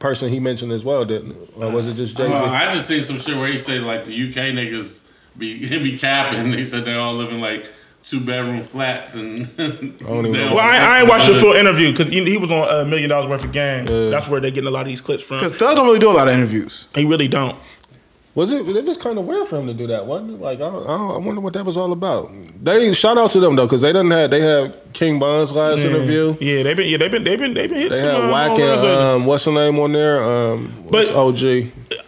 [0.00, 1.30] person he mentioned as well, didn't?
[1.32, 1.50] it?
[1.56, 2.32] Or was it just Jay Z?
[2.32, 4.99] Uh, I just seen some shit where he said like the UK niggas
[5.40, 6.52] be he be capping.
[6.52, 7.66] He said they all live in like
[8.02, 9.40] two bedroom flats and.
[9.58, 10.22] even they know.
[10.32, 12.84] don't- Well, I, I ain't watched the full interview because he, he was on a
[12.88, 13.86] million dollars worth of game.
[13.86, 15.38] That's where they're getting a lot of these clips from.
[15.38, 16.88] Because Thug don't really do a lot of interviews.
[16.94, 17.56] He really don't.
[18.40, 18.66] Was it?
[18.68, 20.40] It was kind of weird for him to do that, wasn't it?
[20.40, 22.32] Like I, I, I wonder what that was all about.
[22.64, 25.84] They shout out to them though, because they didn't have they had King Von's last
[25.84, 26.34] interview.
[26.40, 28.22] Yeah, they've been yeah they've been they've been they've been hitting They some.
[28.22, 30.22] had uh, Wack home and um, what's the name on there?
[30.24, 31.44] Um, what's But- OG?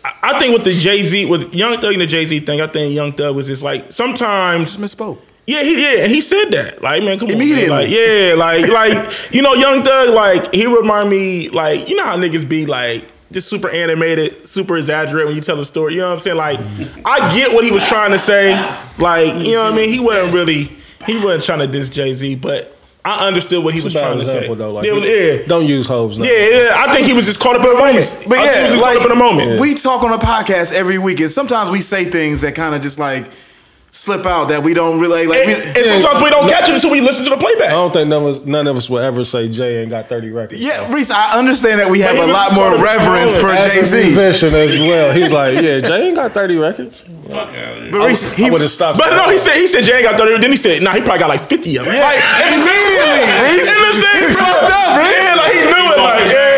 [0.05, 2.61] I- I think with the Jay Z with Young Thug and the Jay Z thing,
[2.61, 5.19] I think Young Thug was just like sometimes Just misspoke.
[5.47, 6.81] Yeah, he yeah, he said that.
[6.81, 7.65] Like, man, come Immediately.
[7.65, 7.71] on.
[7.71, 7.81] Man.
[7.81, 12.05] Like, yeah, like like you know, Young Thug, like he remind me, like, you know
[12.05, 15.95] how niggas be like just super animated, super exaggerated when you tell a story.
[15.95, 16.37] You know what I'm saying?
[16.37, 16.61] Like,
[17.05, 18.53] I get what he was trying to say.
[18.99, 19.89] Like, you know what I mean?
[19.91, 20.71] He wasn't really
[21.07, 24.01] he wasn't trying to diss Jay Z, but I understood what he was It's a
[24.01, 24.37] trying to say.
[24.37, 24.73] example though.
[24.73, 25.47] Like, yeah, yeah.
[25.47, 26.19] don't use hoes.
[26.19, 26.25] Now.
[26.25, 28.25] Yeah, yeah, I think he was just caught up in a moment.
[28.29, 29.61] But I think he yeah, was just like, caught up in a moment.
[29.61, 32.83] we talk on a podcast every week, and sometimes we say things that kind of
[32.83, 33.29] just like
[33.93, 35.47] slip out that we don't really like.
[35.47, 37.69] And, we, and sometimes we don't catch it until we listen to the playback.
[37.69, 40.09] I don't think none of us, none of us will ever say Jay ain't got
[40.09, 40.61] thirty records.
[40.65, 43.37] yeah, Reese, I understand that we have he a lot more up in the reverence
[43.37, 44.01] for Jay Z.
[44.17, 45.13] musician as well.
[45.13, 47.05] He's like, yeah, Jay ain't got thirty records.
[47.29, 47.93] Fuck out of here.
[47.93, 48.99] But Reese, he would have stopped.
[48.99, 50.41] But no, he said he said Jay ain't got 30.
[50.41, 51.95] Then he said, nah, he probably got like 50 of them.
[51.95, 53.69] Yeah, like, immediately, Reese.
[53.69, 55.21] in the same He fucked up, Reese.
[55.23, 55.99] Yeah, like he knew it.
[56.01, 56.52] Like, yeah, like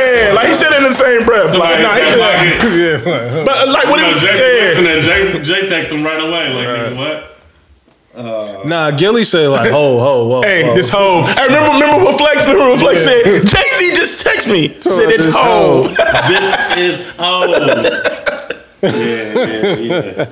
[0.47, 1.57] he said in the same breath.
[1.57, 2.39] Like, nah, he Like,
[2.75, 4.65] yeah, But uh, like, what he No, was, Jay, yeah.
[4.65, 6.53] listening, Jay, Jay text him right away.
[6.55, 8.66] Like, nigga, what?
[8.66, 8.91] nah.
[8.93, 10.43] Gillie said like, ho, ho, whoa.
[10.43, 10.75] Hey, whoa.
[10.75, 11.23] this hoe.
[11.23, 12.45] Hey, remember, remember what Flex?
[12.47, 13.25] Remember what Flex said?
[13.25, 14.69] Jay Z just text me.
[14.81, 15.83] Said it's this hoe.
[15.89, 18.51] this is oh.
[18.83, 18.91] yeah,
[19.35, 20.27] yeah, yeah.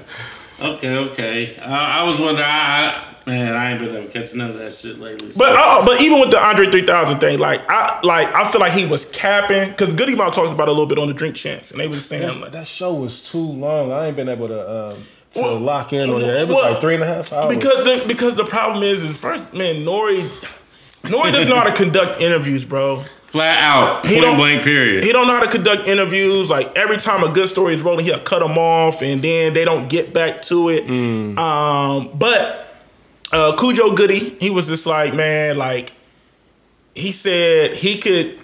[0.61, 1.59] Okay, okay.
[1.59, 2.47] I, I was wondering.
[2.47, 5.31] I, I man, I ain't been able to catch none of that shit lately.
[5.33, 8.61] so- But uh, but even with the Andre 3000 thing, like I like I feel
[8.61, 11.15] like he was capping because Goodie Mob talks about it a little bit on the
[11.15, 12.53] Drink Champs, and they was saying like.
[12.53, 13.93] That show was too long.
[13.93, 14.97] I ain't been able to um,
[15.33, 16.29] to Well, lock in on it.
[16.29, 17.55] It was well, like three and a half hours.
[17.55, 20.29] Because the because the problem is is first man Nori
[21.05, 23.03] Nori doesn't know how to conduct interviews, bro.
[23.27, 24.63] flat out, He point don't- blank.
[24.63, 25.05] Period.
[25.05, 26.51] He don't know how to conduct interviews.
[26.51, 29.65] Like every time a good story is rolling, he'll cut them off, and then they
[29.65, 30.87] don't get back to it.
[31.39, 32.62] Um, but
[33.33, 35.93] uh, Khujo Goodie, he was just like, man, like
[36.95, 38.39] he said he could.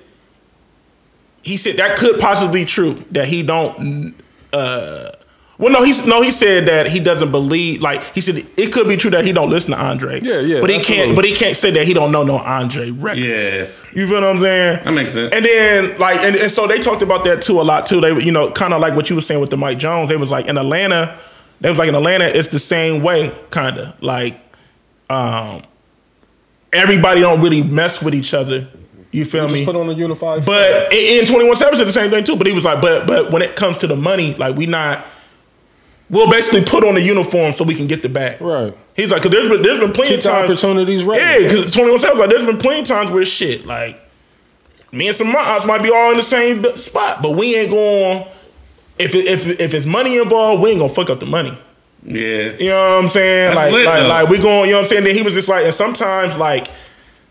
[1.43, 4.15] He said that could possibly be true that he don't
[4.53, 5.11] uh,
[5.57, 6.21] Well, no, he's no.
[6.21, 7.81] He said that he doesn't believe.
[7.81, 10.21] Like he said, it could be true that he don't listen to Andre.
[10.21, 11.05] Yeah, yeah, But he absolutely.
[11.07, 11.17] can't.
[11.17, 13.27] But he can't say that he don't know no Andre records.
[13.27, 13.69] Yeah.
[13.95, 14.85] You feel what I'm saying?
[14.85, 15.33] That makes sense.
[15.33, 18.01] And then like, and, and so they talked about that too a lot too.
[18.01, 20.09] They, you know, kind of like what you were saying with the Mike Jones.
[20.11, 21.19] They was like in Atlanta.
[21.61, 22.25] They was like in Atlanta.
[22.27, 24.39] It's the same way, kind of like,
[25.11, 25.63] um,
[26.73, 28.69] everybody don't really mess with each other.
[29.11, 29.55] You feel me?
[29.55, 30.45] Just put on a unified.
[30.45, 32.37] But in Twenty One Savage said the same thing too.
[32.37, 35.07] But he was like, but but when it comes to the money, like we not,
[36.11, 38.41] we'll basically put on a uniform so we can get the back.
[38.41, 38.77] right.
[38.95, 40.51] He's like, cause there's been there's been plenty Keep of times.
[40.51, 41.21] opportunities right.
[41.21, 43.99] Yeah, because Twenty One Savage like there's been plenty of times where shit like
[44.93, 48.27] me and some mods might be all in the same spot, but we ain't going.
[48.99, 51.57] If if if it's money involved, we ain't gonna fuck up the money.
[52.03, 52.53] Yeah.
[52.59, 53.55] You know what I'm saying?
[53.55, 54.67] That's like, lit, like, like we going.
[54.67, 55.05] You know what I'm saying?
[55.05, 56.69] Then he was just like, and sometimes like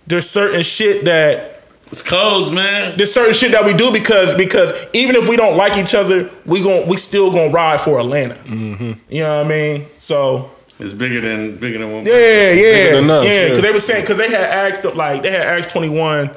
[0.08, 1.62] there's certain shit that
[1.92, 2.98] It's codes, man.
[2.98, 6.30] there's certain shit that we do because because even if we don't like each other,
[6.46, 8.36] we gon' we still gonna ride for Atlanta.
[8.36, 8.92] Mm-hmm.
[9.10, 9.86] You know what I mean?
[9.98, 12.06] So It's bigger than bigger than one.
[12.06, 13.32] yeah, yeah, than us, yeah.
[13.32, 13.44] yeah.
[13.50, 14.42] Because they were saying because they had
[14.72, 16.30] asked like they had asked twenty one,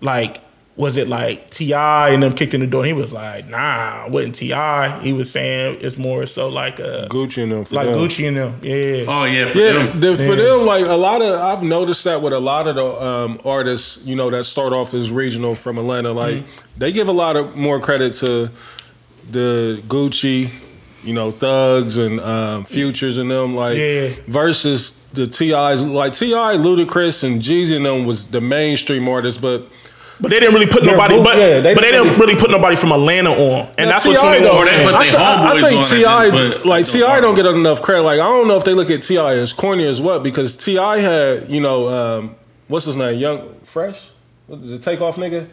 [0.00, 0.38] like
[0.76, 2.08] was it like T.I.
[2.10, 2.80] and them kicked in the door?
[2.80, 4.88] And he was like, nah, it wasn't Ti.
[5.02, 7.64] He was saying it's more so like uh Gucci and them.
[7.64, 7.94] For like them.
[8.00, 8.58] Gucci and them.
[8.60, 9.04] Yeah.
[9.06, 10.00] Oh yeah, for Yeah, them.
[10.00, 12.84] the, for them, like a lot of, I've noticed that with a lot of the
[12.84, 16.78] um, artists, you know, that start off as regional from Atlanta, like Mm-hmm.
[16.78, 18.50] they give a lot of more credit to
[19.30, 20.50] the Gucci,
[21.04, 24.08] you know, Thugs and um, Futures and them, like Yeah.
[24.26, 29.68] versus the T.I.'s, like T.I., Ludacris, and Jeezy and them was the mainstream artists, but
[30.20, 31.16] But they didn't really put They're nobody.
[31.16, 33.90] both- but yeah, they but they didn't didn't really put nobody from Atlanta on, and
[33.90, 34.22] that's what T.I.
[34.22, 36.28] twenty though, they put I, th- I think T.I.,
[36.64, 38.02] like T.I., don't don't get enough credit.
[38.02, 39.34] Like I don't know if they look at T.I.
[39.38, 40.98] as corny as what because T.I.
[41.00, 42.34] had, you know, um,
[42.68, 44.10] what's his name, Young Fresh,
[44.46, 45.48] what is it, Takeoff nigga?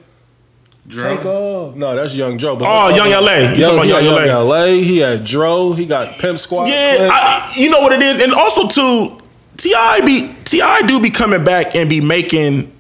[0.87, 1.15] Dro.
[1.15, 1.75] Take off.
[1.75, 2.55] No, that's Young Dro.
[2.55, 3.33] But Oh, Young LA.
[3.53, 4.65] You Young, talking about he Young Young LA.
[4.65, 5.73] He had Dro.
[5.73, 6.67] He got Pimp Squad.
[6.67, 9.17] Yeah, I, you know what it is, and also too,
[9.57, 10.01] T.I.
[10.01, 10.81] be T.I.
[10.87, 12.71] do be coming back and be making.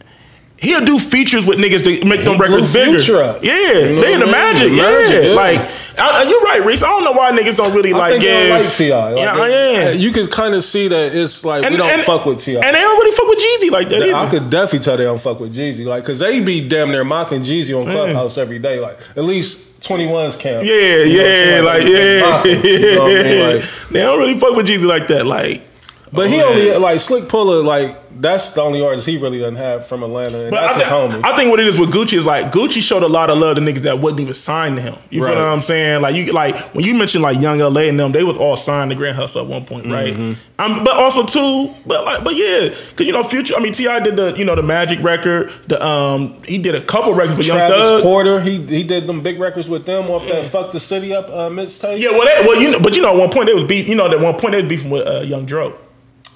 [0.61, 2.91] He'll do features with niggas to make them He blew records bigger.
[2.99, 3.43] Future up.
[3.43, 4.71] Yeah, You know they in the what magic.
[4.71, 5.29] Yeah, Magic, yeah.
[5.33, 5.59] like
[5.97, 6.83] I, you're right, Reese.
[6.83, 8.31] I don't know why niggas don't really I like think give.
[8.31, 8.93] they don't like Ti.
[8.93, 9.89] Like, yeah, they- yeah.
[9.91, 12.55] You can kind of see that it's like we don't fuck with Ti.
[12.55, 14.03] and they don't really fuck with Jeezy like that.
[14.03, 14.39] I either.
[14.39, 17.41] could definitely tell they don't fuck with Jeezy, like, cause they be damn near mocking
[17.41, 20.63] Jeezy on Clubhouse every day, like at least 21's camp.
[20.63, 21.65] Yeah, You know yeah, saying?
[21.65, 23.39] like yeah, mock him, you know what I mean?
[23.55, 25.25] Like, They don't really fuck with Jeezy like that.
[25.25, 25.65] Like,
[26.11, 26.77] but he Oh, only yeah.
[26.77, 30.51] like Slick Pulla, like that's the only artist he really doesn't have from Atlanta, and
[30.51, 31.21] But that's I, homie.
[31.23, 33.55] I think what it is with Gucci is like Gucci showed a lot of love
[33.55, 34.95] to niggas that wouldn't even sign to him.
[35.09, 35.33] You Right.
[35.33, 36.01] feel what I'm saying?
[36.01, 38.91] Like you like when you mentioned like Young LA and them, they was all signed
[38.91, 40.13] to Grand Hustle at one point, right?
[40.13, 40.33] Mm-hmm.
[40.59, 43.55] Um, but also too, but like, but yeah, because you know Future.
[43.55, 44.01] I mean, T.I.
[44.01, 45.51] did the you know the Magic record.
[45.67, 48.03] The um he did a couple records with Young Thug.
[48.03, 51.29] Porter, he he did them big records with them off that "Fuck the City Up"
[51.29, 51.97] uh, mixtape.
[51.97, 53.87] Yeah, well, they, well, you know, but you know, at one point they was beef.
[53.87, 55.73] You know, at one point they was beefing with uh, Young Dro.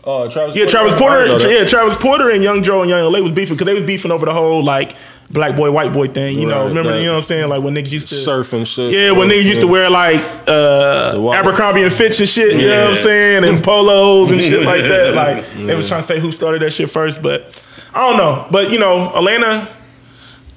[0.07, 0.55] Oh, Travis.
[0.55, 1.23] Yeah, Travis Porter.
[1.25, 1.51] didn't know that.
[1.51, 4.11] Yeah, Travis Porter and Young Dro and Young LA was beefing because they was beefing
[4.11, 4.95] over the whole like
[5.31, 6.37] black boy, white boy thing.
[6.37, 6.91] You know, remember?
[6.91, 7.49] that- You know what I'm saying?
[7.49, 8.93] Like when niggas used to surfing shit.
[8.93, 12.53] Yeah, when niggas used to wear like uh, Abercrombie and Fitch and shit.
[12.59, 13.43] You know what I'm saying?
[13.45, 15.15] And polos and shit like that.
[15.15, 18.47] Like they was trying to say who started that shit first, but I don't know.
[18.51, 19.67] But you know, Atlanta.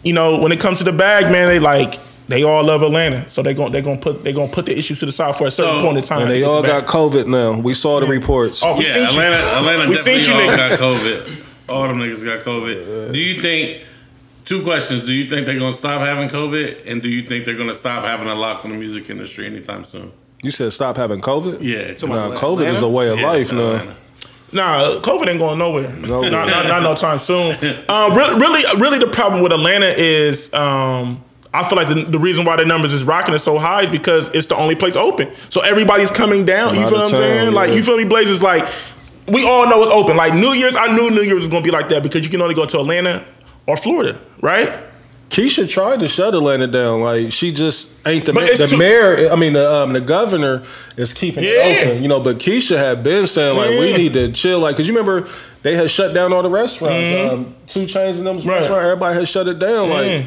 [0.05, 1.99] You know, when it comes to the bag, man, they like.
[2.29, 5.01] They all love Atlanta, so they going they gonna put they gonna put the issues
[5.01, 6.23] to the side for a certain So- point in time.
[6.23, 7.53] and they all got COVID now.
[7.59, 8.63] We saw the reports.
[8.63, 9.09] Oh, we Yeah, seen you.
[9.09, 10.71] Atlanta, Atlanta We definitely seen you all niggas.
[10.71, 11.37] got COVID.
[11.71, 13.13] All them niggas got COVID.
[13.13, 13.79] Do you think?
[14.45, 15.05] Two questions.
[15.05, 18.05] Do you think they're gonna stop having COVID, and do you think they're gonna stop
[18.05, 20.11] having a lock on the music industry anytime soon?
[20.43, 21.59] You said stop having COVID.
[21.61, 21.79] Yeah.
[22.09, 22.37] Nah, Atlanta?
[22.37, 23.59] COVID is a way of Yeah, life now.
[23.73, 23.95] Atlanta.
[24.53, 25.91] Nah, COVID ain't going nowhere.
[26.07, 26.23] No.
[26.23, 27.55] not, not, not no time soon.
[27.91, 31.23] Um, really, really, really, the problem with Atlanta is um,
[31.53, 33.91] I feel like the, the reason why the numbers is rocking it so high is
[33.91, 35.31] because it's the only place open.
[35.49, 36.75] So everybody's coming down.
[36.75, 37.45] You feel what I'm saying?
[37.47, 38.05] town, Like you feel me?
[38.05, 38.69] Blaze is like
[39.29, 40.17] we all know it's open.
[40.17, 42.41] Like New Year's, I knew New Year's was gonna be like that because you can
[42.43, 43.25] only go to Atlanta
[43.67, 44.69] or Florida, right?
[45.31, 47.01] Keisha tried to shut Atlanta down.
[47.03, 49.31] Like she just ain't the ma- the too- mayor.
[49.31, 50.63] I mean, the um, the governor
[50.97, 51.51] is keeping Yeah.
[51.51, 52.03] it open.
[52.03, 54.61] You know, but Keisha had been saying like we need to chill.
[54.61, 55.29] Like, cause you remember
[55.63, 57.11] they had shut down all the restaurants.
[57.33, 58.49] Um, 2 Chainz in them Mm-hmm.
[58.49, 58.57] Right.
[58.57, 58.83] restaurant.
[58.85, 59.91] Everybody had shut it down.
[59.91, 60.27] Like, Mm.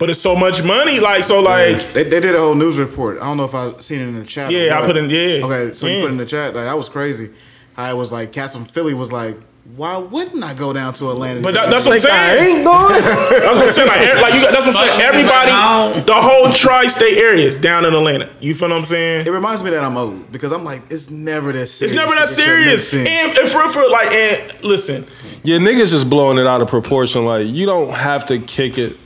[0.00, 3.18] But it's so much money, like so, like They, they did a whole news report.
[3.20, 4.50] I don't know if I seen it in the chat.
[4.50, 5.44] Yeah, I But- put in- yeah.
[5.46, 5.96] Okay, so Yeah.
[5.96, 7.28] you put in the chat like that was crazy.
[7.76, 9.36] How it was like Cats from Philly was like,
[9.76, 11.42] why wouldn't I go down to Atlanta?
[11.42, 12.56] But that, that's what I'm Think I saying.
[12.56, 12.88] ain't going.
[13.44, 13.88] That's what I'm saying.
[13.88, 15.00] Like, like you got, that's what I'm saying.
[15.00, 18.28] Everybody, like, the whole tri-state area is down in Atlanta.
[18.40, 19.26] You feel what I'm saying?
[19.26, 21.82] it reminds me that I'm old because I'm like, it's never that serious.
[21.82, 22.94] It's never that to get your serious.
[22.94, 25.06] And, and for for like, and listen,
[25.44, 27.24] Yeah, niggas just blowing it out of proportion.
[27.26, 28.96] Like you don't have to kick it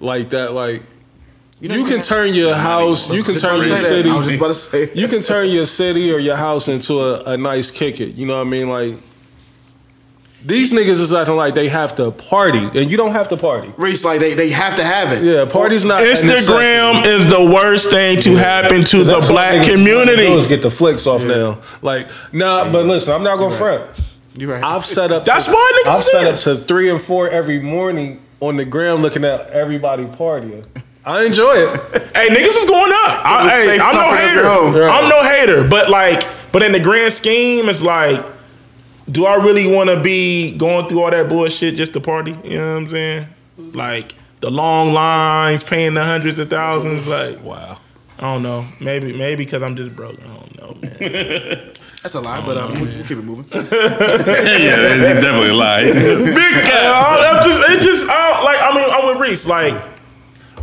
[0.00, 0.52] like that.
[0.52, 0.82] Like
[1.68, 4.36] know, You can turn your house, you can turn about your city, I was just
[4.36, 4.90] about to say.
[4.94, 8.14] you can turn your city or your house into a, a nice kick it.
[8.14, 8.68] You know what I mean?
[8.68, 8.94] Like
[10.44, 13.72] these niggas is acting like they have to party, and you don't have to party.
[13.76, 15.22] Reese, like they, they have to have it.
[15.22, 16.00] Yeah, party's not.
[16.00, 20.26] Instagram is the worst thing to happen to the black community.
[20.26, 21.60] do is get the flicks off now.
[21.82, 23.84] Like, nah, but listen, I'm not gonna front.
[24.34, 24.64] You right.
[24.64, 25.26] I've set up.
[25.26, 28.64] That's to, why niggas I've set up to three and four every morning on the
[28.64, 30.66] ground, looking at everybody partying.
[31.04, 31.80] I enjoy it.
[32.20, 33.24] Hey, niggas is going up.
[33.24, 34.78] I, It's hey, safe I'm no hater.
[34.78, 34.90] your.
[34.90, 35.66] I'm no hater.
[35.68, 36.22] But like,
[36.52, 38.22] but in the grand scheme, it's like,
[39.10, 42.32] do I really want to be going through all that bullshit just to party?
[42.44, 43.26] You know what I'm saying?
[43.58, 47.06] Like the long lines, paying the hundreds of thousands.
[47.06, 47.78] Like, Wow.
[48.20, 48.66] I don't know.
[48.80, 50.20] Maybe, maybe because I'm just broke.
[50.20, 51.00] I don't know, man.
[52.02, 53.46] That's a lie, but um, we'll keep it moving.
[53.52, 55.86] yeah, he definitely lied.
[55.94, 57.30] Big guy.
[57.32, 59.46] I'm just, it just, I, like, I mean, I'm with Reese.
[59.46, 59.74] Like,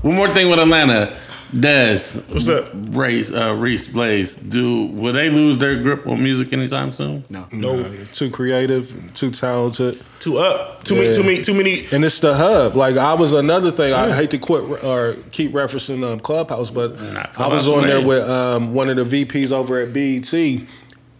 [0.03, 1.17] One more thing with Atlanta.
[1.53, 2.69] Des, What's up?
[2.73, 7.23] Reese, uh, Reese, Blaze, do will they lose their grip on music anytime soon?
[7.29, 7.47] No.
[7.53, 10.03] No, too creative, too talented.
[10.19, 11.87] too up, too many, too many, too many.
[11.91, 12.75] And it's the hub.
[12.75, 13.93] Like I was another thing.
[13.93, 17.87] I hate to quit or keep referencing um, Clubhouse, but Nah, I was Clubhouse on
[17.87, 20.33] there with um, one of the VPs over at BET,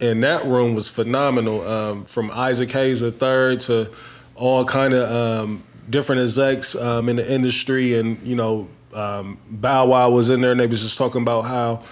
[0.00, 1.66] and that room was phenomenal.
[1.66, 3.90] Um, from Isaac Hayes III to
[4.34, 5.10] all kind of
[5.44, 8.68] um, different execs um, in the industry, and you know,
[8.98, 11.82] um, Bow Wow was in there, and they was just talking about how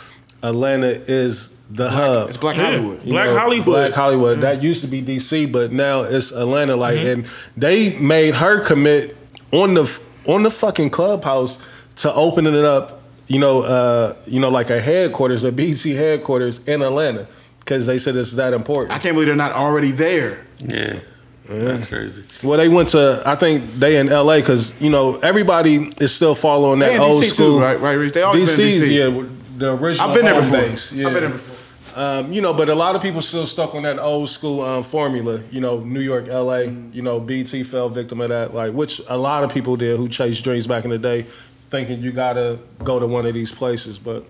[0.42, 2.28] Atlanta is the hub.
[2.28, 3.02] It's Black Hollywood.
[3.04, 3.66] You Black know, Hollywood.
[3.66, 4.40] Black Hollywood.
[4.40, 6.76] That used to be DC, but now it's Atlanta.
[6.76, 7.20] Like, Mm-hmm.
[7.20, 9.16] and they made her commit
[9.52, 11.58] on the on the fucking clubhouse
[11.96, 13.02] to opening it up.
[13.28, 17.26] You know, uh, you know, like a headquarters, a BC headquarters in Atlanta,
[17.60, 18.92] because they said it's that important.
[18.92, 20.44] I can't believe they're not already there.
[20.58, 21.00] Yeah,
[21.48, 22.24] that's crazy.
[22.43, 23.23] Well, they went to.
[23.24, 27.23] I think they in LA because you know everybody is still following that They old
[27.23, 27.59] DC school.
[27.59, 27.81] too, right?
[27.81, 28.12] Right, Reese?
[28.12, 28.93] They always been in DC's, DC.
[29.23, 29.28] yeah,
[29.59, 30.09] the original.
[30.09, 30.60] I've been there home before.
[30.68, 31.06] base, yeah.
[31.06, 31.56] I've been there before.
[31.98, 34.82] Um, you know, but a lot of people still stuck on that old school um,
[34.82, 35.40] formula.
[35.51, 36.66] You know, New York, L.A.
[36.93, 40.06] You know, BET fell victim of that, like which a lot of people did who
[40.09, 43.98] chased dreams back in the day, thinking you gotta go to one of these places.
[43.98, 44.24] But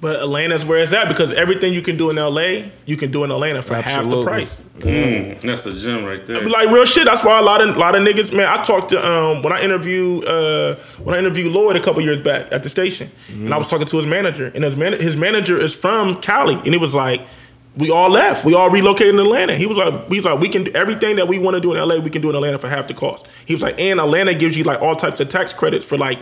[0.00, 3.24] But Atlanta's where it's at because everything you can do in LA, you can do
[3.24, 4.60] in Atlanta for half the price.
[4.78, 6.48] Mm, that's the gym right there.
[6.48, 7.04] Like real shit.
[7.04, 8.46] That's why a lot of lot of niggas, man.
[8.46, 12.20] I talked to um when I interviewed uh when I interviewed Lloyd a couple years
[12.20, 15.16] back at the station, and I was talking to his manager, and his man his
[15.16, 17.22] manager is from Cali, and it was like.
[17.76, 18.44] We all left.
[18.44, 19.54] We all relocated in Atlanta.
[19.54, 21.72] He was like, he was like, we can do everything that we want to do
[21.72, 22.00] in LA.
[22.00, 23.28] We can do in Atlanta for half the cost.
[23.46, 26.18] He was like, and Atlanta gives you like all types of tax credits for like,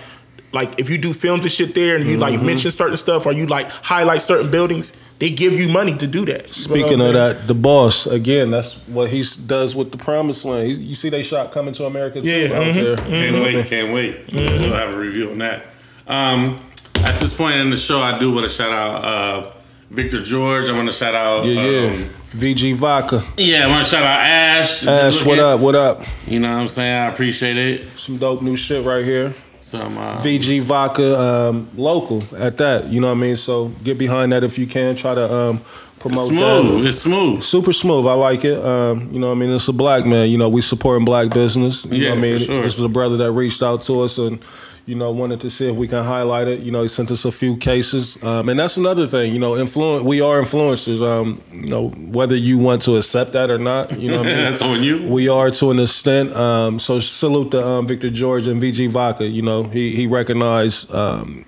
[0.52, 3.32] like if you do films and shit there, and you like mention certain stuff or
[3.32, 6.48] you like highlight certain buildings, they give you money to do that.
[6.48, 10.68] speaking of that, the boss again, that's what he does with the Promised Land.
[10.70, 12.96] You- You see, they shot Coming to America too Yeah, out mhm, there.
[12.96, 14.20] Can't wait, can't wait.
[14.32, 15.66] We'll have a review on that.
[16.06, 16.56] Um,
[16.96, 19.50] at this point in the show, I do want to shout out uh,
[19.90, 20.68] Victor George.
[20.68, 21.44] I want to shout out.
[21.46, 21.90] Yeah, yeah.
[21.92, 23.22] Um, VG Vodka.
[23.38, 24.86] yeah, I want to shout out Ash.
[24.86, 25.60] Ash, what up?
[25.60, 26.02] What up?
[26.26, 26.94] You know what I'm saying?
[26.94, 27.88] I appreciate it.
[27.98, 29.32] Some dope new shit right here.
[29.66, 32.86] Some uh, VG Vodka, um, local at that.
[32.86, 33.34] You know what I mean?
[33.36, 34.94] So get behind that if you can.
[34.94, 35.60] Try to um,
[35.98, 36.82] promote smooth.
[36.82, 36.88] that.
[36.88, 37.42] It's smooth.
[37.42, 38.06] Super smooth.
[38.06, 38.64] I like it.
[38.64, 39.50] Um, you know what I mean?
[39.50, 40.30] It's a black man.
[40.30, 41.84] You know, we supporting black business.
[41.84, 42.38] You Yeah, know what I mean?
[42.38, 42.62] sure.
[42.62, 44.38] This is a brother that reached out to us and,
[44.86, 46.60] you know, wanted to see if we can highlight it.
[46.60, 48.22] You know, he sent us a few cases.
[48.22, 51.02] Um, and that's another thing, you know, influ- we are influencers.
[51.02, 54.30] Um, you know, whether you want to accept that or not, you know what I
[54.30, 54.36] mean?
[54.50, 55.02] That's on you.
[55.08, 56.32] We are to an extent.
[56.36, 59.26] Um, so salute to um, Victor George and VG Vodka.
[59.26, 61.44] You know, he he recognized um,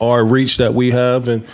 [0.00, 1.44] our reach that we have, and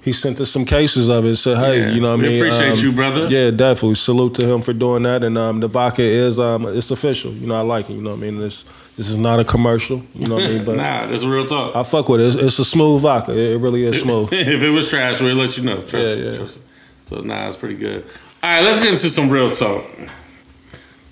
[0.00, 1.34] he sent us some cases of it.
[1.36, 3.26] Said, hey, Yeah, you know, what I mean, appreciate Um, you, brother.
[3.28, 3.96] Yeah, definitely.
[3.96, 5.24] Salute to him for doing that.
[5.24, 7.32] And um, the vodka is um, it's official.
[7.32, 7.94] You know, I like it.
[7.94, 8.64] You know, what I mean, this
[8.96, 10.02] this is not a commercial.
[10.14, 10.76] You know what I mean, but.
[10.76, 11.74] Nah, that's real talk.
[11.76, 12.26] I fuck with it.
[12.26, 13.32] It's, it's a smooth vodka.
[13.32, 14.32] It, it really is smooth.
[14.32, 15.76] if it was trash, we'd let you know.
[15.82, 16.36] Trust Yeah, yeah.
[16.36, 16.58] trust.
[17.02, 18.04] So nah, it's pretty good.
[18.42, 19.84] All right, let's get into some real talk.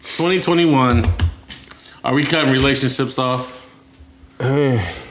[0.05, 1.05] 2021.
[2.05, 3.61] Are we cutting relationships off?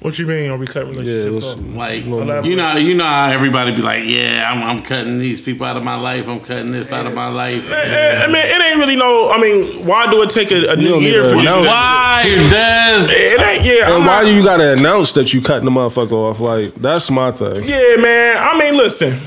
[0.00, 0.50] What you mean?
[0.50, 1.76] Are we cutting Yeah, relationships let's- off?
[1.76, 2.46] Like Elaborate.
[2.48, 5.76] you know, you know how everybody be like, yeah, I'm, I'm cutting these people out
[5.76, 6.26] of my life.
[6.26, 7.70] I'm cutting this out of my life.
[7.70, 9.30] Eh, I mean, it ain't really no.
[9.30, 11.40] I mean, why do it take a, a new year for you?
[11.40, 13.62] announce to- Why does It ain't.
[13.64, 13.84] Yeah.
[13.86, 16.40] And I'm why not- do you gotta announce that you cutting the motherfucker off?
[16.40, 17.62] Like that's my thing.
[17.64, 18.36] Yeah, man.
[18.38, 19.20] I mean, listen.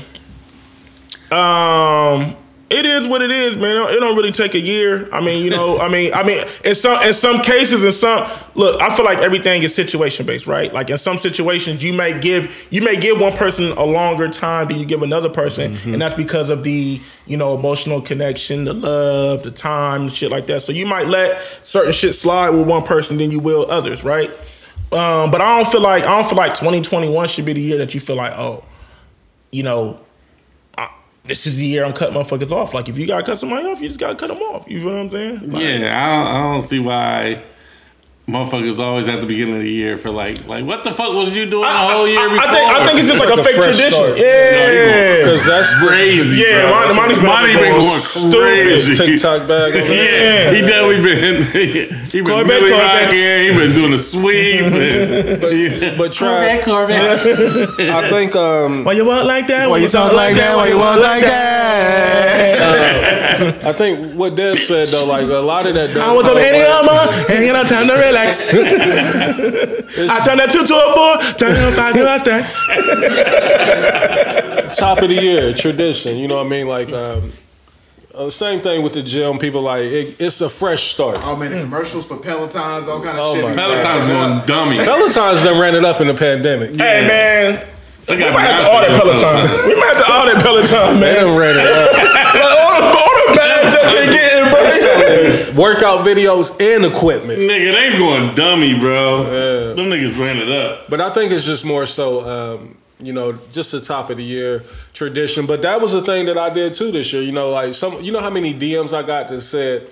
[1.30, 2.36] Um,
[2.70, 3.76] it is what it is, man.
[3.76, 5.08] It don't- really take a year.
[5.12, 8.28] I mean, you know, I mean, I mean, in some in some cases, in some
[8.54, 10.72] look, I feel like everything is situation based, right?
[10.72, 14.68] Like in some situations, you may give you may give one person a longer time
[14.68, 18.72] than you give another person, and that's because of the you know emotional connection, the
[18.74, 20.62] love, the time, shit like that.
[20.62, 24.30] So you might let certain shit slide with one person than you will others, right?
[24.92, 27.78] Um, but I don't feel like I don't feel like 2021 should be the year
[27.78, 28.62] that you feel like, oh,
[29.50, 29.98] you know,
[31.24, 32.74] this is the year I'm cutting motherfuckers off.
[32.74, 34.64] Like if you gotta cut somebody off, you just gotta cut them off.
[34.68, 35.50] You feel what I'm saying?
[35.50, 35.76] Like, Yeah,
[36.06, 37.42] I don't, I don't see why
[38.26, 41.36] motherfuckers always at the beginning of the year for like, like what the fuck was
[41.36, 42.40] you doing the whole year before?
[42.44, 43.90] I think I think it's just like a Like a fake tradition.
[43.92, 44.16] start.
[44.18, 45.18] Yeah.
[45.24, 46.38] Because that's crazy.
[46.40, 46.72] Yeah, bro.
[46.72, 48.40] Monty- Monty's been Monty going been going stupid.
[48.40, 48.94] crazy.
[48.96, 49.74] TikTok bag.
[49.84, 51.36] Yeah, he definitely been.
[52.12, 53.12] he been Corvette, Billy Corvettes.
[53.12, 53.42] rocking.
[53.44, 54.64] He been doing a sweep.
[54.72, 56.58] And, But try.
[56.58, 59.68] I think um, Why you walk like that?
[59.68, 60.56] Why you talk like that?
[60.56, 62.64] Why you walk like that?
[63.64, 65.94] I think what Dev said though, like a lot of that.
[65.96, 67.00] I was up come any with- armor,
[67.34, 68.13] and you time to relax.
[68.16, 68.30] I
[70.24, 72.44] turned that two to a four, turn it five to a stack.
[74.76, 76.16] top of the year tradition.
[76.16, 76.66] You know what I mean?
[76.68, 77.32] Like um,
[78.14, 79.38] uh, same thing with the gym.
[79.38, 81.18] People like it, it's a fresh start.
[81.22, 83.54] Oh man, the commercials for Pelotons, all kind of Oh shit.
[83.56, 84.78] Peloton's going going dummy.
[84.84, 86.76] Peloton's done ran it up in the pandemic.
[86.76, 87.66] Hey man,
[88.06, 89.48] They we might have to Beyonce order doing Peloton.
[89.68, 91.24] We might have to order Peloton, They man.
[91.26, 91.92] done ran it up.
[92.14, 94.23] Like, order, order bags that they getting,
[95.56, 97.38] Workout videos and equipment.
[97.38, 99.74] Nigga, they ain't going dummy, bro.
[99.74, 100.88] Them niggas ran it up.
[100.90, 102.28] But I think it's just more so,
[102.58, 105.46] um, you know, just the top of the year tradition.
[105.46, 107.22] But that was a thing that I did too this year.
[107.22, 109.90] You know, like some, you know how many DMs I got that said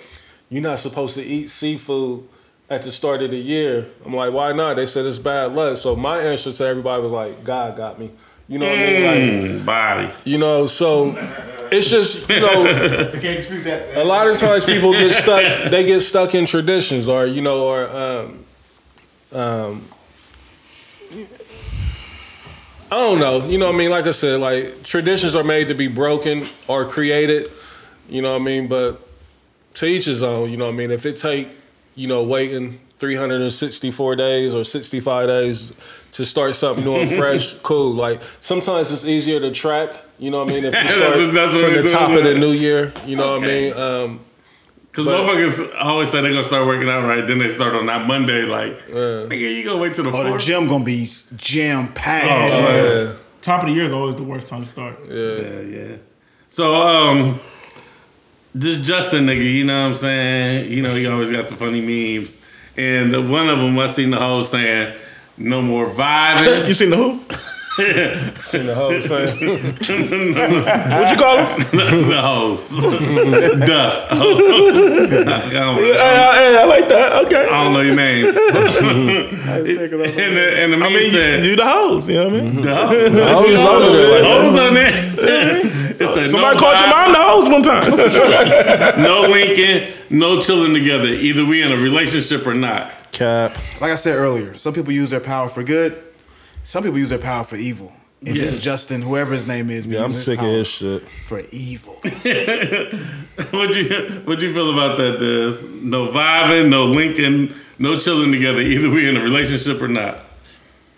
[0.48, 2.28] you're not supposed to eat seafood
[2.70, 3.86] at the start of the year.
[4.04, 4.76] I'm like, why not?
[4.76, 5.76] They said it's bad luck.
[5.78, 8.10] So my answer to everybody was like, God got me.
[8.48, 9.04] You know what I mean?
[9.04, 10.10] Like, Mm, body.
[10.24, 11.12] you know, so
[11.72, 12.64] it's just you know.
[13.12, 13.96] Can't dispute that.
[13.96, 17.64] a lot of times people get stuck they get stuck in traditions or you know
[17.64, 18.44] or um
[19.32, 19.84] um
[22.92, 23.46] I don't know.
[23.46, 23.90] You know what I mean?
[23.90, 27.46] Like I said, like traditions are made to be broken or created.
[28.08, 28.68] You know what I mean?
[28.68, 29.00] But
[29.76, 30.90] to each his own, you know what I mean?
[30.90, 31.48] If it take,
[31.94, 35.72] you know, waiting 364 days or 65 days
[36.12, 37.94] to start something new and fresh, cool.
[37.94, 40.64] Like sometimes it's easier to track, you know what I mean?
[40.66, 43.34] If you That's start what- that's from the top of the new year, you know
[43.34, 43.70] Okay.
[43.72, 44.10] what I mean?
[44.12, 44.20] Um,
[44.92, 47.86] Cause But- motherfuckers always say they're gonna start working out right, then they start on
[47.86, 48.42] that Monday.
[48.42, 52.52] Like, nigga, you gonna wait till the Oh, the gym gonna be jam packed.
[52.52, 53.12] Oh, yeah.
[53.40, 54.98] Top of the year is always the worst time to start.
[55.08, 55.96] Yeah, yeah.
[56.48, 57.40] So, um,
[58.54, 60.70] this Justin nigga, you know what I'm saying?
[60.70, 62.38] You know, he always got the funny memes.
[62.76, 64.94] And the, one of them, I seen the whole saying,
[65.36, 66.66] no more vibing.
[66.68, 67.20] You seen the who?
[68.42, 69.26] Seen the whole thing.
[70.92, 71.56] What you call him?
[72.10, 72.68] the hoes.
[73.66, 74.06] Duh.
[74.10, 74.14] I
[75.80, 77.24] Hey, hey, I like that.
[77.24, 77.46] Okay.
[77.48, 78.28] I don't know your names.
[78.28, 78.36] and
[80.36, 82.08] the, and the meme I mean, said, you, you the hoes.
[82.10, 82.60] You know what I mean?
[82.60, 83.18] the hoes.
[83.18, 84.92] I was over Hoes on there.
[85.98, 89.02] It said, Somebody no called your vibe, mom the hoes one time.
[89.02, 91.08] No linking, no chilling together.
[91.08, 92.92] Either we in a relationship or not.
[93.12, 93.56] Cap.
[93.80, 95.96] Like I said earlier, some people use their power for good.
[96.64, 97.92] Some people use their power for evil.
[98.24, 98.52] And Yes.
[98.52, 101.02] this Justin, whoever his name is, Yeah, I'm sick of power his shit.
[101.26, 101.98] for evil.
[103.50, 105.18] What you what you feel about that?
[105.18, 105.66] Des?
[105.82, 108.60] No vibing, no linking, no chilling together.
[108.60, 110.18] Either we in a relationship or not.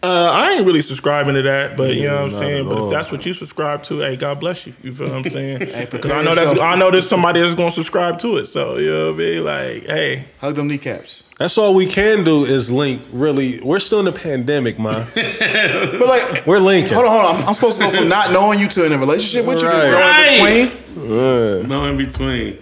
[0.02, 2.68] Uh, I ain't really subscribing to that, but you know what I'm not saying.
[2.68, 4.74] But if that's what you subscribe to, hey, God bless you.
[4.82, 5.58] You feel what I'm saying?
[5.60, 6.60] Because prepare I know that's.
[6.60, 8.46] I know there's somebody that's gonna subscribe to it.
[8.46, 9.44] So you know what I mean?
[9.44, 11.22] Like, hey, Hug them kneecaps.
[11.44, 13.02] That's all we can do is link.
[13.12, 15.06] Really, we're still in the pandemic, man.
[15.14, 16.94] But like, We're linking.
[16.94, 17.42] hold on, hold on.
[17.42, 19.68] I'm, I'm supposed to go from not knowing you to in a relationship with you.
[19.68, 19.82] Right.
[19.82, 20.62] There's no Right.
[20.62, 21.68] in between.
[21.68, 22.58] No in between.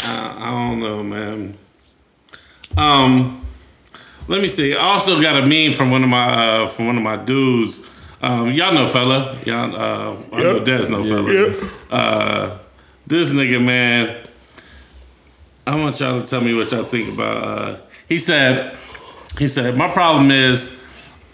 [0.00, 1.54] I, I don't know, man.
[2.76, 3.46] Um,
[4.26, 4.74] let me see.
[4.74, 6.32] I also got a meme from one of my
[6.62, 7.78] uh, from one of my dudes.
[8.20, 9.38] Um, y'all know fella.
[9.46, 10.64] Y'all, uh, I know Yep.
[10.64, 11.32] Des know fella.
[11.32, 11.62] Yep.
[11.92, 12.58] Uh,
[13.06, 14.16] this nigga, man.
[15.64, 17.86] I want y'all to tell me what y'all think about.
[18.10, 18.76] He said,
[19.38, 20.76] he said, my problem is,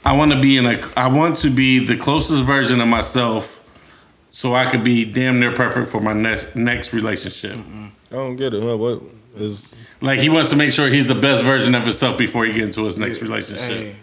[0.05, 3.65] I want to be in a, I want to be the closest version of myself,
[4.29, 7.53] so I could be damn near perfect for my next next relationship.
[7.53, 7.87] Mm-hmm.
[8.13, 8.63] I don't get it.
[8.63, 8.77] Huh?
[8.77, 9.03] What
[9.37, 9.75] is?
[10.03, 12.65] Like he wants to make sure he's the best version of himself before he get
[12.65, 13.67] into his next relationship.
[13.67, 13.97] Hey,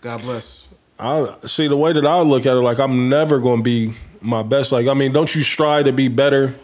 [0.00, 0.68] God bless.
[1.00, 2.60] I see the way that I look at it.
[2.60, 4.70] Like I'm never going to be my best.
[4.70, 6.54] Like I mean, don't you strive to be better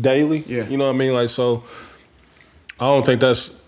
[0.00, 0.44] daily?
[0.46, 0.68] Yeah.
[0.68, 1.14] You know what I mean?
[1.14, 1.64] Like so.
[2.78, 3.60] I don't think that's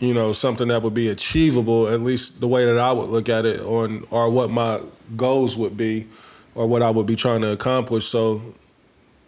[0.00, 1.88] you know something that would be achievable.
[1.88, 4.80] At least the way that I would look at it, on or what my
[5.16, 6.06] goals would be,
[6.54, 8.06] or what I would be trying to accomplish.
[8.08, 8.42] So.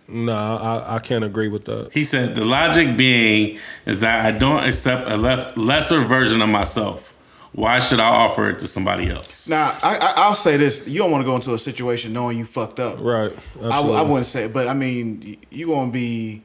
[0.09, 1.91] Nah, I, I can't agree with that.
[1.95, 6.49] He said the logic being is that I don't accept a lef- lesser version of
[6.51, 7.15] myself.
[7.53, 9.49] Why should I offer it to somebody else?
[9.49, 12.37] Now, I, I, I'll say this: you don't want to go into a situation knowing
[12.37, 12.99] you fucked up.
[13.01, 13.31] Right.
[13.31, 14.11] I, w- I absolutely.
[14.11, 16.43] wouldn't say, but I mean, y- you gonna be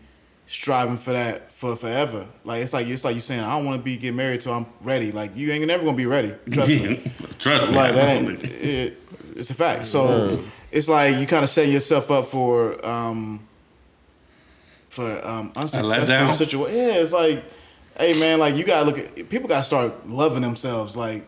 [0.48, 2.26] striving for that for forever.
[2.44, 4.54] Like it's like it's like you saying I don't want to be get married till
[4.54, 5.12] I'm ready.
[5.12, 6.34] Like you ain't never gonna be ready.
[6.50, 7.12] Trust me.
[7.40, 7.76] Trust me.
[7.76, 8.98] Like that ain't it,
[9.36, 9.86] it's a fact.
[9.86, 10.40] So
[10.72, 13.46] it's like you kind of setting yourself up for um
[14.90, 16.34] for um unsuccessful letdown?
[16.34, 16.76] situation.
[16.76, 17.44] Yeah, it's like,
[17.98, 20.96] hey man, like you gotta look at people gotta start loving themselves.
[20.96, 21.28] Like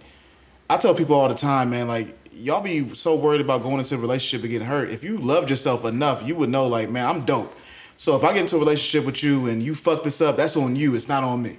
[0.69, 3.95] I tell people all the time, man, like y'all be so worried about going into
[3.95, 4.91] a relationship and getting hurt.
[4.91, 7.53] If you loved yourself enough, you would know, like, man, I'm dope.
[8.01, 10.55] So if I get into a relationship with you and you fuck this up, that's
[10.55, 10.95] on you.
[10.95, 11.57] It's not on me.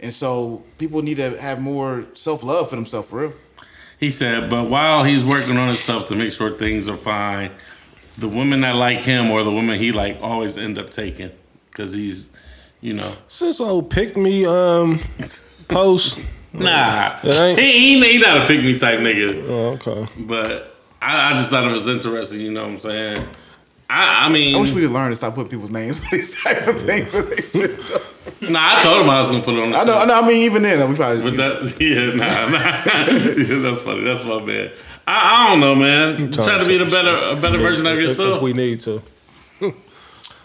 [0.00, 3.32] And so people need to have more self love for themselves, for real.
[4.00, 7.52] He said, but while he's working on himself to make sure things are fine,
[8.18, 11.30] the women that like him or the women he like always end up taking
[11.70, 12.30] because he's,
[12.80, 14.98] you know, It's this old pick me um
[15.68, 16.18] post.
[16.52, 17.20] nah.
[17.22, 19.46] It ain't- He, he, he not a pick me type nigga.
[19.48, 20.08] Oh, okay.
[20.18, 22.40] But I, I just thought it was interesting.
[22.40, 23.28] You know what I'm saying?
[23.94, 26.40] I, I mean, I wish we could learn to stop putting people's names on these
[26.42, 27.12] type of things.
[27.12, 27.78] that they said.
[28.50, 28.58] nah.
[28.58, 29.74] I told him I was gonna put it on.
[29.74, 30.14] I know, I know.
[30.14, 31.22] I mean, even then, we probably.
[31.22, 32.58] But that, yeah, nah, nah.
[33.58, 34.02] yeah, that's funny.
[34.02, 34.72] That's my bad.
[35.06, 36.32] I, I don't know, man.
[36.32, 38.36] Try to be the better, a better version of yourself.
[38.36, 39.02] If we need to.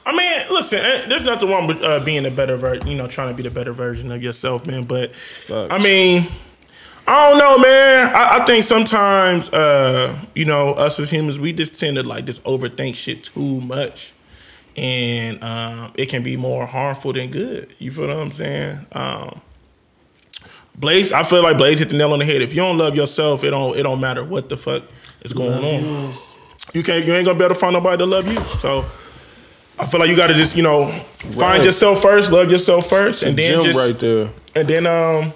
[0.06, 3.07] I mean, listen, eh, there's nothing wrong with uh, being a better version, you know,
[3.07, 4.86] trying to be the better version of yourself, man.
[4.86, 5.11] But
[5.49, 6.28] I mean,
[7.10, 8.14] I don't know, man.
[8.16, 12.26] I, I think sometimes, uh, you know, us as humans, we just tend to like
[12.26, 14.12] just overthink shit too much,
[14.76, 17.74] and um, it can be more harmful than good.
[17.80, 18.86] You feel what I'm saying?
[18.92, 19.40] Um,
[20.76, 22.42] Blaze, I feel like Blaze hit the nail on the head.
[22.42, 24.84] If you don't love yourself, it don't it don't matter what the fuck
[25.22, 26.14] is going on.
[26.74, 28.38] You can't you ain't gonna be able to find nobody to love you.
[28.60, 28.86] So
[29.80, 31.64] I feel like you gotta just, you know, find Right.
[31.64, 34.30] yourself first, love yourself first, and then just right there.
[34.56, 35.34] and then um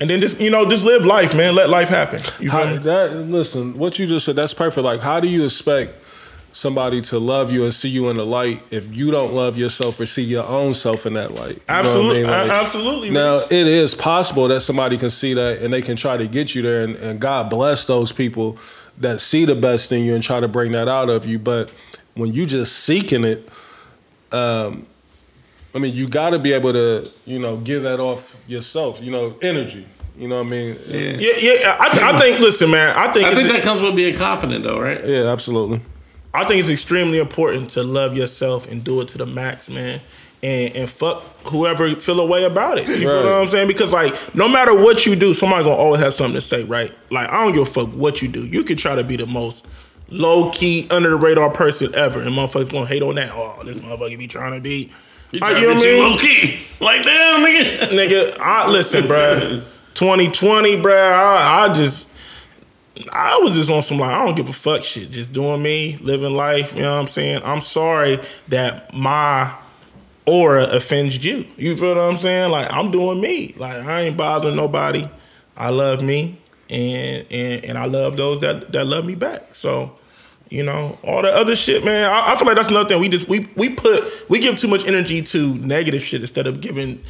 [0.00, 1.54] and then just you know, just live life, man.
[1.54, 2.20] Let life happen.
[2.40, 4.82] You How, that listen, what you just said, that's perfect.
[4.84, 5.94] Like, how do you expect
[6.52, 10.00] somebody to love you and see you in the light if you don't love yourself
[10.00, 11.56] or see your own self in that light?
[11.56, 12.30] You what I Absolutely, mean?
[12.30, 13.10] Like, absolutely.
[13.10, 16.54] Now it is possible that somebody can see that and they can try to get
[16.54, 18.58] you there, and, and God bless those people
[18.98, 21.38] that see the best in you and try to bring that out of you.
[21.38, 21.72] But
[22.14, 23.48] when you just seeking it,
[24.32, 24.86] um,
[25.74, 29.00] I mean, you got to be able to, you know, give that off yourself.
[29.02, 29.86] You know, energy.
[30.18, 30.76] You know what I mean?
[30.88, 31.76] Yeah, yeah, yeah.
[31.78, 32.40] I, I think.
[32.40, 32.94] Listen, man.
[32.96, 33.26] I think.
[33.26, 35.04] I think that comes with being confident, though, right?
[35.06, 35.80] yeah absolutely.
[36.34, 40.00] I think it's extremely important to love yourself and do it to the max, man.
[40.42, 42.86] And and fuck whoever feel a way about it.
[42.88, 43.24] You feel Right.
[43.24, 43.68] what I'm saying?
[43.68, 46.92] Because like no matter what you do, somebody gonna always have something to say, right?
[47.10, 48.46] Like I don't give a fuck what you do.
[48.46, 49.66] You can try to be the most
[50.08, 53.32] low key, under the radar person ever, and motherfuckers gonna hate on that.
[53.32, 54.90] Oh, this motherfucker be trying to be.
[55.32, 56.66] You trying to be too low key.
[56.80, 57.88] Like, damn, nigga.
[57.90, 58.38] nigga.
[58.40, 59.62] I listen, bruh.
[59.94, 60.92] 2020, bruh.
[60.92, 62.08] I, I just,
[63.12, 65.10] I was just on some like I don't give a fuck shit.
[65.10, 66.74] Just doing me, living life.
[66.74, 67.42] You know what I'm saying?
[67.44, 69.54] I'm sorry that my
[70.26, 71.46] aura offends you.
[71.56, 72.50] You feel what I'm saying?
[72.50, 73.54] Like I'm doing me.
[73.56, 75.08] Like I ain't bothering nobody.
[75.56, 76.38] I love me,
[76.68, 79.54] and and and I love those that that love me back.
[79.54, 79.96] So.
[80.50, 82.10] You know, all the other shit, man.
[82.10, 83.00] I, I feel like that's another thing.
[83.00, 86.60] We just we we put we give too much energy to negative shit instead of
[86.60, 87.02] giving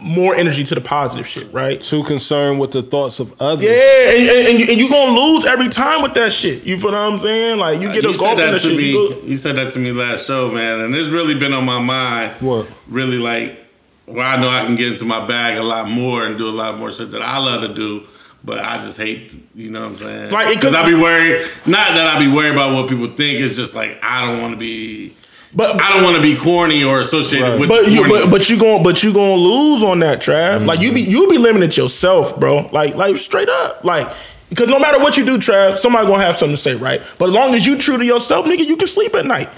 [0.00, 1.80] more energy to the positive shit, right?
[1.80, 3.64] Too concerned with the thoughts of others.
[3.64, 6.64] Yeah, and, and, and, you, and you gonna lose every time with that shit.
[6.64, 7.58] You feel what I'm saying?
[7.58, 8.76] Like you uh, get you a said golf in the to shit.
[8.76, 8.90] me.
[8.90, 11.64] You go, You said that to me last show, man, and it's really been on
[11.64, 12.32] my mind.
[12.40, 12.66] What?
[12.88, 13.58] Really, like,
[14.06, 16.50] where I know I can get into my bag a lot more and do a
[16.50, 18.06] lot more shit that I love to do,
[18.46, 19.34] but I just hate.
[19.54, 20.30] You know what I'm saying?
[20.30, 21.46] Like, because could- I be worried.
[21.66, 23.40] Not that I be worried about what people think.
[23.40, 25.12] It's just like I don't want to be.
[25.52, 27.60] but I don't want to be corny or associated Right.
[27.60, 27.68] with.
[27.68, 30.64] but you but, but you going but you gonna lose on that, Trav.
[30.64, 32.68] Like you be you be limiting yourself, bro.
[32.72, 34.08] Like like straight up, like.
[34.48, 37.02] Because no matter what you do, Trav, somebody gonna have something to say, right?
[37.18, 39.48] But as long as you true to yourself, nigga, you can sleep at night.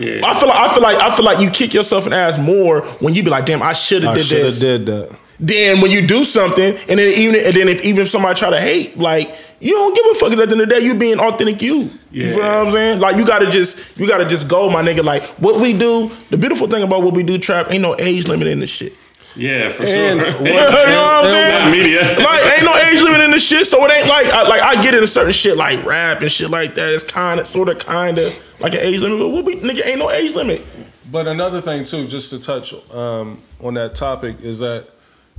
[0.00, 0.22] Yeah.
[0.24, 2.38] I feel like I feel like I feel like you kick yourself in the ass
[2.38, 4.60] more when you be like, damn, I should have I did should have this.
[4.60, 5.18] did that.
[5.40, 8.50] Then when you do something, and then even and then if even if somebody try
[8.50, 10.32] to hate, like you don't give a fuck.
[10.32, 11.90] At the end of the day, you being authentic you.
[12.10, 13.00] You feel what I'm saying?
[13.00, 15.04] Like you gotta just you gotta just go, my nigga.
[15.04, 16.10] Like what we do.
[16.30, 18.92] The beautiful thing about what we do, trap, ain't no age limit in this shit.
[19.36, 20.32] yeah, for And sure.
[20.32, 21.70] what- You know what I'm saying?
[21.72, 22.00] Media.
[22.24, 24.80] like ain't no age limit in this shit, so it ain't like I, like I
[24.82, 26.88] get into certain shit like rap and shit like that.
[26.94, 29.86] It's kind of sort of kind of like an age limit, but what we nigga
[29.86, 30.62] ain't no age limit.
[31.10, 34.88] But another thing too, just to touch um, on that topic, is that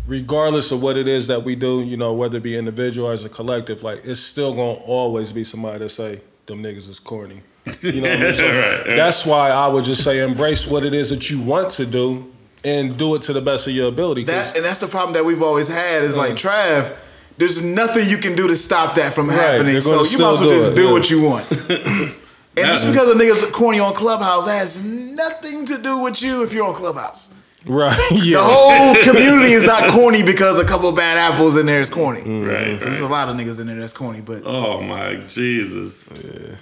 [0.10, 3.14] regardless of what it is that we do, you know, whether it be individual or
[3.14, 7.00] as a collective, like it's still gonna always be somebody that say them niggas is
[7.00, 7.42] corny.
[7.84, 8.34] You know what I mean?
[8.34, 8.96] So Right, right.
[8.98, 12.32] that's why I would just say embrace what it is that you want to do
[12.66, 14.24] and do it to the best of your ability.
[14.24, 16.96] That and that's the problem that we've always had is like Trav.
[17.38, 19.72] There's nothing you can do to stop that from happening.
[19.74, 20.92] they're So you might as well just do yeah.
[20.92, 21.46] what you want.
[22.58, 26.42] And That- just because a nigga's corny on Clubhouse has nothing to do with you
[26.44, 27.30] if you're on Clubhouse.
[27.66, 27.98] Right.
[28.12, 28.38] Yeah.
[28.38, 32.22] The whole community is not corny because a couple bad apples in there is corny.
[32.22, 36.10] Right, There's a lot of niggas in there that's corny, but Oh my Jesus.
[36.24, 36.56] Yeah.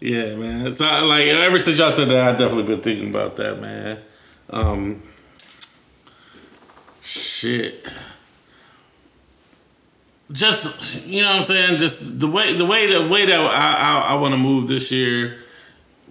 [0.00, 0.70] Yeah, man.
[0.72, 4.00] So like ever since y'all said that, I definitely been thinking about that, man.
[4.50, 5.02] Um
[7.02, 7.86] shit.
[10.30, 11.78] Just you know what I'm saying?
[11.78, 14.90] Just the way the way the way that I I, I want to move this
[14.90, 15.41] year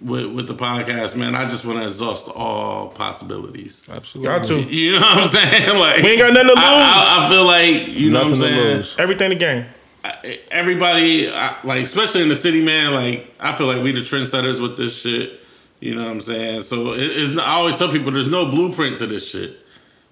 [0.02, 1.34] with with the podcast, man.
[1.34, 3.88] I just want to exhaust all possibilities.
[3.90, 4.32] Absolutely.
[4.32, 4.60] Got to.
[4.62, 5.78] You know what I'm saying?
[5.78, 8.32] Like We ain't got nothing to I, I, I feel like you know what I'm
[8.34, 8.56] to saying.
[8.76, 8.98] lose.
[8.98, 9.66] Everything to gain.
[10.04, 14.00] I- everybody I, like especially in the city man like i feel like we the
[14.00, 15.38] trendsetters with this shit
[15.78, 18.50] you know what i'm saying so it, it's not, i always tell people there's no
[18.50, 19.58] blueprint to this shit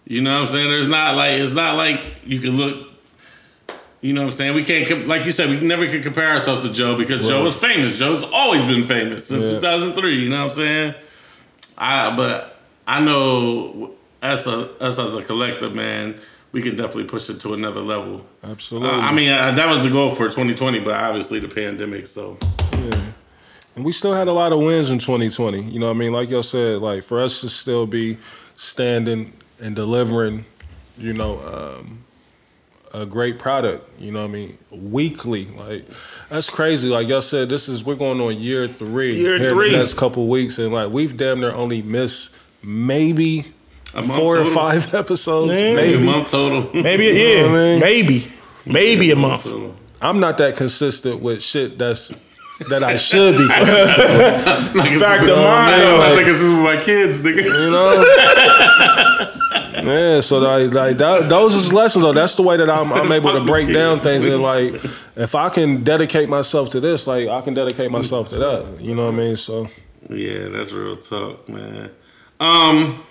[0.04, 2.88] you know what i'm saying there's not like it's not like you can look
[4.00, 6.66] you know what i'm saying we can't like you said we never can compare ourselves
[6.66, 9.60] to joe because joe was famous joe's always been famous since Yeah.
[9.60, 10.94] 2003 you know what i'm saying
[11.78, 12.56] i but
[12.86, 16.18] i know us, a, us as a collective man
[16.52, 18.88] we can definitely push it to another level Absolutely.
[18.88, 22.06] uh, I mean, uh, that was the goal for 2020, but obviously the pandemic.
[22.08, 22.38] So
[22.78, 23.02] yeah,
[23.76, 25.62] And we still had a lot of wins in 2020.
[25.62, 26.12] You know what I mean?
[26.12, 28.16] Like y'all said, like for us to still be
[28.54, 30.44] standing and delivering,
[30.98, 31.38] you know,
[31.78, 32.02] um,
[32.92, 35.46] a great product, you know what I mean, weekly.
[35.46, 35.86] Like
[36.28, 36.88] that's crazy.
[36.88, 39.66] Like y'all said, this is we're going on year three Year three.
[39.68, 43.46] in the next couple weeks, and like we've damn near only missed maybe
[44.16, 45.52] four or five episodes.
[45.52, 45.58] Yeah.
[45.58, 46.04] a Maybe.
[46.04, 46.70] month total.
[46.82, 47.46] Maybe a year.
[47.46, 47.80] I mean?
[47.80, 48.26] Maybe.
[48.66, 49.44] Maybe a month.
[49.44, 49.74] Total.
[50.02, 52.08] I'm not that consistent with shit that's
[52.68, 54.74] that I should be consistent with.
[54.76, 57.42] Like, it's Fact of mine, I think this is with my kids, nigga.
[57.44, 58.04] You know?
[59.86, 62.12] Yeah, so like, like that, those is lessons though.
[62.12, 64.74] That's the way that I'm, I'm able to break down things and like,
[65.16, 68.80] if I can dedicate myself to this, like I can dedicate myself to that.
[68.80, 69.36] You know what I mean?
[69.36, 69.68] So
[70.08, 71.90] Yeah, that's real talk, man.
[72.40, 73.02] Um,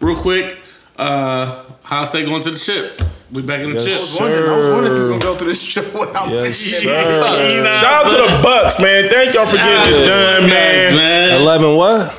[0.00, 0.58] real quick,
[0.98, 3.02] uh, Ohio State going to the chip.
[3.30, 3.92] We back in the Yes, chip.
[3.94, 6.28] I was wondering, I was wondering if he was gonna go through this show without
[6.30, 7.80] Yes, mentioning sir.
[7.80, 9.08] Shout out to the Bucks, man.
[9.10, 11.40] Thank y'all for getting this done, Guys, man.
[11.40, 12.14] eleven what?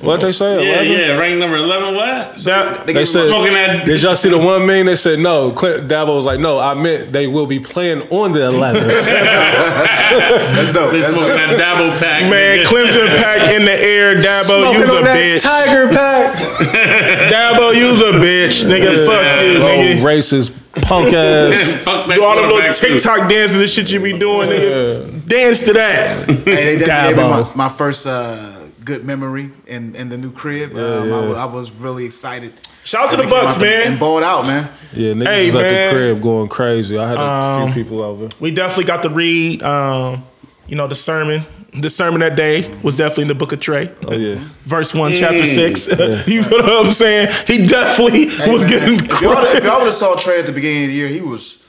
[0.00, 0.64] What they say?
[0.64, 0.92] Yeah, Eleven?
[0.92, 1.16] yeah.
[1.18, 1.94] Rank number eleven.
[1.96, 2.34] What?
[2.44, 3.26] That- They They gave said.
[3.26, 4.86] Smoking that- Did y'all see the one meme?
[4.86, 5.50] They said no.
[5.50, 8.86] Clint Dabo was like, no, I meant they will be playing on the 11th.
[8.86, 10.92] That's dope.
[10.92, 11.36] They That's smoking dope.
[11.36, 12.30] that Dabo pack.
[12.30, 12.64] Man, nigga.
[12.64, 14.14] Clemson pack in the air.
[14.14, 15.42] Dabo, Smoking use a on that bitch.
[15.42, 16.36] Tiger pack.
[17.32, 18.64] Dabo, use a bitch.
[18.64, 20.02] Nigga, fuck you, Oh, nigga.
[20.02, 20.52] racist
[20.82, 21.72] punk ass.
[21.82, 22.88] Fuck that Do all the little quarterback, too.
[22.94, 25.26] TikTok dances and shit you be doing, nigga.
[25.26, 26.26] Dance to that.
[26.28, 26.34] Hey,
[26.76, 27.56] they definitely gave me Dabo.
[27.56, 28.57] my, my first uh,
[28.88, 30.74] good memory in, in the new crib.
[30.74, 32.52] um, I, was, I was really excited.
[32.84, 33.98] Shout out to the Bucks, out and- And man.
[33.98, 34.68] balled out, man.
[34.94, 36.96] Yeah, niggas Hey, was at the crib going crazy.
[36.98, 38.28] I had a Um, few people over.
[38.40, 40.24] We definitely got to read, um,
[40.66, 41.42] you know, the sermon.
[41.74, 43.90] The sermon that day was definitely in the book of Trey.
[44.06, 44.36] Oh yeah.
[44.64, 45.86] Verse 1, chapter 6.
[46.26, 47.28] you know what I'm saying?
[47.46, 50.46] He definitely Hey, was man, getting if y'all, if y'all would have saw Trey at
[50.46, 51.62] the beginning of the year, he was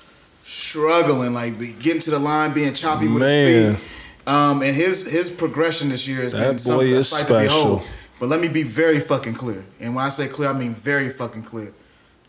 [0.44, 3.48] struggling, like getting to the line, being choppy with Man.
[3.76, 3.86] his feet.
[4.28, 7.28] Um, and his his progression this year has That been boy something is a sight
[7.28, 7.82] to behold.
[8.20, 9.64] But let me be very fucking clear.
[9.80, 11.74] And when I say clear, I mean very fucking clear.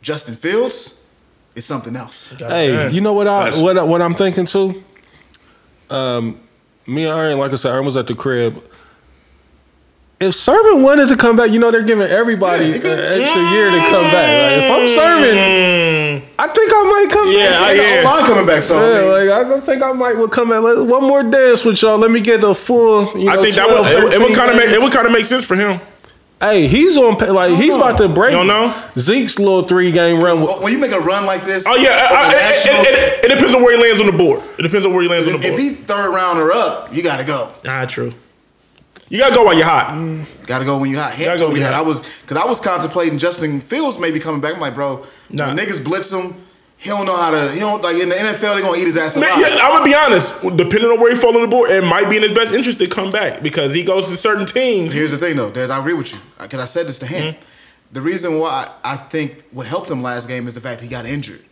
[0.03, 1.05] Justin Fields
[1.55, 2.35] is something else.
[2.39, 4.83] Hey, you know what I what I- what I'm thinking too?
[5.91, 6.39] Um,
[6.87, 8.63] me and Aaron, like I said, Aaron was at the crib.
[10.21, 13.41] If Sermon wanted to come back, you know they're giving everybody Yeah, an could- extra
[13.53, 14.29] year to come back.
[14.53, 17.61] Like if I'm Sermon, I think I might come Yeah, back.
[17.63, 18.01] I- And the yeah.
[18.03, 20.61] O-line coming back, so I Yeah, like I don't think I might would come back.
[20.61, 21.97] Let- One more dance with y'all.
[21.97, 23.11] Let me get the full.
[23.19, 25.07] You know, I think that would, it, it would kind of make it would kind
[25.07, 25.81] of make sense for him.
[26.39, 28.33] Hey, he's on like he's about to break.
[28.33, 28.75] You don't know?
[28.99, 30.41] Zeke's little three game run.
[30.63, 33.25] When you make a run like this, Oh yeah, I, I, it, national- it, it,
[33.25, 34.43] it depends on where he lands on the board.
[34.59, 35.53] It depends on where he lands on the board.
[35.55, 37.49] if he third round or up, you got to go.
[37.67, 38.13] Ah, true.
[39.11, 39.89] You gotta go while you're hot.
[40.47, 41.19] Got to go when you're hot.
[41.19, 41.75] Gotta told me that.
[41.75, 41.83] hot.
[41.85, 44.55] I was because I was contemplating Justin Fields maybe coming back.
[44.55, 45.49] I'm like, bro, Nah.
[45.49, 46.35] when niggas blitz him.
[46.79, 47.53] He don't know how to.
[47.53, 48.55] He don't like in the NFL.
[48.55, 49.29] They gonna eat his ass alive.
[49.37, 50.41] Yeah, I'm gonna be honest.
[50.57, 52.79] Depending on where he fall on the board, it might be in his best interest
[52.79, 54.95] to come back because he goes to certain teams.
[54.95, 55.71] Here's the thing, though, Des.
[55.71, 57.35] I agree with you because I said this to him.
[57.35, 57.45] Mm-hmm.
[57.93, 61.05] The reason why I think what helped him last game is the fact he got
[61.05, 61.43] injured,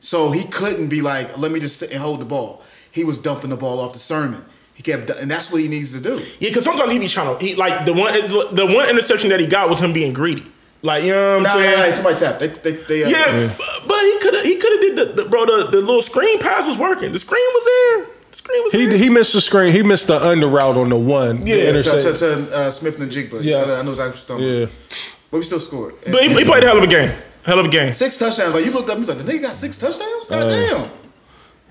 [0.00, 2.64] so he couldn't be like, let me just sit and hold the ball.
[2.90, 4.42] He was dumping the ball off the sermon.
[4.76, 6.16] He kept, and that's what he needs to do.
[6.38, 7.42] Yeah, because sometimes he be trying to.
[7.44, 8.12] He like the one
[8.54, 10.44] the one interception that he got was him being greedy.
[10.82, 11.78] Like you know what I'm Nah, saying?
[11.80, 12.40] nah, nah, somebody tapped.
[12.40, 15.22] They, they, they, uh, Yeah, but- but he could have he could have did the,
[15.22, 17.12] the bro the, the little screen pass was working.
[17.12, 18.06] The screen was there.
[18.30, 18.98] The screen was he there.
[18.98, 19.72] he missed the screen.
[19.72, 21.40] He missed the under route on the one.
[21.40, 23.42] the Yeah, to, to, to uh, Smith-Njigba.
[23.42, 23.56] Yeah.
[23.62, 25.06] I, I know exactly what you're talking yeah.
[25.30, 25.94] But we still scored.
[26.12, 27.10] but he, he played a hell of a game.
[27.44, 27.92] Hell of a game.
[27.94, 28.54] six touchdowns.
[28.54, 30.28] Like you looked up, he's like, the nigga got six touchdowns.
[30.28, 30.90] God damn.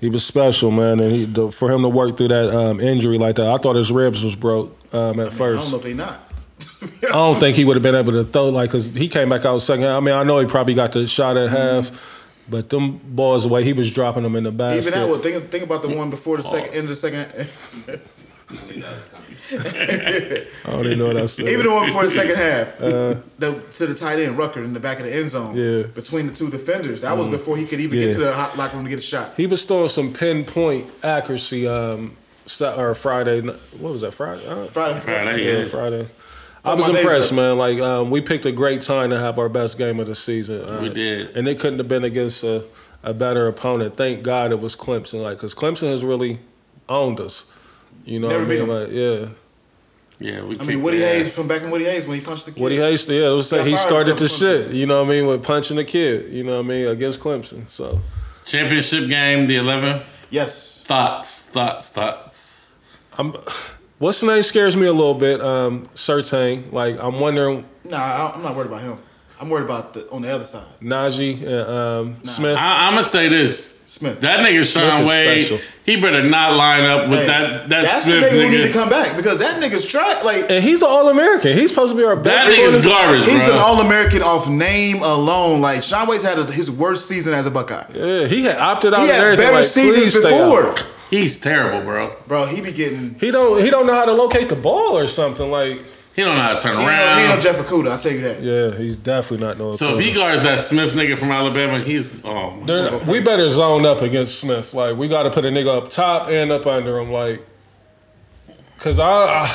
[0.00, 3.16] He was special, man, and he, the, for him to work through that um, injury
[3.16, 5.62] like that, I thought his ribs was broke um, at I first.
[5.62, 6.20] don't know if they not.
[7.08, 9.44] I don't think he would have been able to throw like because he came back
[9.44, 9.86] out second.
[9.86, 11.90] I mean, I know he probably got the shot at half,
[12.48, 14.88] but them balls away, he was dropping them in the basket.
[14.88, 15.20] Even that one.
[15.20, 17.48] Think, think about the one before the second end of the second.
[19.52, 21.48] I don't even know what I said.
[21.48, 24.80] Even the one before the second half, the, to the tight end, Ruckert in the
[24.80, 25.82] back of the end zone, Uh, Yeah.
[25.84, 25.94] Mm.
[25.94, 27.02] between the two defenders.
[27.02, 28.06] That was before he could even Yeah.
[28.06, 29.34] get to the hot locker room to get a shot.
[29.36, 31.66] he was throwing some pinpoint accuracy.
[31.66, 32.16] Um,
[32.60, 34.14] or Friday, what was that?
[34.14, 34.46] Friday.
[34.46, 35.64] Uh, Friday, Friday, Yeah, yeah.
[35.64, 36.06] Friday.
[36.64, 37.58] I was impressed, man.
[37.58, 40.62] Like um, we picked a great time to have our best game of the season.
[40.64, 41.36] Uh, We did.
[41.36, 42.64] and it couldn't have been against a,
[43.02, 43.96] a better opponent.
[43.96, 46.38] Thank God it was Clemson, like because Clemson has really
[46.88, 47.44] owned us.
[48.06, 48.66] You know Never what I mean?
[48.66, 49.28] beat Like, yeah.
[50.18, 52.46] Yeah, we can I mean, Woody Hayes from back in Woody Hayes when he punched
[52.46, 52.62] the kid.
[52.62, 54.64] Woody Hayes, yeah, it was Got he started the because of Clemson.
[54.68, 54.74] shit.
[54.74, 55.26] You know what I mean?
[55.26, 56.32] With punching the kid.
[56.32, 57.68] You know what I mean against Clemson.
[57.68, 58.00] So
[58.46, 60.26] championship game, the 11th.
[60.30, 60.82] Yes.
[60.86, 62.74] Thoughts, thoughts, thoughts.
[63.18, 63.34] I'm.
[63.98, 65.40] What's the name scares me a little bit.
[65.42, 66.70] Um, Certain.
[66.70, 68.98] Like I'm wondering Nah, I- I'm not worried about him.
[69.38, 70.64] I'm worried about the on the other side.
[70.80, 72.56] Najee and um, Smith.
[72.56, 73.75] I, I'm gonna say this.
[73.96, 74.20] Smith.
[74.20, 75.58] That nigga Shaun is Wade, special.
[75.84, 78.66] he better not line up with Hey, that that that's Smith the nigga, who need
[78.66, 80.22] to come back because that nigga's trash.
[80.22, 81.52] Like And he's an All American.
[81.56, 82.46] He's supposed to be our best.
[82.46, 82.60] That best.
[82.60, 83.54] nigga's garbage, he's bro.
[83.54, 85.60] an All American off name alone.
[85.60, 87.84] Like Shaun Wade's had a, his worst season as a Buckeye.
[87.94, 89.00] Yeah, he had opted out.
[89.02, 90.74] He had better Like, seasons before.
[91.08, 92.16] He's terrible, bro.
[92.26, 92.46] bro.
[92.46, 93.14] He be getting.
[93.20, 93.62] He don't.
[93.64, 95.50] He don't know how to locate the ball or something.
[95.50, 95.82] Like,
[96.16, 97.42] He don't know how to turn He ain't, he ain't no around.
[97.42, 98.42] Jeff Okudah, I'll tell you that.
[98.42, 99.72] yeah, he's definitely not no.
[99.72, 103.50] So if he guards that Smith nigga from Alabama, he's oh my They're- we better
[103.50, 104.72] zone up against Smith.
[104.72, 107.12] Like, we got to put a nigga up top and up under him.
[107.12, 107.46] Like,
[108.78, 109.06] cause I,
[109.44, 109.54] I,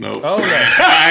[0.00, 0.22] Oh, no.
[0.30, 1.10] I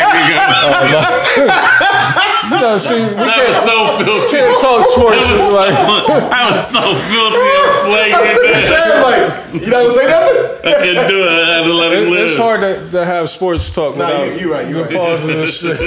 [0.79, 1.47] don't know.
[1.51, 4.31] I You know, see, we that can't, so filthy.
[4.31, 5.27] can't talk sports.
[5.27, 5.75] That was, like,
[6.31, 8.39] I was so filthy and flagrant.
[9.03, 10.71] like, you not gonna say nothing?
[10.71, 11.27] I couldn't do it.
[11.27, 12.25] I had to let him it- live.
[12.27, 14.93] it's hard to, to have sports talk Nah, without you- you right, you the right.
[14.93, 15.77] pauses and shit.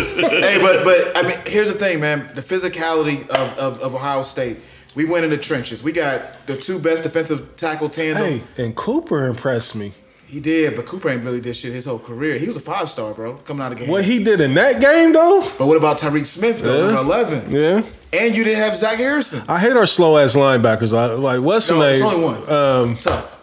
[0.44, 2.28] hey, but but I mean, here's the thing, man.
[2.34, 4.58] The physicality of, of, of Ohio State.
[4.94, 5.82] We went in the trenches.
[5.84, 8.24] We got the two best defensive tackle tandem.
[8.24, 9.92] hey, and Cooper impressed me.
[10.30, 12.38] He did, but Cooper ain't really did shit his whole career.
[12.38, 13.90] He was a five star, bro, coming out of the game.
[13.92, 15.40] What he did in that game, though.
[15.58, 16.94] but what about Tyreke Smith, though, Yeah.
[16.94, 17.50] number eleven?
[17.50, 17.82] Yeah.
[18.12, 19.42] And you didn't have Zach Harrison.
[19.48, 20.96] I hate our slow ass linebackers.
[20.96, 21.90] I, like what's the No, name?
[21.92, 22.38] it's only one.
[22.48, 23.38] Um, Tough.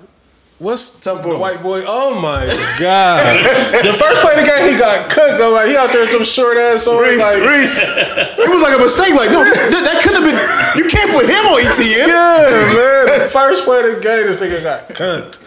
[0.59, 1.37] what's Tough boy.
[1.37, 1.83] white boy?
[1.87, 2.45] Oh my
[2.79, 3.35] god!
[3.83, 5.39] the first play of the game, he got cooked.
[5.41, 7.01] I'm like, he out there with some short ass on.
[7.03, 7.77] Reese, like, Reese.
[7.79, 9.13] It was like a mistake.
[9.13, 10.39] Like, no, this- that, that could have been.
[10.83, 12.07] You can't put him on Etienne.
[12.07, 13.19] yeah, man.
[13.23, 15.39] The first play of the game, this nigga got cooked.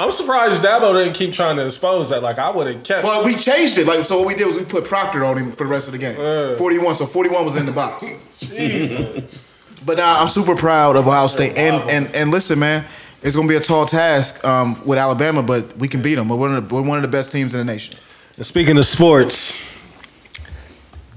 [0.00, 2.22] I'm surprised Dabo didn't keep trying to expose that.
[2.22, 3.02] Like I would have kept.
[3.02, 3.86] But we changed it.
[3.86, 5.92] Like, so what we did was we put Proctor on him for the rest of
[5.92, 6.18] the game.
[6.18, 6.54] Yeah.
[6.54, 6.94] 41.
[6.94, 8.06] So 41 was in the box.
[9.84, 11.56] But now I'm super proud of Ohio State.
[11.56, 12.84] And and and listen, man,
[13.22, 16.28] it's gonna be a tall task um, with Alabama, but we can beat them.
[16.28, 17.94] We're one, of the, we're one of the best teams in the nation.
[18.36, 19.58] And speaking of sports,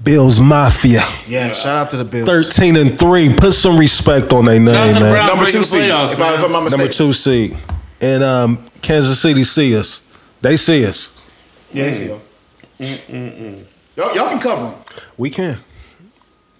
[0.02, 2.26] Bills Mafia, Yeah, shout out to the Bills.
[2.26, 3.34] thirteen and three.
[3.34, 5.26] Put some respect on their name, man.
[5.26, 6.20] Number two seed, if, if.
[6.20, 6.80] I'm not mistaken.
[6.80, 7.56] Number two seed,
[8.00, 10.00] and um, Kansas City see us.
[10.40, 11.18] They see us.
[11.72, 12.20] Yeah, they see y'all.
[13.96, 14.74] Y'all, y'all can cover them.
[15.16, 15.58] We can.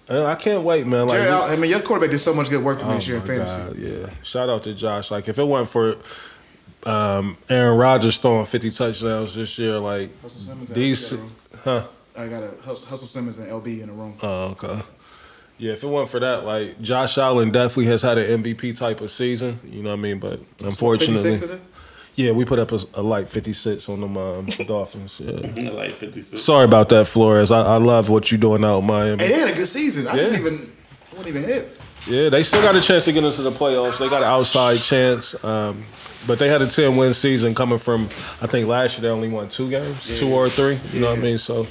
[0.07, 1.07] Uh, I can't wait, man.
[1.07, 3.17] Like, Jerry, I mean, your quarterback did so much good work for me this year
[3.17, 3.61] in fantasy.
[3.61, 4.09] God, yeah.
[4.23, 5.09] Shout out to Josh.
[5.11, 10.41] Like, if it wasn't for um, Aaron Rodgers throwing 50 touchdowns this year, like Hustle
[10.41, 11.31] Simmons and these, LB got a room.
[11.63, 11.87] huh?
[12.17, 14.13] I got a Hus- Hustle Simmons and LB in the room.
[14.21, 14.79] Oh, okay.
[15.57, 18.99] Yeah, if it wasn't for that, like Josh Allen definitely has had an MVP type
[19.01, 19.59] of season.
[19.65, 20.19] You know what I mean?
[20.19, 21.61] But unfortunately, 56 of them?
[22.15, 25.21] yeah, we put up a, a light 56 on them um, Dolphins.
[25.23, 25.71] Yeah.
[25.71, 26.41] like 56.
[26.41, 27.51] Sorry about that, Flores.
[27.51, 29.23] I, I love what you're doing out in Miami.
[29.23, 30.07] Hey, they had a good season.
[30.07, 30.39] I didn't Yeah.
[30.39, 31.81] even, I wasn't even hit.
[32.07, 33.97] Yeah, they still got a chance to get into the playoffs.
[33.97, 35.41] They got an outside chance.
[35.43, 35.83] Um,
[36.27, 38.03] but they had a 10 win season coming from,
[38.41, 40.77] I think last year they only won two games, two or three.
[40.91, 41.37] You know what I mean?
[41.37, 41.65] So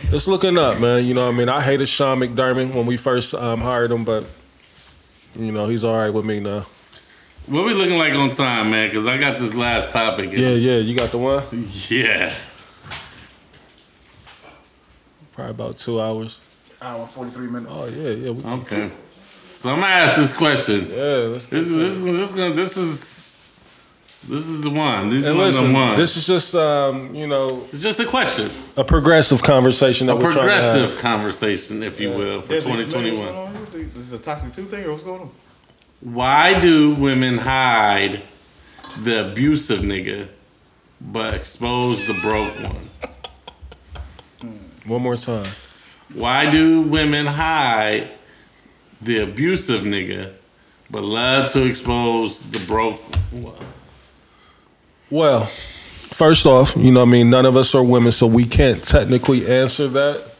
[0.00, 1.04] it's looking up, man.
[1.04, 1.48] You know what I mean?
[1.48, 4.24] I hated Sean McDermott when we first um, hired him, but,
[5.34, 6.66] you know, he's all right with me now.
[7.46, 8.88] What we looking like on time, man?
[8.88, 10.32] Because I got this last topic.
[10.32, 11.44] Yeah, yeah, you got the one?
[11.88, 12.34] Yeah.
[15.32, 16.40] Probably about two hours.
[16.82, 17.72] Hour 43 minutes.
[17.74, 18.30] Oh, yeah, yeah.
[18.30, 18.90] We, Okay.
[19.58, 20.86] So I'm gonna ask this question.
[20.90, 23.15] yeah, let's get This is to this this this is
[24.28, 25.10] this is the one.
[25.10, 25.96] This is And one listen, one.
[25.96, 30.16] this is just, um, you know, it's just a question, a progressive conversation that a
[30.16, 30.62] we're trying to have.
[30.72, 33.34] progressive conversation, if you will, for Yeah, so you familiar 2021.
[33.34, 33.90] what's going on here?
[33.94, 35.30] This is a toxic two thing or what's going on?
[36.00, 38.22] Why do women hide
[39.02, 40.28] the abusive nigga,
[41.00, 42.88] but expose the broke one?
[44.86, 45.46] One more time.
[46.14, 48.10] Why do women hide
[49.02, 50.32] the abusive nigga,
[50.90, 53.00] but love to expose the broke.
[55.10, 58.44] Well, first off, you know what I mean, none of us are women, so we
[58.44, 60.32] can't technically answer that.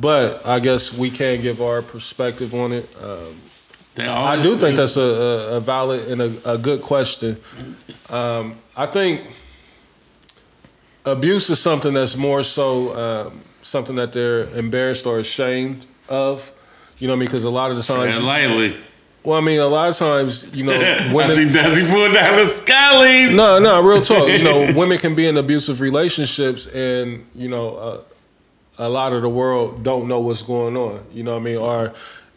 [0.00, 2.88] But I guess we can give our perspective on it.
[3.02, 3.36] Um,
[3.98, 7.36] I do think that's a, a, a valid and a, a good question.
[8.10, 9.20] Um, I think
[11.04, 16.50] abuse is something that's more so um, something that they're embarrassed or ashamed of.
[16.98, 17.26] You know what I mean?
[17.26, 18.74] Because a lot of the times, and lightly.
[19.24, 20.72] Well, I mean, a lot of times, you know,
[21.14, 21.38] women.
[21.38, 23.32] he does, he pulled down the scully.
[23.34, 24.28] No, no, real talk.
[24.28, 28.00] You know, women can be in abusive relationships, and you know, uh,
[28.78, 31.04] a lot of the world don't know what's going on.
[31.12, 31.56] You know what I mean?
[31.56, 31.92] Or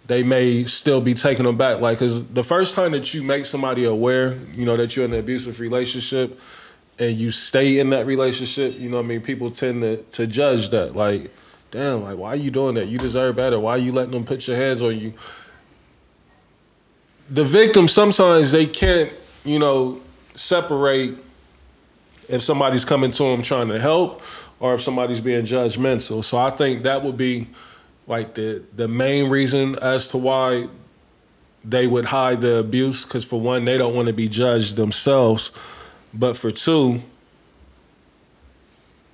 [0.05, 1.81] they may still be taken aback.
[1.81, 5.13] Like, because the first time that you make somebody aware, you know, that you're in
[5.13, 6.39] an abusive relationship,
[6.99, 9.21] and you stay in that relationship, you know what I mean?
[9.21, 10.95] People tend to to judge that.
[10.95, 11.31] Like,
[11.71, 12.87] damn, like why are you doing that?
[12.87, 13.59] You deserve better.
[13.59, 15.13] Why are you letting them put your hands on you?
[17.29, 19.11] The victim sometimes they can't,
[19.43, 20.01] you know,
[20.35, 21.17] separate
[22.29, 24.21] if somebody's coming to them trying to help
[24.59, 26.23] or if somebody's being judgmental.
[26.23, 27.47] So I think that would be
[28.07, 30.67] like the the main reason as to why
[31.63, 35.51] they would hide the abuse because for one they don't want to be judged themselves
[36.13, 37.01] but for two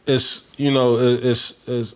[0.05, 1.95] it's you know it's, it's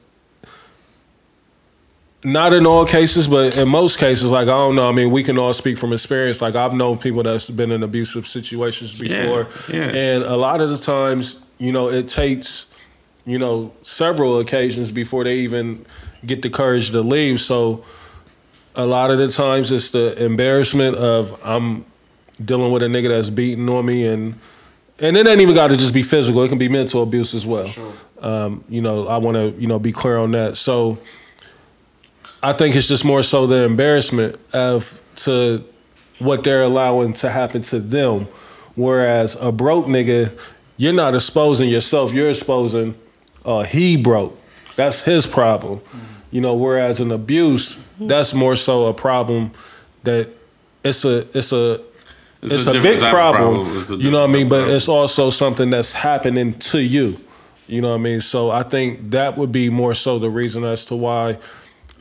[2.26, 5.24] not in all cases but in most cases like i don't know i mean we
[5.24, 9.48] can all speak from experience like i've known people that's been in abusive situations before
[9.72, 9.84] yeah.
[9.94, 12.74] and a lot of the times you know it takes
[13.26, 15.86] you know several occasions before they even
[16.26, 17.84] get the courage to leave so
[18.76, 21.86] a lot of the times it's the embarrassment of I'm
[22.44, 24.36] dealing with a nigga that's beating on me and
[25.00, 26.42] and it ain't even got to just be physical.
[26.44, 27.70] It can be mental abuse as well.
[28.20, 30.56] Um, you know, I want to you know be clear on that.
[30.56, 30.98] So
[32.46, 35.64] I think it's just more so the embarrassment of to
[36.20, 38.28] what they're allowing to happen to them.
[38.76, 40.38] Whereas a broke nigga,
[40.78, 42.14] you're not exposing yourself.
[42.14, 42.94] You're exposing
[43.44, 44.40] uh, he broke.
[44.76, 45.82] That's his problem.
[46.30, 49.52] You know, whereas an abuse, that's more so a problem
[50.04, 50.30] that
[50.84, 51.82] it's a it's a
[52.44, 53.66] It's it's, a a, big problem.
[53.66, 54.02] problem.
[54.02, 54.50] You know what I mean?
[54.50, 57.18] But of it's also something that's happening to you.
[57.68, 58.22] You know what I mean?
[58.22, 61.40] So I think that would be more so the reason as to why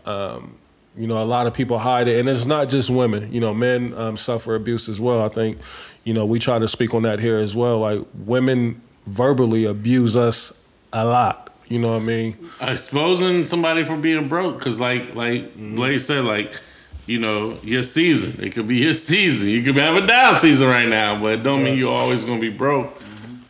[0.06, 0.56] um,
[0.96, 3.32] you know, a lot of people hide it, and it's not just women.
[3.32, 5.22] You know, men um, suffer abuse as well.
[5.22, 5.58] I think,
[6.04, 7.80] you know, we try to speak on that here as well.
[7.80, 10.52] Like women verbally abuse us
[10.92, 11.52] a lot.
[11.66, 12.50] You know what I mean?
[12.60, 15.54] exposing somebody for being broke because like like.
[15.56, 16.60] Blaze said like
[17.06, 20.66] you know your season it could be your season you could have a down season
[20.68, 22.98] right now but it don't mean you're always gonna be broke.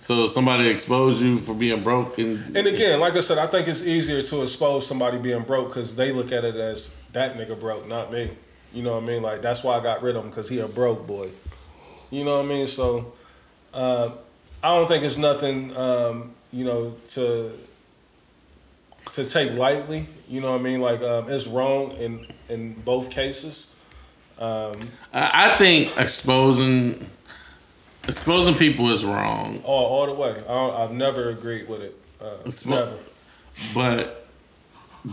[0.04, 3.68] So somebody expose you for being broke and And again, like I said, I think
[3.68, 7.58] it's easier to expose somebody being broke because they look at it as that nigga
[7.58, 8.30] broke, not me.
[8.74, 9.22] You know what I mean?
[9.22, 11.30] Like that's why I got rid of him because he a broke boy.
[12.10, 12.66] You know what I mean?
[12.66, 13.14] So
[13.72, 14.10] uh,
[14.62, 17.58] I don't think it's nothing, um, you know, to
[19.12, 20.06] to take lightly.
[20.28, 20.82] You know what I mean?
[20.82, 23.72] Like um, it's wrong in in both cases.
[24.38, 24.74] Um,
[25.14, 27.08] I think exposing
[28.08, 30.30] exposing people is wrong all, all the way.
[30.30, 31.98] I don't, I've never agreed with it.
[32.20, 32.98] Uh, Expo- never.
[33.74, 34.26] but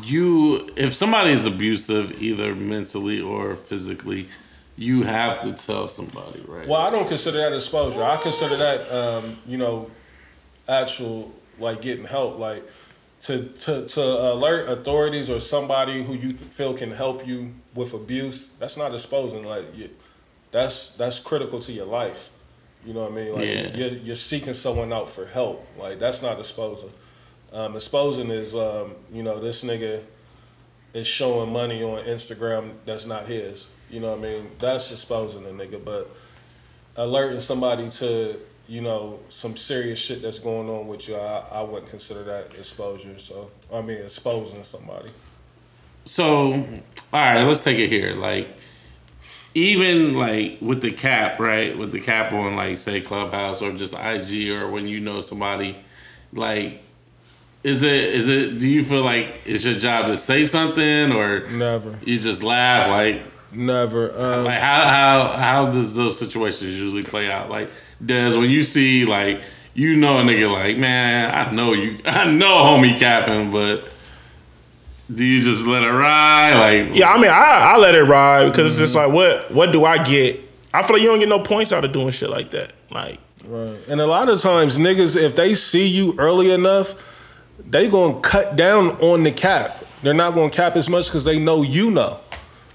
[0.04, 4.28] you if somebody is abusive either mentally or physically
[4.78, 8.04] you have to tell somebody right Well, I don't consider that exposure.
[8.04, 9.92] I consider that, um, you know,
[10.68, 12.64] actual like getting help, like
[13.24, 18.50] to to to alert authorities or somebody who you feel can help you with abuse.
[18.60, 19.44] That's not exposing.
[19.44, 19.90] Like you,
[20.52, 22.31] that's that's critical to your life.
[22.86, 23.34] You know what I mean?
[23.34, 23.76] Like Yeah.
[23.76, 25.66] you're you're seeking someone out for help.
[25.78, 26.92] Like that's not exposing.
[27.54, 30.02] Um, exposing is, um, you know, this nigga
[30.94, 33.68] is showing money on Instagram that's not his.
[33.90, 34.52] You know what I mean?
[34.58, 35.84] That's exposing a nigga.
[35.84, 36.10] But
[36.96, 38.38] alerting somebody to,
[38.68, 42.56] you know, some serious shit that's going on with you, I, I wouldn't consider that
[42.58, 43.20] exposure.
[43.20, 45.10] So, I mean, exposing somebody.
[46.06, 46.56] So, all
[47.14, 48.14] right, let's take it here.
[48.16, 48.48] Like,
[49.54, 51.78] even like with the cap, right?
[51.78, 55.76] With the cap on, like, say Clubhouse or just IG or when you know somebody,
[56.34, 56.82] like,
[57.64, 58.60] is it is it?
[58.60, 62.00] Do you feel like it's your job to say something or Never.
[62.04, 62.90] you just laugh?
[62.90, 63.22] Like,
[63.54, 64.12] Never.
[64.18, 67.50] Um, like how how how does those situations usually play out?
[67.50, 67.70] Like,
[68.04, 69.42] does when you see like
[69.74, 73.86] you know a nigga like, man, I know you, I know homie capping, but.
[75.14, 76.54] Do you just let it ride?
[76.86, 79.72] Like, Yeah, I mean, I, I let it ride because it's just like, what what
[79.72, 80.40] do I get?
[80.74, 82.74] I feel like you don't get no points out of doing shit like that.
[82.90, 83.78] Like, Right.
[83.90, 86.94] And a lot of times, niggas, if they see you early enough,
[87.68, 89.84] they gonna cut down on the cap.
[90.04, 92.20] They're not gonna cap as much because they know you know.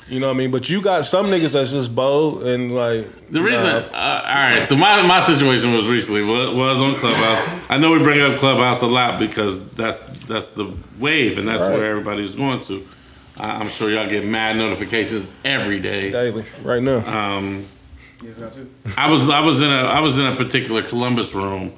[0.09, 0.51] You know what I mean?
[0.53, 4.63] But you got some niggas that's just bold and like The reason, uh, all right.
[4.63, 7.45] So my, my situation was recently was, was on Clubhouse.
[7.69, 11.65] I know we bring up Clubhouse a lot because that's that's the wave and that's
[11.65, 11.73] Right.
[11.73, 12.87] where everybody's going to.
[13.37, 16.11] I, I'm sure y'all get mad notifications every day.
[16.13, 16.99] daily right now.
[17.39, 17.67] Um,
[18.23, 18.69] Yes, I do.
[18.97, 21.73] I was I was in a I was in a particular Columbus room.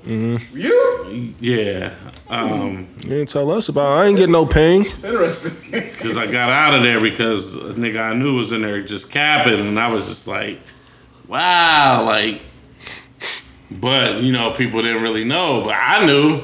[0.53, 1.35] You?
[1.41, 1.95] Yeah,
[2.29, 3.91] um, you didn't tell us about.
[3.91, 3.95] It.
[3.95, 4.83] I ain't getting no ping.
[4.83, 5.53] It's interesting.
[5.71, 9.11] because I got out of there because a nigga I knew was in there just
[9.11, 10.61] capping, and I was just like,
[11.27, 12.43] wow, like.
[13.71, 16.43] But you know, people didn't really know, but I knew.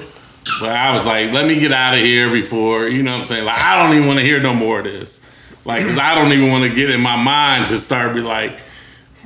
[0.61, 3.27] But I was like, let me get out of here before you know what I'm
[3.27, 3.45] saying.
[3.47, 5.23] Like, I don't even want to hear no more of this.
[5.65, 8.59] Like, cause I don't even want to get in my mind to start be like,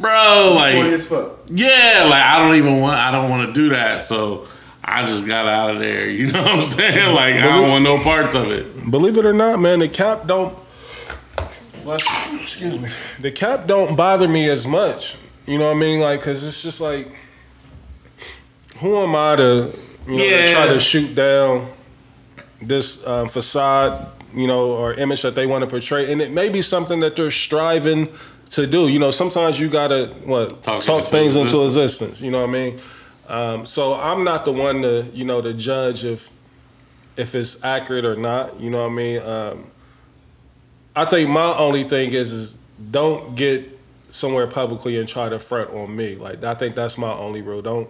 [0.01, 1.39] bro, like, as fuck.
[1.49, 4.03] yeah, like I don't even want, I don't want to do that.
[4.03, 4.47] So
[4.85, 6.09] I just got out of there.
[6.19, 7.15] You know what I'm saying?
[7.15, 8.91] Like, I don't want no parts of it.
[8.91, 10.57] Believe it or not, man, the cap don't
[11.83, 12.41] Bless you.
[12.41, 12.89] excuse me.
[13.21, 15.17] The cap don't bother me as much.
[15.47, 16.01] You know what I mean?
[16.01, 17.09] Like, cause it's just like,
[18.79, 19.75] who am I to,
[20.07, 20.53] you know, to Yeah.
[20.53, 21.69] try to shoot down
[22.61, 26.49] this um, facade, you know, or image that they want to portray, and it may
[26.49, 28.09] be something that they're striving
[28.51, 28.89] to do.
[28.89, 31.77] You know, sometimes you gotta what Talk talk, into things into existence.
[32.13, 32.23] existence.
[32.23, 32.81] You know what I mean?
[33.29, 36.31] Um, so I'm not the one to, you know, to judge if
[37.17, 38.59] if it's accurate or not.
[38.61, 39.23] You know what I mean?
[39.23, 39.71] Um,
[40.97, 42.57] I think my only thing is is
[42.91, 43.79] don't get
[44.11, 46.15] somewhere publicly and try to front on me.
[46.15, 47.63] Like I think that's my only rule.
[47.63, 47.89] Don't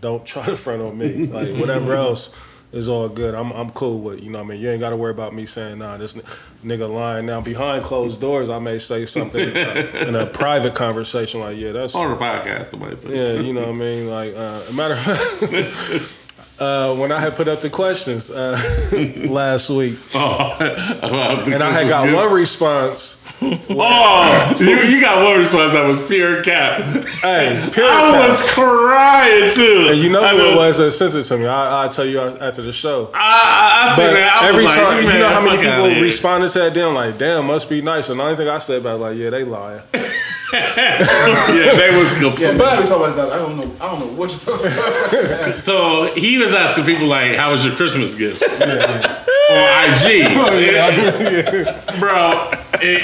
[0.00, 1.26] don't try to front on me.
[1.26, 2.30] Like whatever else
[2.76, 3.34] is all good.
[3.34, 4.22] I'm I'm cool with.
[4.22, 4.60] You know what I mean?
[4.60, 5.96] You ain't got to worry about me saying nah.
[5.96, 6.22] This n-
[6.64, 7.26] nigga lying.
[7.26, 11.40] Now behind closed doors, I may say something in a private conversation.
[11.40, 13.10] Like yeah, that's On the podcast, somebody said.
[13.12, 14.08] yeah, you know what I mean?
[14.10, 16.20] Like, uh, a matter of fact,
[16.60, 18.56] uh, when I had put up the questions uh,
[19.28, 20.56] last week, Oh,
[21.46, 23.22] and I had got one response.
[23.78, 26.80] Oh, you, you got one response that was pure cap.
[26.80, 28.28] Hey, pure I cap.
[28.28, 29.88] was crying too.
[29.90, 31.46] And you know I who it was that sent it to me?
[31.46, 33.10] I, I'll tell you after the show.
[33.14, 34.38] I, I, I seen that.
[34.42, 36.74] I every was like, time, you know how many people responded to that?
[36.74, 38.08] Damn, like, damn, must be nice.
[38.08, 39.82] And the only thing I said about it, like, yeah, they lying.
[40.52, 42.56] Yeah, they was Yeah, complete.
[42.56, 43.18] but we talk about this.
[43.18, 43.70] I don't know.
[43.80, 45.54] I don't know what you're talking about.
[45.60, 52.50] So he was asking people like, "How was your Christmas gifts?" on IG, oh, bro.
[52.80, 53.02] It,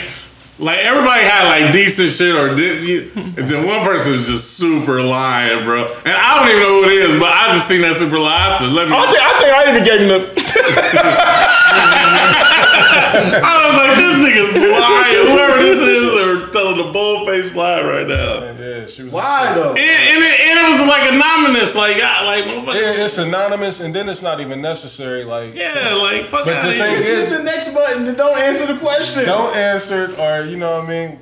[0.58, 3.10] like everybody had like decent shit, or did you?
[3.16, 5.86] And then one person was just super lying, bro.
[6.04, 8.58] And I don't even know who it is, but I just seen that super lie.
[8.60, 8.94] So let me.
[8.96, 10.32] I think I think I even gave him the.
[12.32, 15.26] I was like, this nigga's lying.
[15.32, 18.44] Whoever this is, they're telling a bold faced lie right now.
[18.44, 19.12] And, Yeah, she was.
[19.12, 19.70] Why though?
[19.70, 22.44] and, it, and it was like anonymous, like, I, like.
[22.76, 25.24] Yeah, it's anonymous, and then it's not even necessary.
[25.24, 26.98] Like, yeah, like, fuck But out the thing here.
[26.98, 29.24] is- Just hit the next button don't answer the question.
[29.24, 31.19] don't answer it, or you know what I mean.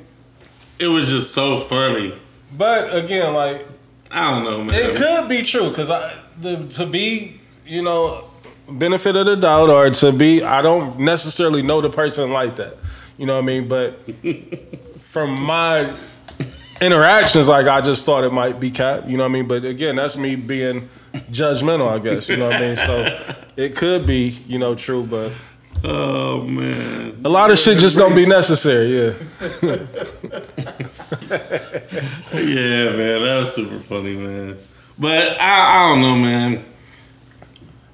[0.79, 2.15] It was just so funny.
[2.57, 3.67] But again, like,
[4.11, 4.75] I don't know, man.
[4.75, 8.25] It could be true because I the, to be you know
[8.69, 12.77] benefit of the doubt or to be I don't necessarily know the person like that.
[13.19, 13.69] You know what I mean?
[13.69, 14.01] But
[15.01, 15.93] from my
[16.81, 19.05] interactions, like I just thought it might be cap.
[19.07, 19.49] You know what I mean?
[19.49, 20.89] But again, that's me being
[21.31, 22.29] judgmental, I guess.
[22.29, 22.77] You know what I mean?
[22.77, 25.33] So it could be you know true, but
[25.83, 27.21] Oh man.
[27.25, 28.99] a lot of shit just don't be necessary.
[28.99, 29.13] Yeah.
[32.33, 34.57] Yeah, man, that was super funny, man.
[34.99, 36.65] But I, I don't know, man.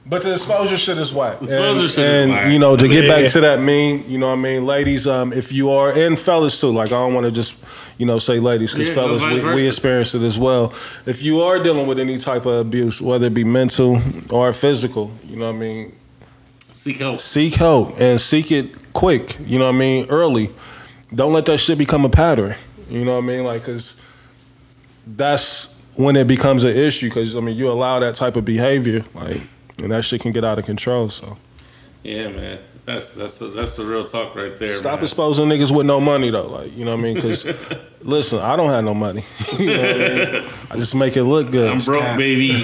[0.08, 1.42] But the exposure shit is whack.
[1.42, 2.52] exposure and, shit is and, whack.
[2.52, 4.64] you know, to get back to that meme, you know what I mean?
[4.64, 7.56] Ladies, um, if you are, and fellas too, like I don't want to just,
[7.98, 10.72] you know, say ladies, because Yeah, fellas, we, we experience it as well.
[11.06, 14.00] If you are dealing with any type of abuse, whether it be mental
[14.30, 15.92] or physical, you know what I mean?
[16.76, 17.20] Seek help.
[17.20, 20.06] Seek help and seek it quick, you know what I mean?
[20.10, 20.50] Early.
[21.14, 22.54] Don't let that shit become a pattern,
[22.90, 23.44] you know what I mean?
[23.44, 23.98] Like, because
[25.06, 29.06] that's when it becomes an issue, because, I mean, you allow that type of behavior,
[29.14, 29.40] like,
[29.82, 31.38] and that shit can get out of control, so.
[32.02, 32.58] Yeah, man.
[32.84, 34.72] That's that's that's the real talk right there.
[34.72, 35.02] Stop man.
[35.02, 37.14] exposing niggas with no money though, like you know what I mean?
[37.16, 37.44] Because
[38.00, 39.24] listen, I don't have no money.
[39.58, 40.50] you know what I mean?
[40.70, 41.72] I just make it look good.
[41.72, 42.16] I'm broke, cap.
[42.16, 42.62] baby.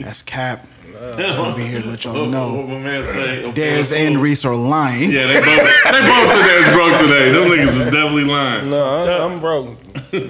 [0.00, 0.64] That's cap.
[1.00, 2.62] I'll be here to let y'all what know.
[2.62, 3.52] my man say?
[3.52, 5.12] Dez and Reese are lying.
[5.12, 7.30] Yeah, they both they both said they was broke today.
[7.30, 8.70] Them niggas is definitely lying.
[8.70, 9.76] No, I, I'm broke.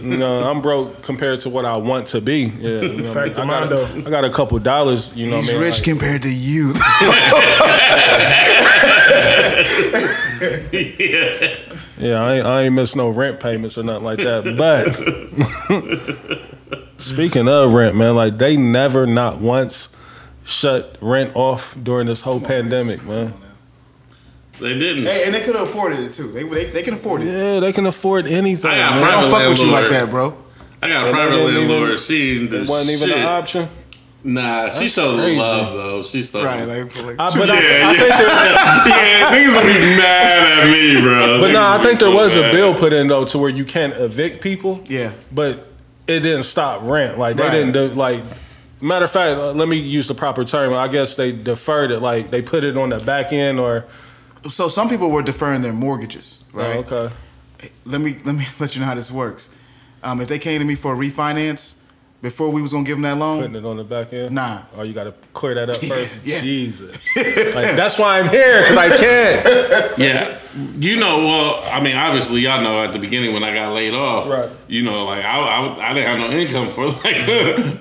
[0.02, 2.52] no, I'm broke compared to what I want to be.
[2.58, 3.32] Yeah, you know what I, mean?
[3.38, 5.16] I, got a, I got a couple dollars.
[5.16, 5.64] You know He's what I mean?
[5.66, 6.72] rich Like, compared to you.
[11.98, 14.56] yeah, I ain't, I ain't miss no rent payments or nothing like that.
[14.56, 14.94] But
[17.00, 19.88] speaking of rent, man, like they never not once
[20.48, 23.34] shut rent off during this whole pandemic, man.
[24.60, 25.04] They didn't.
[25.04, 26.32] Hey, and they could have afforded it too.
[26.32, 27.26] They, they, they can afford it.
[27.26, 28.70] Yeah, they can afford anything.
[28.70, 29.04] I got man.
[29.04, 30.36] I don't fuck with you like that, bro.
[30.82, 31.82] I got a private they landlord.
[31.90, 33.18] even- she didn't do It wasn't even shit.
[33.18, 33.68] an option.
[34.24, 35.36] Nah, she showed crazy.
[35.38, 36.02] love though.
[36.02, 36.44] She showed.
[36.44, 37.92] Right, like, like I, but yeah, I, I yeah.
[37.92, 38.26] think there,
[38.88, 41.40] yeah, niggas will be mad at me, bro.
[41.40, 43.48] but no, I think be there so was a bill put in though to where
[43.50, 44.82] you can't evict people.
[44.88, 45.12] yeah.
[45.32, 45.68] but
[46.08, 47.16] it didn't stop rent.
[47.16, 47.52] Like they Right.
[47.52, 48.24] didn't do like.
[48.80, 50.72] Matter of fact, uh, let me use the proper term.
[50.72, 52.00] I guess they deferred it.
[52.00, 53.86] Like they put it on the back end, or
[54.48, 56.76] So some people were deferring their mortgages, right?
[56.76, 57.14] oh, okay.
[57.84, 59.50] Let me let me let you know how this works.
[60.02, 61.77] Um, if they came to me for a refinance
[62.20, 64.34] before we was gonna give them that loan, Putting it on the back end.
[64.34, 64.62] Nah.
[64.76, 66.18] Oh, you got to clear that up first.
[66.24, 66.40] Yeah.
[66.40, 67.14] Jesus.
[67.54, 69.98] like that's why I'm here because I can't.
[69.98, 70.38] Yeah,
[70.78, 71.18] you know.
[71.18, 74.48] Well, I mean, obviously, y'all know at the beginning when I got laid off, Right.
[74.68, 77.26] You know, like I, I, I didn't have no income for like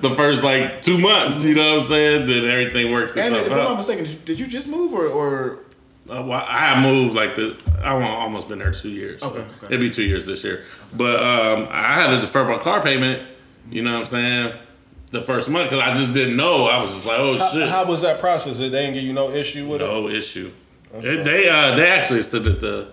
[0.00, 1.44] the first like two months.
[1.44, 2.26] You know what I'm saying?
[2.26, 5.58] Then everything worked and itself if I'm not mistaken, did you, just move or, or
[6.08, 7.56] Uh, well, I moved like the.
[7.82, 9.22] I wa- almost been there two years.
[9.22, 9.66] so Okay, okay.
[9.66, 10.64] It'd be two years this year,
[10.96, 13.22] but um, I had to defer my car payment.
[13.70, 14.52] You know what I'm saying?
[15.10, 16.64] The first month because I just didn't know.
[16.66, 17.68] I was just like, oh How, shit.
[17.68, 18.58] how was that process?
[18.58, 19.84] Did they didn't give you no issue with it?
[19.84, 20.52] no issue.
[20.94, 22.88] It- they uh they actually stood at the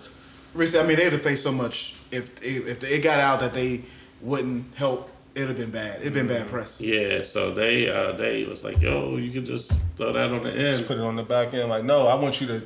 [0.53, 3.53] Reese, I mean, they'd have faced so much if if, if it got out that
[3.53, 3.81] they
[4.22, 5.10] wouldn't help.
[5.35, 5.99] It'd have been bad.
[5.99, 6.80] It'd been bad press.
[6.80, 7.22] yeah.
[7.23, 10.80] So they uh they was like, yo, you can just throw that on the Just
[10.80, 10.88] end.
[10.88, 11.68] put it on the back end.
[11.69, 12.61] Like, no, I want you to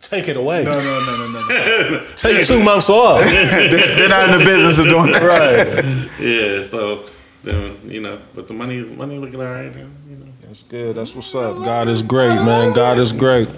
[0.00, 0.64] take it away.
[0.64, 1.90] No, no, no, no, no.
[1.98, 2.06] no.
[2.16, 3.20] Take two months off.
[3.24, 5.22] They're not in the business of doing that.
[6.18, 6.18] right.
[6.18, 6.62] Yeah.
[6.62, 7.04] So
[7.42, 9.86] then you know, but the money money looking all right now.
[10.08, 10.96] You know, That's good.
[10.96, 11.56] That's what's up.
[11.56, 12.72] God is great, man.
[12.72, 13.48] God is great.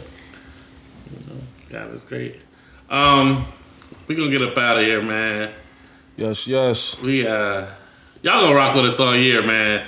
[1.71, 2.37] God is great.
[2.91, 3.45] Um,
[4.07, 5.53] we gonna get up out of here, man.
[6.17, 7.01] Yes, yes.
[7.01, 7.67] We uh,
[8.23, 9.87] y'all gonna rock with us all year, man.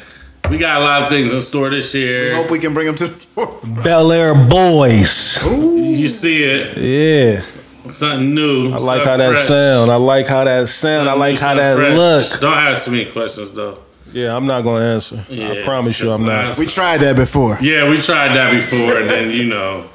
[0.50, 2.30] We got a lot of things in store this year.
[2.30, 3.60] We hope we can bring them to the floor.
[3.82, 5.42] Bel Air Boys.
[5.44, 7.42] you see it, Yeah.
[7.88, 8.72] Something new.
[8.72, 9.90] I like how that sound.
[9.90, 11.08] I like how that sound.
[11.08, 12.40] I like how that look.
[12.40, 13.78] Don't ask me questions though.
[14.12, 15.24] Yeah, I'm not gonna answer.
[15.28, 16.58] I promise you, I'm because not.
[16.58, 17.58] We tried that before.
[17.60, 19.90] Yeah, we tried that before, and then you know,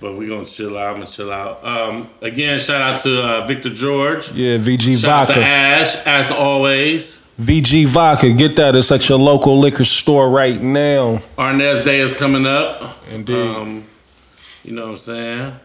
[0.00, 0.94] but we gonna chill out.
[0.94, 1.62] I'm gonna chill out.
[1.64, 4.32] Um, again, shout out to uh, Victor George.
[4.32, 5.46] Yeah, VG Shout out to Vodka.
[5.46, 7.18] Ash, as always.
[7.38, 8.32] VG Vodka.
[8.32, 8.76] Get that.
[8.76, 11.18] It's at your local liquor store right now.
[11.36, 12.96] Arnez Day is coming up.
[13.10, 13.34] Indeed.
[13.34, 13.84] Um,
[14.64, 15.60] you know what I'm saying?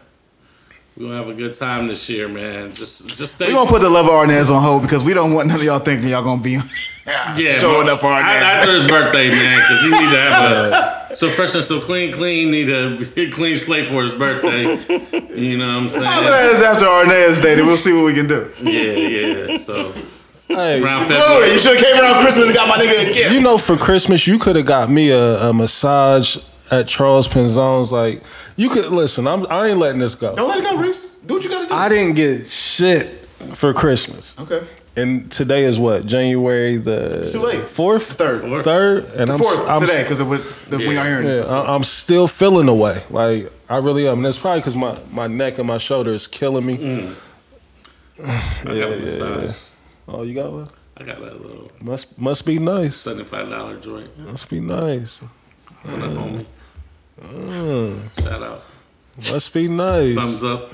[0.96, 2.72] We gonna have a good time this year, man.
[2.74, 3.46] Just, just stay.
[3.48, 5.64] We gonna put the love of Arnez on hold because we don't want none of
[5.64, 6.52] y'all thinking y'all gonna be
[7.06, 11.14] yeah, showing up for I- after his birthday, man, because he need to have a
[11.14, 12.50] so fresh and so clean, clean.
[12.50, 14.62] Need a clean slate for his birthday.
[15.38, 16.04] You know what I'm saying?
[16.06, 18.50] Holler at us after Arnez Day, then we'll see what we can do.
[18.62, 18.92] Yeah,
[19.50, 19.56] yeah.
[19.58, 19.92] So
[20.48, 21.52] Hey, around Look, February.
[21.52, 23.32] you should have came around Christmas and got my nigga a gift.
[23.32, 26.38] you know, for Christmas, you could have got me a, a massage
[26.70, 27.92] at Charles Penzone's.
[27.92, 28.22] Like,
[28.56, 29.26] you could listen.
[29.26, 30.34] I'm, I ain't letting this go.
[30.34, 31.10] Don't let it go, Reese.
[31.26, 31.74] Do what you gotta do.
[31.74, 33.06] I didn't get shit
[33.54, 34.38] for Christmas.
[34.38, 34.66] okay.
[34.98, 37.68] And today is what January the It's too late.
[37.68, 38.40] fourth, Third.
[38.40, 38.64] Fourth.
[38.64, 41.02] third, and I'm Fourth I'm today because of what the, we Yeah.
[41.02, 41.26] are hearing.
[41.26, 41.68] Yeah, stuff.
[41.68, 43.02] I- I'm still feeling the way.
[43.10, 44.18] Like I really am.
[44.18, 46.78] And it's probably because my, my neck and my shoulder is killing me.
[46.78, 47.14] Mm.
[48.24, 49.56] I got a massage.
[50.08, 50.68] Oh, you got one?
[50.96, 52.96] I got that little Must must be nice.
[52.96, 54.16] seventy-five dollar joint.
[54.18, 55.20] Must be nice.
[55.84, 56.46] On the homie.
[57.20, 58.22] Mm.
[58.22, 58.62] Shout out.
[59.30, 60.14] Must be nice.
[60.16, 60.72] Thumbs up.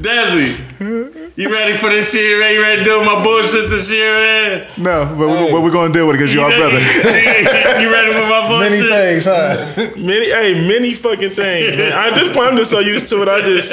[0.00, 2.54] Desi, you ready for this year, man?
[2.54, 4.66] You ready to do my bullshit this year, man?
[4.78, 5.44] No, but, Hey.
[5.44, 6.78] we, but we're gonna deal with it because you're our brother.
[6.80, 8.70] you ready for my bullshit?
[8.70, 9.92] Many things, huh?
[9.98, 11.92] Many, hey, many fucking things, man.
[11.92, 13.28] At this point, I'm just so used to it.
[13.28, 13.72] I just,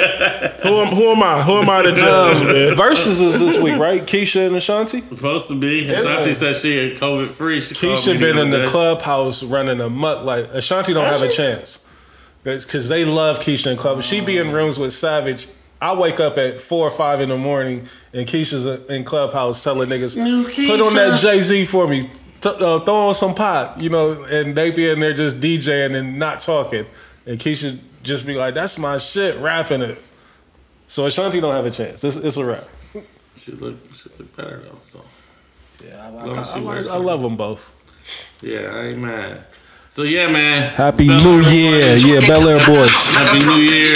[0.62, 1.40] who am, who am I?
[1.42, 2.74] Who am I to judge, um, man?
[2.76, 4.02] Versus is this week, right?
[4.02, 5.00] Keyshia and Ashanti.
[5.00, 5.88] Supposed to be.
[5.88, 7.60] Ashanti said she had COVID free.
[7.60, 8.66] Keyshia been in the day.
[8.66, 10.24] clubhouse running amok.
[10.26, 11.78] Like Ashanti don't have a chance
[12.44, 14.02] because they love Keyshia in club.
[14.02, 15.48] She be in rooms with Savage.
[15.80, 19.88] I wake up at four or five in the morning and Keyshia's in clubhouse telling
[19.88, 20.14] niggas,
[20.68, 22.08] put on that Jay Z for me.
[22.40, 25.94] T- uh, throw on some pop, you know, and they be in there just DJing
[25.94, 26.86] and not talking.
[27.26, 29.98] And Keisha just be like, that's my shit, rapping it.
[30.86, 32.04] So Ashanti don't have a chance.
[32.04, 32.64] It's, it's a rap.
[33.36, 34.78] She look, she look better though.
[34.82, 35.02] So
[35.84, 37.00] Yeah, I, Long as she I, wears I it.
[37.00, 37.74] love them both.
[38.42, 39.44] yeah, I ain't mad.
[39.94, 40.74] So yeah, man.
[40.74, 41.94] Happy Bel New Year.
[41.94, 42.02] Boys.
[42.02, 42.90] Yeah, Belaire Boys.
[43.14, 43.94] Happy New Year.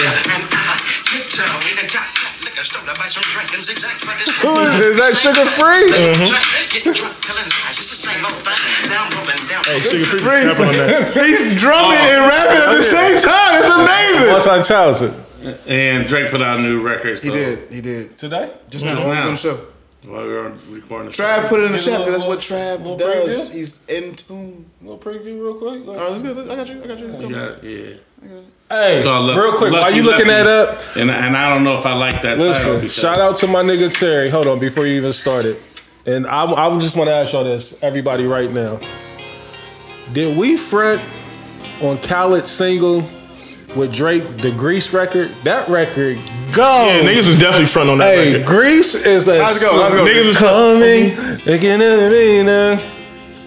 [4.79, 5.91] Is that sugar free?
[5.91, 6.39] Uh-huh.
[9.67, 11.19] Hey, Suga Free was rapping on that.
[11.19, 13.59] He's drumming and rapping at the same time.
[13.59, 14.31] It's amazing.
[14.33, 15.19] What's our childhood?
[15.67, 17.19] And Drake put out a new record.
[17.19, 17.73] So He did.
[17.73, 18.17] He did.
[18.17, 18.53] Today?
[18.71, 19.13] Just Just now.
[19.13, 19.25] now.
[19.27, 19.59] on the show.
[20.05, 22.79] While we were recording the Trav put it in the chat because that's what Trav
[22.79, 23.51] little does.
[23.51, 23.53] preview?
[23.55, 24.71] He's in tune.
[24.81, 25.89] little preview real quick.
[25.89, 26.31] All right, let's go.
[26.31, 26.83] I got you.
[26.83, 27.09] I got you.
[27.09, 27.29] Let's go.
[27.31, 27.57] show.
[27.63, 28.41] Yeah, yeah.
[28.71, 30.45] Hey, called Luck- real quick, while Lucky you looking Lucky.
[30.45, 32.45] that up, And and I don't know if I like that title.
[32.47, 32.75] listen.
[32.77, 34.29] because- Shout out to my nigga Terry.
[34.31, 35.61] Hold on, before you even start it,
[36.07, 38.79] and I, I just want to ask y'all this, everybody, right now.
[40.13, 41.03] Did we front
[41.83, 43.03] on Khaled's single
[43.77, 45.35] with Drake, the Greece record?
[45.45, 46.17] That record
[46.53, 46.67] goes.
[46.67, 48.47] Yeah, niggas was definitely front on that Hey, record.
[48.47, 50.05] Greece is a Let's go, let's go.
[50.05, 51.55] Niggas was coming.
[51.55, 52.79] Again, again,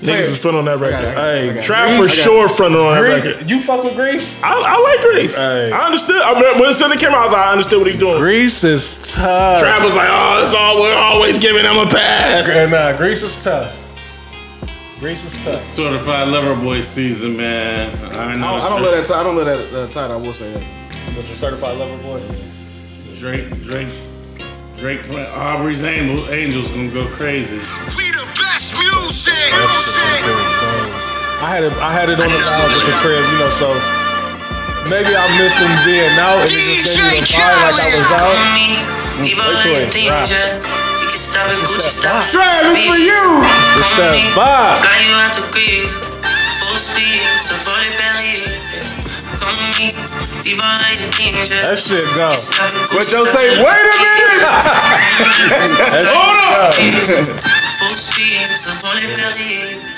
[0.02, 1.06] Niggas was front on that record.
[1.06, 1.64] it, Hey, got it.
[1.64, 3.38] Trap for sure front on that record.
[3.38, 4.39] Greece, you fuck with Greece?
[4.41, 5.35] I, I like Greece.
[5.35, 5.72] Hey.
[5.72, 6.22] I understood.
[6.22, 8.18] I mean, when Silly came out, I, was like, I understood what he's doing.
[8.18, 9.60] Greece is tough.
[9.61, 12.49] Trap was like, oh, it's all we're always giving him a pass.
[12.49, 13.77] And uh, Greece is tough.
[15.01, 15.57] Greece is tough.
[15.57, 17.89] Certified Lover Boy season, man.
[18.13, 19.07] I, know I don't, I don't let that.
[19.07, 20.13] T- I don't let that uh, title.
[20.17, 20.61] I will say that.
[21.17, 22.21] But you're certified lover boy.
[23.17, 23.89] Drake, Drake,
[24.77, 27.57] Drake, for Aubrey's Angel, Angels gonna go crazy.
[27.97, 29.33] We the best music.
[31.41, 31.73] I had it.
[31.81, 33.49] I had it on the lounge at the crib, you know.
[33.49, 33.73] So
[34.85, 38.05] maybe I'm missing being out, and it just gave me the vibe like I was
[38.21, 38.37] out.
[39.17, 39.89] Leave all Which your way?
[39.89, 40.80] things, Right.
[41.22, 41.52] Yeah.
[41.52, 42.23] You can stop at Gucci, stop.
[42.23, 43.22] Trav, this for you.
[43.77, 44.77] It's that vibe.
[44.81, 45.93] Fly you out to Greece,
[46.60, 47.89] full speed, so for the
[49.38, 49.88] Come with me,
[50.45, 51.65] leave all your things, yeah.
[51.65, 52.34] That shit go.
[52.34, 53.48] Stop at What Gucci, say?
[53.61, 54.45] Wait a minute.
[55.91, 57.38] That shit go.
[57.80, 59.91] Full speed, so for the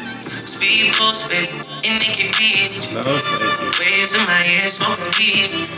[0.44, 1.56] Speed post, baby,
[1.88, 2.92] and naked beach.
[2.94, 3.72] No, thank you.
[3.80, 5.72] Waves in my ear, smoking weed.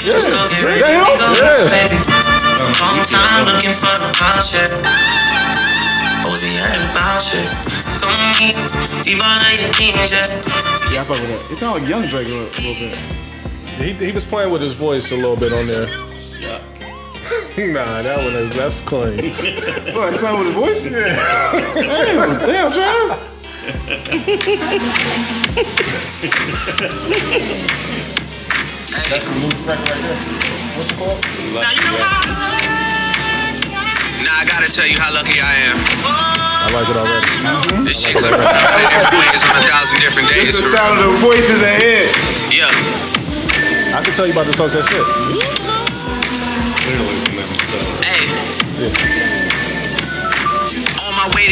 [0.00, 1.04] Just go get ready, Damn.
[1.04, 1.68] we go, Yeah.
[1.68, 1.98] baby.
[2.56, 6.24] Sound Long like time you looking for the bounce, yeah.
[6.26, 7.46] Ozzy had to bounce, yeah.
[8.00, 8.48] Come with me,
[9.04, 10.26] leave all of your things, yeah.
[10.90, 11.50] Yeah, I fuck with that.
[11.52, 12.96] It sounds like young Drake a little, a little bit.
[13.76, 15.86] He, he was playing with his voice a little bit on there.
[17.72, 19.18] nah, that one is that's clean.
[19.96, 20.12] What?
[20.12, 20.82] He's playing with his voice?
[20.90, 23.18] damn, damn, Trav.
[23.66, 23.82] That's
[29.26, 30.14] the new record right there.
[30.78, 31.18] What's it called?
[31.50, 32.22] Now you know how.
[34.22, 35.74] Now I gotta tell you how lucky I am.
[35.98, 37.26] I like it already.
[37.82, 40.54] This shit could have been different ways on a thousand different days.
[40.54, 42.06] It's the sound of the voices ahead.
[42.54, 42.70] Yeah.
[43.98, 45.02] I can tell you about to talk that shit.
[46.86, 47.50] Clearly from them.
[48.06, 48.30] Hey.
[48.78, 49.35] On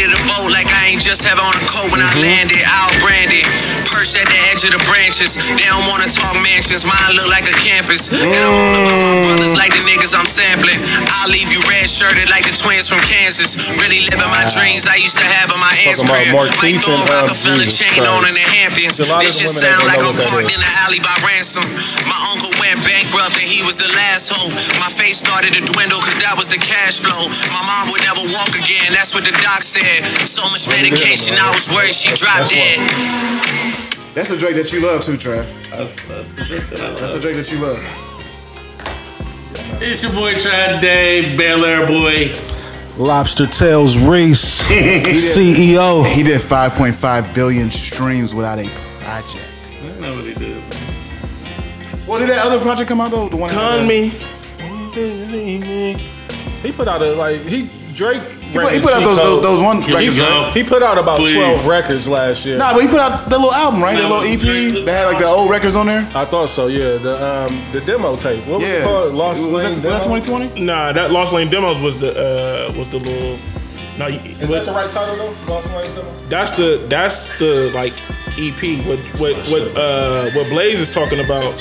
[0.02, 2.58] to the boat, like I ain't just have on a coat when I landed.
[2.66, 3.46] I'll brand it.
[3.90, 5.38] Perched at the edge of the branches.
[5.54, 6.82] They don't wanna talk mansions.
[6.82, 8.10] Mine look like a campus.
[8.10, 10.78] And I'm all about my brothers like the niggas I'm sampling.
[11.22, 13.54] I'll leave you red shirted like the twins from Kansas.
[13.78, 16.34] Really living my dreams I used to have in my aunt's crib.
[16.34, 18.98] Mark Might Keith throw and, um, the fella Jesus chain on in the Hamptons.
[18.98, 21.64] There's a lot of This shit sound like I'm parked in the alley by ransom.
[22.10, 24.50] My uncle went bankrupt and he was the last hope.
[24.82, 27.30] My face started to dwindle cause that was the cash flow.
[27.54, 29.83] My mom would never walk again, that's what the doc said.
[30.24, 32.78] So much medication, I was worried she dropped dead.
[34.14, 35.44] That's the Drake that you love too, Trav.
[35.70, 37.20] That's, that's the Drake that I That's the.
[37.20, 37.78] Drake that you love.
[39.82, 42.34] It's your boy Trad Day, Belaire boy.
[43.02, 46.06] Lobster Tails Reese, CEO.
[46.14, 48.68] He did 5.5 billion streams without a
[49.02, 49.68] project.
[49.68, 50.62] I don't know what he did.
[52.06, 53.28] Well, did that other project come out though?
[53.28, 54.08] The one Con had- me.
[56.62, 58.22] He put out a like he Drake.
[58.22, 60.24] He put, he put out those, those those one Here records, go.
[60.42, 60.52] right?
[60.56, 61.32] He put out about Please.
[61.32, 62.58] twelve records last year.
[62.58, 63.94] Nah, but he put out the little album, right?
[63.96, 66.00] No, the little Drake- EP that had like the old records on there.
[66.14, 66.66] I thought so.
[66.68, 67.14] Yeah, the
[67.46, 68.46] um the demo tape.
[68.46, 69.14] What was it Yeah, called?
[69.14, 70.60] Lost was Lane that, was that 2020?
[70.60, 72.10] Nah, that Lost Lane demos was the
[72.68, 73.38] uh was the little.
[73.98, 75.52] No, you- Is that the right title though?
[75.52, 76.12] Lost Lane Demo.
[76.28, 77.92] That's the that's the like
[78.38, 78.84] EP.
[78.86, 81.54] What what what uh what Blaze is talking about.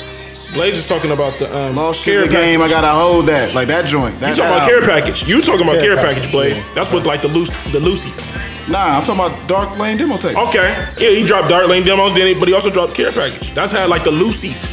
[0.54, 2.62] Blaze is talking about the um Lost care the game.
[2.62, 4.18] I gotta hold that, like that joint.
[4.20, 5.28] That, You talking that about care package?
[5.28, 6.66] You talking about care, Care package, Package, Blaze?
[6.66, 6.74] yeah.
[6.74, 8.22] That's what like the loose the loosies.
[8.70, 10.38] Nah, I'm talking about Dark Lane demo tape.
[10.48, 13.52] Okay, yeah, he dropped Dark Lane demo, then he, but he also dropped care package.
[13.52, 14.70] That's had like the loosies,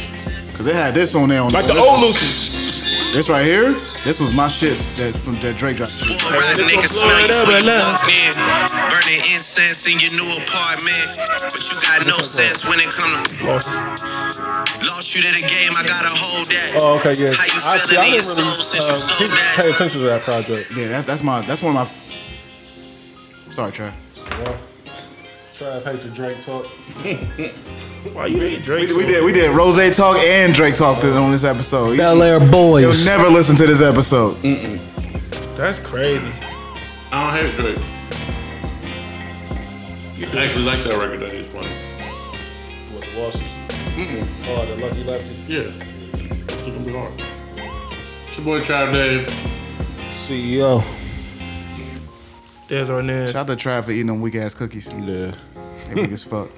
[0.56, 2.61] Cause it had this on there on like the this, old loosies.
[3.12, 3.68] This right here,
[4.08, 6.00] this was my shit that from that Drake dropped.
[6.00, 8.32] Boy, riding niggas smell you before you walk in.
[8.88, 11.20] Burning incense in your new apartment.
[11.28, 13.68] But you got no sense when it come to Lost.
[14.88, 15.76] lost you to the game.
[15.76, 16.80] I gotta hold that.
[16.80, 17.36] Oh, okay, yeah.
[17.36, 19.28] How you I, see, feeling I in didn't really uh, sold
[19.60, 20.72] pay attention to that project.
[20.72, 23.52] Yeah, that's that's my that's one of my.
[23.52, 23.92] Sorry, Trav.
[25.62, 26.66] Trav hate the Drake talk.
[28.14, 28.88] Why you hate Drake?
[28.88, 31.96] We, we did we did Ross talk and Drake talk on this episode.
[31.96, 34.34] Belaire He'll never listen to this episode.
[35.56, 36.32] That's crazy.
[37.12, 37.78] I don't hate Drake.
[40.34, 41.68] I actually like that record that he's playing.
[42.92, 43.42] What the losses?
[44.48, 45.34] Oh, the lucky lefty.
[45.52, 45.72] Yeah.
[46.14, 47.22] It's gonna be hard.
[48.26, 49.26] It's your boy Trav Dave.
[50.08, 50.82] CEO.
[52.72, 53.32] There's our Nez.
[53.32, 54.94] Shout out to Trav for eating them weak ass cookies.
[54.94, 55.34] Yeah.
[55.94, 56.48] They weak as fuck.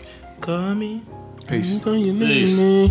[0.40, 1.02] Call me.
[1.48, 1.78] Peace.
[1.78, 2.60] Call your name, Peace.
[2.60, 2.90] man.